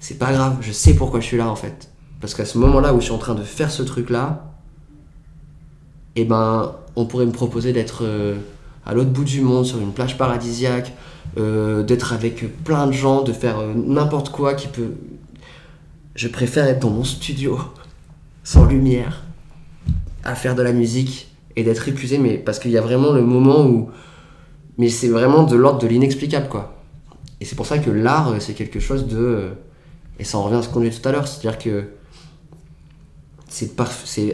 c'est 0.00 0.18
pas 0.18 0.32
grave, 0.32 0.58
je 0.60 0.72
sais 0.72 0.94
pourquoi 0.94 1.20
je 1.20 1.26
suis 1.26 1.36
là 1.36 1.48
en 1.48 1.56
fait. 1.56 1.90
Parce 2.20 2.34
qu'à 2.34 2.44
ce 2.44 2.58
moment-là 2.58 2.94
où 2.94 3.00
je 3.00 3.04
suis 3.06 3.14
en 3.14 3.18
train 3.18 3.34
de 3.34 3.42
faire 3.42 3.70
ce 3.70 3.82
truc-là, 3.82 4.54
eh 6.16 6.24
ben, 6.24 6.74
on 6.96 7.06
pourrait 7.06 7.26
me 7.26 7.32
proposer 7.32 7.72
d'être 7.72 8.04
euh, 8.04 8.36
à 8.86 8.94
l'autre 8.94 9.10
bout 9.10 9.24
du 9.24 9.40
monde, 9.40 9.64
sur 9.64 9.78
une 9.78 9.92
plage 9.92 10.18
paradisiaque, 10.18 10.92
euh, 11.38 11.82
d'être 11.82 12.12
avec 12.12 12.62
plein 12.64 12.86
de 12.86 12.92
gens, 12.92 13.22
de 13.22 13.32
faire 13.32 13.58
euh, 13.58 13.72
n'importe 13.74 14.30
quoi 14.30 14.54
qui 14.54 14.68
peut. 14.68 14.92
Je 16.14 16.28
préfère 16.28 16.66
être 16.66 16.80
dans 16.80 16.90
mon 16.90 17.04
studio, 17.04 17.58
sans 18.44 18.64
lumière, 18.66 19.24
à 20.22 20.34
faire 20.34 20.54
de 20.54 20.62
la 20.62 20.72
musique 20.72 21.28
et 21.56 21.64
d'être 21.64 21.88
épuisé, 21.88 22.18
mais 22.18 22.36
parce 22.36 22.58
qu'il 22.58 22.70
y 22.70 22.78
a 22.78 22.80
vraiment 22.80 23.12
le 23.12 23.22
moment 23.22 23.66
où. 23.66 23.90
Mais 24.76 24.88
c'est 24.88 25.08
vraiment 25.08 25.44
de 25.44 25.54
l'ordre 25.54 25.78
de 25.78 25.86
l'inexplicable, 25.86 26.48
quoi. 26.48 26.82
Et 27.40 27.44
c'est 27.44 27.54
pour 27.54 27.66
ça 27.66 27.78
que 27.78 27.90
l'art, 27.90 28.28
euh, 28.28 28.40
c'est 28.40 28.54
quelque 28.54 28.80
chose 28.80 29.06
de. 29.06 29.50
Et 30.18 30.24
ça 30.24 30.38
en 30.38 30.44
revient 30.44 30.56
à 30.56 30.62
ce 30.62 30.68
qu'on 30.68 30.80
dit 30.80 30.90
tout 30.90 31.08
à 31.08 31.12
l'heure, 31.12 31.26
c'est-à-dire 31.26 31.58
que 31.58 31.84
c'est 33.48 33.76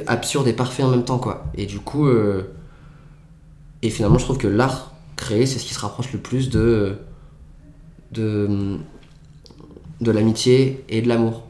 absurde 0.07 0.48
et 0.48 0.53
parfait 0.53 0.82
en 0.82 0.88
même 0.88 1.05
temps, 1.05 1.18
quoi. 1.18 1.44
Et 1.55 1.66
du 1.66 1.78
coup. 1.78 2.09
Et 3.83 3.91
finalement, 3.91 4.18
je 4.18 4.24
trouve 4.24 4.39
que 4.39 4.49
l'art 4.49 4.93
créé, 5.16 5.47
c'est 5.47 5.59
ce 5.59 5.64
qui 5.64 5.74
se 5.74 5.81
rapproche 5.81 6.12
le 6.12 6.18
plus 6.18 6.51
de. 6.51 6.97
de. 8.12 8.78
l'amitié 10.01 10.85
et 10.89 11.03
de 11.03 11.09
l'amour. 11.09 11.45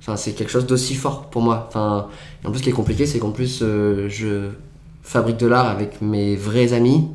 Enfin, 0.00 0.16
c'est 0.16 0.32
quelque 0.32 0.50
chose 0.50 0.66
d'aussi 0.66 0.94
fort 0.94 1.30
pour 1.30 1.42
moi. 1.42 1.68
En 1.74 2.50
plus, 2.50 2.58
ce 2.58 2.62
qui 2.62 2.68
est 2.68 2.72
compliqué, 2.72 3.06
c'est 3.06 3.18
qu'en 3.18 3.30
plus, 3.30 3.60
euh, 3.62 4.08
je 4.08 4.50
fabrique 5.02 5.38
de 5.38 5.46
l'art 5.46 5.66
avec 5.66 6.02
mes 6.02 6.36
vrais 6.36 6.72
amis. 6.72 7.08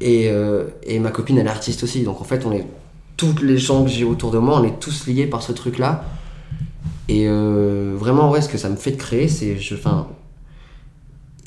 Et, 0.00 0.30
euh, 0.30 0.64
et 0.84 1.00
ma 1.00 1.10
copine, 1.10 1.38
elle 1.38 1.46
est 1.46 1.50
artiste 1.50 1.82
aussi. 1.82 2.04
Donc 2.04 2.20
en 2.20 2.24
fait, 2.24 2.46
on 2.46 2.52
est 2.52 2.64
toutes 3.16 3.42
les 3.42 3.58
gens 3.58 3.82
que 3.82 3.90
j'ai 3.90 4.04
autour 4.04 4.30
de 4.30 4.38
moi, 4.38 4.60
on 4.60 4.64
est 4.64 4.78
tous 4.78 5.06
liés 5.08 5.26
par 5.26 5.42
ce 5.42 5.52
truc-là. 5.52 6.04
Et 7.08 7.26
euh, 7.26 7.94
vraiment, 7.96 8.30
ouais, 8.30 8.40
ce 8.40 8.48
que 8.48 8.58
ça 8.58 8.68
me 8.68 8.76
fait 8.76 8.92
de 8.92 8.96
créer, 8.96 9.28
c'est. 9.28 9.56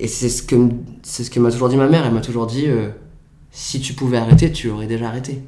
Et 0.02 0.08
c'est 0.08 0.30
ce 0.30 0.42
que 0.42 0.56
c'est 1.04 1.24
ce 1.24 1.30
que 1.30 1.40
m'a 1.40 1.52
toujours 1.52 1.70
dit 1.70 1.78
ma 1.78 1.88
mère. 1.88 2.06
Elle 2.06 2.14
m'a 2.14 2.22
toujours 2.22 2.48
dit 2.48 2.66
euh, 2.66 2.90
si 3.52 3.80
tu 3.80 3.94
pouvais 3.94 4.18
arrêter, 4.18 4.52
tu 4.52 4.70
aurais 4.70 4.88
déjà 4.88 5.08
arrêté. 5.08 5.44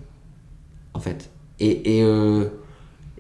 En 0.94 1.00
fait. 1.00 1.32
Et, 1.60 1.98
et, 1.98 2.04
euh, 2.04 2.50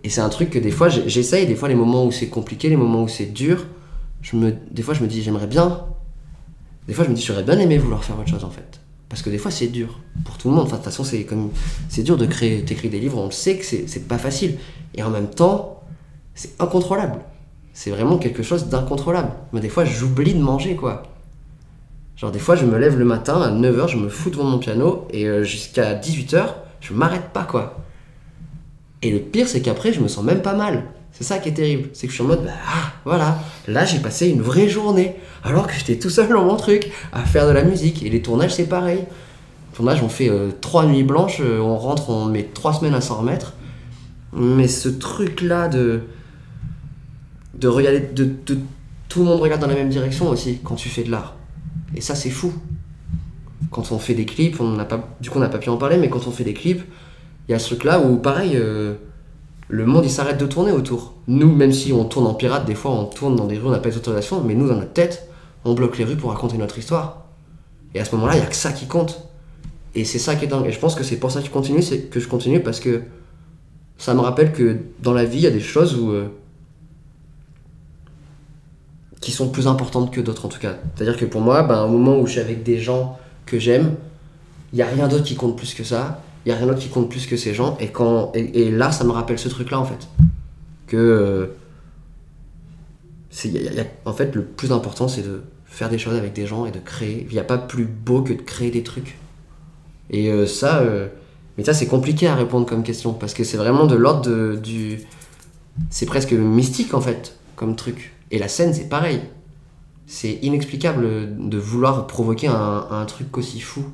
et 0.03 0.09
c'est 0.09 0.21
un 0.21 0.29
truc 0.29 0.51
que 0.51 0.59
des 0.59 0.69
fois, 0.69 0.89
j'essaye, 0.89 1.47
des 1.47 1.55
fois, 1.55 1.69
les 1.69 1.75
moments 1.75 2.05
où 2.05 2.11
c'est 2.11 2.27
compliqué, 2.27 2.69
les 2.69 2.77
moments 2.77 3.01
où 3.01 3.07
c'est 3.07 3.25
dur, 3.25 3.65
je 4.21 4.35
me, 4.35 4.53
des 4.69 4.83
fois, 4.83 4.93
je 4.93 5.01
me 5.01 5.07
dis 5.07 5.23
j'aimerais 5.23 5.47
bien. 5.47 5.85
Des 6.87 6.93
fois, 6.93 7.03
je 7.03 7.09
me 7.09 7.15
dis 7.15 7.23
j'aurais 7.23 7.43
bien 7.43 7.57
aimé 7.57 7.79
vouloir 7.79 8.03
faire 8.03 8.19
autre 8.19 8.29
chose 8.29 8.43
en 8.43 8.51
fait. 8.51 8.81
Parce 9.09 9.23
que 9.23 9.31
des 9.31 9.39
fois, 9.39 9.49
c'est 9.49 9.67
dur 9.67 10.01
pour 10.25 10.37
tout 10.37 10.49
le 10.49 10.53
monde. 10.53 10.65
Enfin, 10.65 10.77
de 10.77 10.83
toute 10.83 10.91
façon, 10.91 11.03
c'est 11.03 11.23
comme 11.23 11.49
c'est 11.89 12.03
dur 12.03 12.17
de 12.17 12.27
créer, 12.27 12.63
t'écris 12.63 12.89
des 12.89 12.99
livres, 12.99 13.17
on 13.17 13.25
le 13.25 13.31
sait 13.31 13.57
que 13.57 13.65
c'est 13.65 14.07
pas 14.07 14.19
facile. 14.19 14.59
Et 14.93 15.01
en 15.01 15.09
même 15.09 15.31
temps, 15.31 15.81
c'est 16.35 16.61
incontrôlable. 16.61 17.21
C'est 17.73 17.89
vraiment 17.89 18.19
quelque 18.19 18.43
chose 18.43 18.67
d'incontrôlable. 18.67 19.31
Mais 19.51 19.61
des 19.61 19.69
fois, 19.69 19.83
j'oublie 19.83 20.35
de 20.35 20.41
manger, 20.41 20.75
quoi. 20.75 21.12
Genre, 22.15 22.31
des 22.31 22.39
fois, 22.39 22.55
je 22.55 22.65
me 22.65 22.77
lève 22.77 22.97
le 22.97 23.05
matin, 23.05 23.41
à 23.41 23.49
9h, 23.51 23.87
je 23.89 23.97
me 23.97 24.07
fous 24.09 24.29
devant 24.29 24.43
mon 24.43 24.59
piano, 24.59 25.07
et 25.11 25.25
euh, 25.27 25.43
jusqu'à 25.43 25.95
18h, 25.95 26.45
je 26.79 26.93
m'arrête 26.93 27.29
pas, 27.33 27.43
quoi. 27.43 27.79
Et 29.01 29.11
le 29.11 29.19
pire, 29.19 29.47
c'est 29.47 29.61
qu'après, 29.61 29.91
je 29.93 29.99
me 29.99 30.07
sens 30.07 30.23
même 30.23 30.41
pas 30.41 30.53
mal. 30.53 30.83
C'est 31.11 31.23
ça 31.23 31.37
qui 31.39 31.49
est 31.49 31.53
terrible. 31.53 31.89
C'est 31.93 32.07
que 32.07 32.11
je 32.11 32.15
suis 32.15 32.23
en 32.23 32.27
mode, 32.27 32.43
bah, 32.45 32.51
ah, 32.67 32.91
voilà, 33.05 33.39
là, 33.67 33.83
j'ai 33.85 33.99
passé 33.99 34.29
une 34.29 34.41
vraie 34.41 34.69
journée, 34.69 35.15
alors 35.43 35.67
que 35.67 35.73
j'étais 35.73 35.97
tout 35.97 36.09
seul 36.09 36.29
dans 36.29 36.45
mon 36.45 36.55
truc, 36.55 36.91
à 37.11 37.23
faire 37.25 37.47
de 37.47 37.51
la 37.51 37.63
musique. 37.63 38.03
Et 38.03 38.09
les 38.09 38.21
tournages, 38.21 38.53
c'est 38.53 38.67
pareil. 38.67 38.99
Les 38.99 39.75
tournages, 39.75 40.01
on 40.03 40.09
fait 40.09 40.29
euh, 40.29 40.49
trois 40.61 40.85
nuits 40.85 41.03
blanches, 41.03 41.39
euh, 41.41 41.59
on 41.59 41.77
rentre, 41.77 42.09
on 42.09 42.25
met 42.25 42.43
trois 42.43 42.73
semaines 42.73 42.93
à 42.93 43.01
s'en 43.01 43.15
remettre. 43.17 43.53
Mais 44.33 44.67
ce 44.67 44.89
truc-là 44.89 45.67
de. 45.67 46.01
de 47.55 47.67
regarder. 47.67 47.99
De, 47.99 48.23
de- 48.45 48.59
tout 49.09 49.19
le 49.19 49.25
monde 49.25 49.41
regarde 49.41 49.61
dans 49.61 49.67
la 49.67 49.75
même 49.75 49.89
direction 49.89 50.27
aussi 50.29 50.59
quand 50.63 50.73
tu 50.73 50.89
fais 50.89 51.03
de 51.03 51.11
l'art. 51.11 51.35
Et 51.95 52.01
ça, 52.01 52.15
c'est 52.15 52.29
fou. 52.29 52.53
Quand 53.71 53.91
on 53.91 53.99
fait 53.99 54.13
des 54.13 54.25
clips, 54.25 54.59
on 54.59 54.75
pas, 54.85 55.15
du 55.21 55.29
coup, 55.29 55.37
on 55.37 55.41
n'a 55.41 55.49
pas 55.49 55.57
pu 55.57 55.69
en 55.69 55.77
parler, 55.77 55.97
mais 55.97 56.09
quand 56.09 56.27
on 56.27 56.31
fait 56.31 56.43
des 56.43 56.53
clips, 56.53 56.83
il 57.47 57.51
y 57.51 57.55
a 57.55 57.59
ce 57.59 57.67
truc-là 57.67 58.01
où, 58.01 58.17
pareil, 58.17 58.53
euh, 58.55 58.95
le 59.69 59.85
monde 59.85 60.03
il 60.05 60.11
s'arrête 60.11 60.37
de 60.37 60.45
tourner 60.45 60.71
autour. 60.71 61.13
Nous, 61.27 61.53
même 61.53 61.71
si 61.71 61.93
on 61.93 62.05
tourne 62.05 62.27
en 62.27 62.33
pirate, 62.33 62.65
des 62.65 62.75
fois 62.75 62.91
on 62.91 63.05
tourne 63.05 63.35
dans 63.35 63.45
des 63.45 63.57
rues, 63.57 63.67
on 63.67 63.71
n'a 63.71 63.79
pas 63.79 63.89
d'autorisation, 63.89 64.43
mais 64.43 64.53
nous, 64.53 64.67
dans 64.67 64.75
notre 64.75 64.93
tête, 64.93 65.29
on 65.65 65.73
bloque 65.73 65.97
les 65.97 66.03
rues 66.03 66.17
pour 66.17 66.31
raconter 66.31 66.57
notre 66.57 66.77
histoire. 66.77 67.25
Et 67.95 67.99
à 67.99 68.05
ce 68.05 68.13
moment-là, 68.15 68.35
il 68.35 68.39
n'y 68.39 68.45
a 68.45 68.49
que 68.49 68.55
ça 68.55 68.71
qui 68.71 68.87
compte. 68.87 69.29
Et 69.95 70.05
c'est 70.05 70.19
ça 70.19 70.35
qui 70.35 70.45
est 70.45 70.47
dingue. 70.47 70.65
Et 70.65 70.71
je 70.71 70.79
pense 70.79 70.95
que 70.95 71.03
c'est 71.03 71.17
pour 71.17 71.31
ça 71.31 71.39
que 71.39 71.45
je 71.45 71.51
continue, 71.51 71.81
c'est 71.81 72.09
que 72.09 72.19
je 72.19 72.27
continue 72.27 72.59
parce 72.61 72.79
que 72.79 73.03
ça 73.97 74.13
me 74.13 74.19
rappelle 74.21 74.51
que 74.51 74.77
dans 75.01 75.13
la 75.13 75.23
vie, 75.23 75.37
il 75.37 75.43
y 75.43 75.47
a 75.47 75.51
des 75.51 75.59
choses 75.59 75.97
où. 75.97 76.11
euh, 76.11 76.27
qui 79.23 79.31
sont 79.31 79.49
plus 79.49 79.67
importantes 79.67 80.11
que 80.11 80.21
d'autres 80.21 80.45
en 80.45 80.49
tout 80.49 80.59
cas. 80.59 80.75
C'est-à-dire 80.95 81.17
que 81.17 81.25
pour 81.25 81.41
moi, 81.41 81.63
ben, 81.63 81.83
au 81.83 81.89
moment 81.89 82.19
où 82.19 82.27
je 82.27 82.33
suis 82.33 82.41
avec 82.41 82.63
des 82.63 82.79
gens 82.79 83.17
que 83.45 83.59
j'aime, 83.59 83.95
il 84.71 84.77
n'y 84.77 84.81
a 84.81 84.87
rien 84.87 85.07
d'autre 85.07 85.23
qui 85.23 85.35
compte 85.35 85.55
plus 85.57 85.73
que 85.73 85.83
ça. 85.83 86.21
Il 86.45 86.49
n'y 86.49 86.55
a 86.55 86.57
rien 86.57 86.67
d'autre 86.67 86.79
qui 86.79 86.89
compte 86.89 87.09
plus 87.09 87.25
que 87.25 87.37
ces 87.37 87.53
gens. 87.53 87.77
Et, 87.79 87.87
quand, 87.89 88.31
et, 88.33 88.69
là, 88.71 88.91
ça 88.91 89.03
me 89.03 89.11
rappelle 89.11 89.39
ce 89.39 89.49
truc-là 89.49 89.79
en 89.79 89.85
fait. 89.85 90.07
Que. 90.87 90.97
euh, 90.97 91.47
y 93.45 93.81
en 94.05 94.13
fait, 94.13 94.35
le 94.35 94.43
plus 94.43 94.71
important, 94.71 95.07
c'est 95.07 95.21
de 95.21 95.41
faire 95.65 95.89
des 95.89 95.97
choses 95.97 96.15
avec 96.15 96.33
des 96.33 96.45
gens 96.45 96.65
et 96.65 96.71
de 96.71 96.79
créer. 96.79 97.25
Il 97.29 97.33
n'y 97.33 97.39
a 97.39 97.43
pas 97.43 97.57
plus 97.57 97.85
beau 97.85 98.21
que 98.21 98.33
de 98.33 98.41
créer 98.41 98.71
des 98.71 98.83
trucs. 98.83 99.17
Et 100.09 100.31
euh, 100.31 100.45
ça. 100.45 100.79
euh, 100.79 101.07
mais 101.57 101.63
ça, 101.63 101.73
c'est 101.73 101.87
compliqué 101.87 102.27
à 102.27 102.35
répondre 102.35 102.65
comme 102.65 102.83
question. 102.83 103.13
Parce 103.13 103.33
que 103.33 103.43
c'est 103.43 103.57
vraiment 103.57 103.85
de 103.85 103.95
l'ordre 103.95 104.55
du. 104.55 104.99
C'est 105.89 106.05
presque 106.05 106.33
mystique 106.33 106.93
en 106.93 107.01
fait, 107.01 107.37
comme 107.55 107.75
truc. 107.75 108.12
Et 108.33 108.39
la 108.39 108.47
scène, 108.47 108.73
c'est 108.73 108.89
pareil. 108.89 109.21
C'est 110.07 110.39
inexplicable 110.41 111.37
de 111.49 111.57
vouloir 111.59 112.07
provoquer 112.07 112.47
un, 112.47 113.05
truc 113.05 113.37
aussi 113.37 113.59
fou 113.61 113.85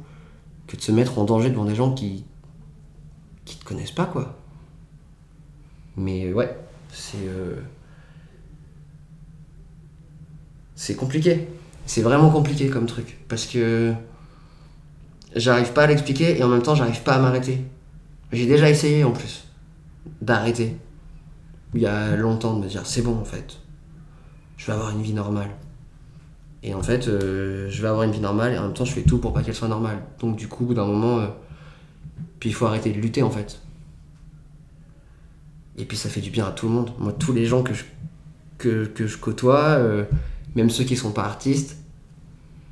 que 0.66 0.78
de 0.78 0.82
se 0.82 0.94
mettre 0.94 1.20
en 1.20 1.26
danger 1.26 1.50
devant 1.50 1.66
des 1.66 1.76
gens 1.76 1.94
qui. 1.94 2.24
qui 3.44 3.58
te 3.58 3.66
connaissent 3.66 3.92
pas, 3.92 4.06
quoi. 4.06 4.38
Mais 5.98 6.32
ouais, 6.32 6.58
c'est. 6.94 7.18
euh, 7.28 7.56
C'est 10.74 10.96
compliqué. 10.96 11.50
C'est 11.86 12.02
vraiment 12.02 12.30
compliqué 12.30 12.70
comme 12.70 12.86
truc. 12.86 13.20
Parce 13.28 13.46
que. 13.46 13.94
J'arrive 15.36 15.74
pas 15.74 15.84
à 15.84 15.88
l'expliquer 15.88 16.40
et 16.40 16.44
en 16.44 16.48
même 16.48 16.64
temps, 16.64 16.76
j'arrive 16.76 17.04
pas 17.04 17.14
à 17.16 17.20
m'arrêter. 17.20 17.62
J'ai 18.32 18.48
déjà 18.48 18.70
essayé 18.70 19.04
en 19.04 19.12
plus 19.12 19.44
d'arrêter. 20.22 20.78
Il 21.74 21.82
y 21.82 21.86
a 21.86 22.16
longtemps 22.16 22.56
de 22.56 22.64
me 22.64 22.70
dire 22.70 22.86
c'est 22.86 23.02
bon 23.02 23.18
en 23.18 23.26
fait. 23.26 23.60
Je 24.60 24.66
vais 24.66 24.74
avoir 24.74 24.92
une 24.92 25.02
vie 25.02 25.14
normale. 25.14 25.52
Et 26.64 26.74
en 26.74 26.84
fait, 26.84 27.08
euh, 27.08 27.70
je 27.70 27.82
vais 27.82 27.88
avoir 27.88 28.04
une 28.04 28.12
vie 28.12 28.20
normale 28.20 28.54
et 28.54 28.58
en 28.58 28.64
même 28.64 28.74
temps, 28.74 28.84
je 28.84 28.92
fais 28.92 29.04
tout 29.04 29.18
pour 29.18 29.32
pas 29.32 29.42
qu'elle 29.42 29.56
soit 29.56 29.70
normale. 29.70 30.00
Donc, 30.20 30.36
du 30.36 30.50
coup, 30.50 30.66
au 30.66 30.68
bout 30.68 30.74
d'un 30.74 30.86
moment, 30.86 31.20
euh, 31.20 31.28
puis 32.42 32.50
il 32.50 32.54
faut 32.54 32.66
arrêter 32.66 32.92
de 32.92 33.00
lutter 33.00 33.24
en 33.24 33.30
fait. 33.30 33.62
Et 35.78 35.86
puis, 35.86 35.96
ça 35.96 36.10
fait 36.10 36.20
du 36.20 36.30
bien 36.30 36.46
à 36.46 36.52
tout 36.52 36.68
le 36.68 36.74
monde. 36.74 36.92
Moi, 37.00 37.14
tous 37.14 37.32
les 37.32 37.46
gens 37.46 37.64
que 37.64 37.74
je, 37.74 37.86
que, 38.58 38.84
que 38.84 39.08
je 39.08 39.18
côtoie, 39.18 39.62
euh, 39.62 40.04
même 40.56 40.70
ceux 40.70 40.84
qui 40.84 40.98
sont 40.98 41.12
pas 41.12 41.24
artistes, 41.24 41.78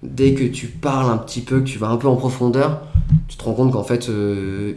dès 0.04 0.34
que 0.34 0.44
tu 0.44 0.68
parles 0.68 1.10
un 1.10 1.18
petit 1.18 1.40
peu, 1.40 1.62
que 1.62 1.68
tu 1.68 1.80
vas 1.80 1.88
un 1.88 1.96
peu 1.96 2.10
en 2.10 2.18
profondeur, 2.18 2.82
tu 3.30 3.38
te 3.38 3.44
rends 3.46 3.54
compte 3.54 3.72
qu'en 3.72 3.86
fait, 3.86 4.10
eux, 4.10 4.76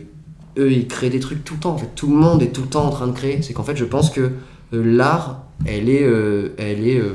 ils 0.57 0.87
créent 0.87 1.11
des 1.11 1.19
trucs 1.19 1.43
tout 1.45 1.55
le 1.55 1.61
temps. 1.61 1.73
En 1.73 1.79
fait, 1.79 1.91
tout 1.97 2.07
le 2.07 2.15
monde 2.15 2.41
est 2.41 2.53
tout 2.53 2.63
le 2.63 2.69
temps 2.69 2.85
en 2.85 2.91
train 2.91 3.09
de 3.09 3.13
créer. 3.13 3.43
C'est 3.43 3.53
qu'en 3.53 3.65
fait, 3.65 3.75
je 3.75 3.85
pense 3.85 4.11
que 4.11 4.31
l'art, 4.71 5.50
elle 5.67 5.89
est, 5.89 6.03
euh, 6.03 6.55
elle 6.59 6.87
est 6.87 6.99
euh, 6.99 7.15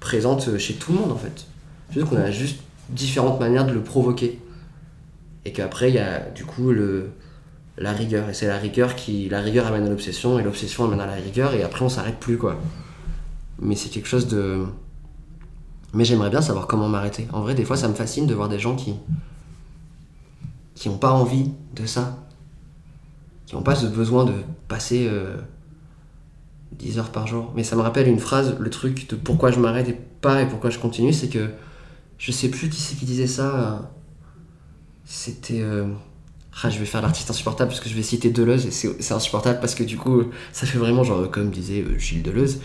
présente 0.00 0.58
chez 0.58 0.74
tout 0.74 0.92
le 0.92 0.98
monde, 0.98 1.12
en 1.12 1.16
fait. 1.16 1.46
Juste 1.90 2.06
qu'on 2.06 2.16
a 2.16 2.30
juste 2.30 2.60
différentes 2.90 3.40
manières 3.40 3.66
de 3.66 3.72
le 3.72 3.82
provoquer. 3.82 4.38
Et 5.44 5.52
qu'après, 5.52 5.90
il 5.90 5.94
y 5.94 5.98
a 5.98 6.20
du 6.30 6.44
coup 6.44 6.70
le, 6.70 7.10
la 7.78 7.92
rigueur. 7.92 8.28
Et 8.28 8.34
c'est 8.34 8.46
la 8.46 8.58
rigueur 8.58 8.94
qui. 8.94 9.28
La 9.28 9.40
rigueur 9.40 9.66
amène 9.66 9.84
à 9.84 9.90
l'obsession, 9.90 10.38
et 10.38 10.42
l'obsession 10.42 10.84
amène 10.84 11.00
à 11.00 11.06
la 11.06 11.14
rigueur, 11.14 11.54
et 11.54 11.62
après, 11.62 11.84
on 11.84 11.88
s'arrête 11.88 12.18
plus, 12.18 12.38
quoi. 12.38 12.60
Mais 13.58 13.76
c'est 13.76 13.88
quelque 13.88 14.08
chose 14.08 14.28
de. 14.28 14.64
Mais 15.94 16.04
j'aimerais 16.04 16.30
bien 16.30 16.40
savoir 16.40 16.66
comment 16.66 16.88
m'arrêter. 16.88 17.28
En 17.32 17.42
vrai, 17.42 17.54
des 17.54 17.64
fois, 17.64 17.76
ça 17.76 17.88
me 17.88 17.94
fascine 17.94 18.26
de 18.26 18.34
voir 18.34 18.48
des 18.48 18.58
gens 18.58 18.76
qui. 18.76 18.94
qui 20.74 20.88
n'ont 20.88 20.98
pas 20.98 21.12
envie 21.12 21.50
de 21.74 21.86
ça. 21.86 22.18
Qui 23.46 23.56
n'ont 23.56 23.62
pas 23.62 23.74
ce 23.74 23.86
besoin 23.86 24.24
de 24.24 24.34
passer 24.68 25.06
euh, 25.10 25.36
10 26.78 26.98
heures 26.98 27.10
par 27.10 27.26
jour. 27.26 27.52
Mais 27.56 27.64
ça 27.64 27.76
me 27.76 27.80
rappelle 27.82 28.08
une 28.08 28.18
phrase, 28.20 28.56
le 28.58 28.70
truc 28.70 29.08
de 29.10 29.16
pourquoi 29.16 29.50
je 29.50 29.58
m'arrête 29.60 29.88
et 29.88 29.96
pas 30.20 30.42
et 30.42 30.46
pourquoi 30.46 30.70
je 30.70 30.78
continue, 30.78 31.12
c'est 31.12 31.28
que 31.28 31.50
je 32.18 32.32
sais 32.32 32.48
plus 32.48 32.68
qui 32.68 32.80
c'est 32.80 32.96
qui 32.96 33.04
disait 33.04 33.26
ça. 33.26 33.54
euh, 33.54 33.76
C'était. 35.04 35.60
euh, 35.60 35.86
Ah, 36.62 36.70
je 36.70 36.78
vais 36.78 36.84
faire 36.84 37.02
l'artiste 37.02 37.30
insupportable 37.30 37.70
parce 37.70 37.80
que 37.80 37.88
je 37.88 37.94
vais 37.94 38.02
citer 38.02 38.30
Deleuze 38.30 38.66
et 38.66 38.70
c'est 38.70 39.14
insupportable 39.14 39.58
parce 39.60 39.74
que 39.74 39.82
du 39.84 39.96
coup, 39.96 40.24
ça 40.52 40.66
fait 40.66 40.78
vraiment 40.78 41.02
genre 41.04 41.30
comme 41.30 41.50
disait 41.50 41.82
euh, 41.82 41.98
Gilles 41.98 42.22
Deleuze. 42.22 42.60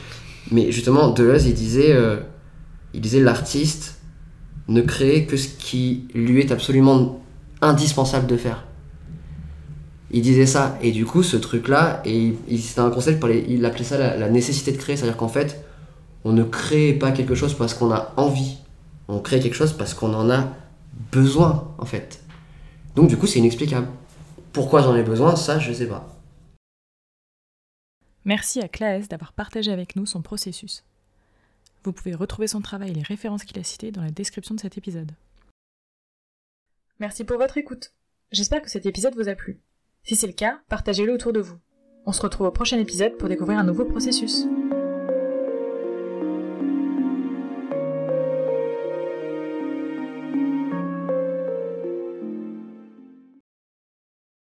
Mais 0.52 0.72
justement, 0.72 1.10
Deleuze, 1.10 1.46
il 1.48 1.54
disait, 1.54 1.94
il 2.94 3.02
disait 3.02 3.20
l'artiste 3.20 3.96
ne 4.70 4.82
crée 4.82 5.26
que 5.26 5.36
ce 5.36 5.50
qui 5.50 6.08
lui 6.14 6.40
est 6.42 6.52
absolument 6.52 7.22
indispensable 7.62 8.28
de 8.28 8.38
faire. 8.38 8.66
Il 10.12 10.22
disait 10.22 10.46
ça, 10.46 10.78
et 10.82 10.92
du 10.92 11.06
coup, 11.06 11.22
ce 11.22 11.36
truc-là, 11.36 12.02
et 12.06 12.34
il- 12.48 12.62
c'était 12.62 12.80
un 12.80 12.90
concept, 12.90 13.24
il 13.48 13.66
appelait 13.66 13.84
ça 13.84 13.98
la, 13.98 14.16
la 14.16 14.30
nécessité 14.30 14.72
de 14.72 14.78
créer, 14.78 14.96
c'est-à-dire 14.96 15.18
qu'en 15.18 15.28
fait, 15.28 15.64
on 16.24 16.32
ne 16.32 16.44
crée 16.44 16.94
pas 16.94 17.12
quelque 17.12 17.36
chose 17.36 17.54
parce 17.54 17.74
qu'on 17.74 17.92
a 17.92 18.14
envie, 18.18 18.58
on 19.08 19.20
crée 19.20 19.40
quelque 19.40 19.54
chose 19.56 19.74
parce 19.74 19.94
qu'on 19.94 20.14
en 20.14 20.30
a 20.30 20.54
besoin, 21.12 21.74
en 21.78 21.86
fait. 21.86 22.24
Donc, 22.96 23.10
du 23.10 23.18
coup, 23.18 23.28
c'est 23.28 23.40
inexplicable. 23.40 23.88
Pourquoi 24.54 24.82
j'en 24.82 24.96
ai 24.96 25.04
besoin, 25.04 25.36
ça, 25.36 25.60
je 25.60 25.72
sais 25.74 25.88
pas. 25.88 26.08
Merci 28.26 28.60
à 28.62 28.68
Claes 28.68 29.08
d'avoir 29.10 29.34
partagé 29.34 29.72
avec 29.72 29.96
nous 29.96 30.06
son 30.06 30.22
processus. 30.22 30.84
Vous 31.84 31.94
pouvez 31.94 32.16
retrouver 32.16 32.48
son 32.48 32.62
travail 32.62 32.92
et 32.92 32.94
les 32.94 33.02
références 33.02 33.44
qu'il 33.44 33.60
a 33.60 33.64
citées 33.64 33.92
dans 33.92 34.02
la 34.02 34.10
description 34.10 34.56
de 34.56 34.60
cet 34.60 34.78
épisode. 34.78 35.12
Merci 37.00 37.24
pour 37.24 37.38
votre 37.38 37.58
écoute. 37.58 37.94
J'espère 38.32 38.62
que 38.62 38.70
cet 38.70 38.86
épisode 38.86 39.16
vous 39.16 39.30
a 39.30 39.36
plu. 39.36 39.60
Si 40.08 40.16
c'est 40.16 40.28
le 40.28 40.32
cas, 40.32 40.62
partagez-le 40.70 41.12
autour 41.12 41.34
de 41.34 41.42
vous. 41.42 41.58
On 42.06 42.14
se 42.14 42.22
retrouve 42.22 42.48
au 42.48 42.52
prochain 42.52 42.80
épisode 42.80 43.18
pour 43.18 43.28
découvrir 43.28 43.60
un 43.60 43.66
nouveau 43.66 43.84
processus. 43.84 44.48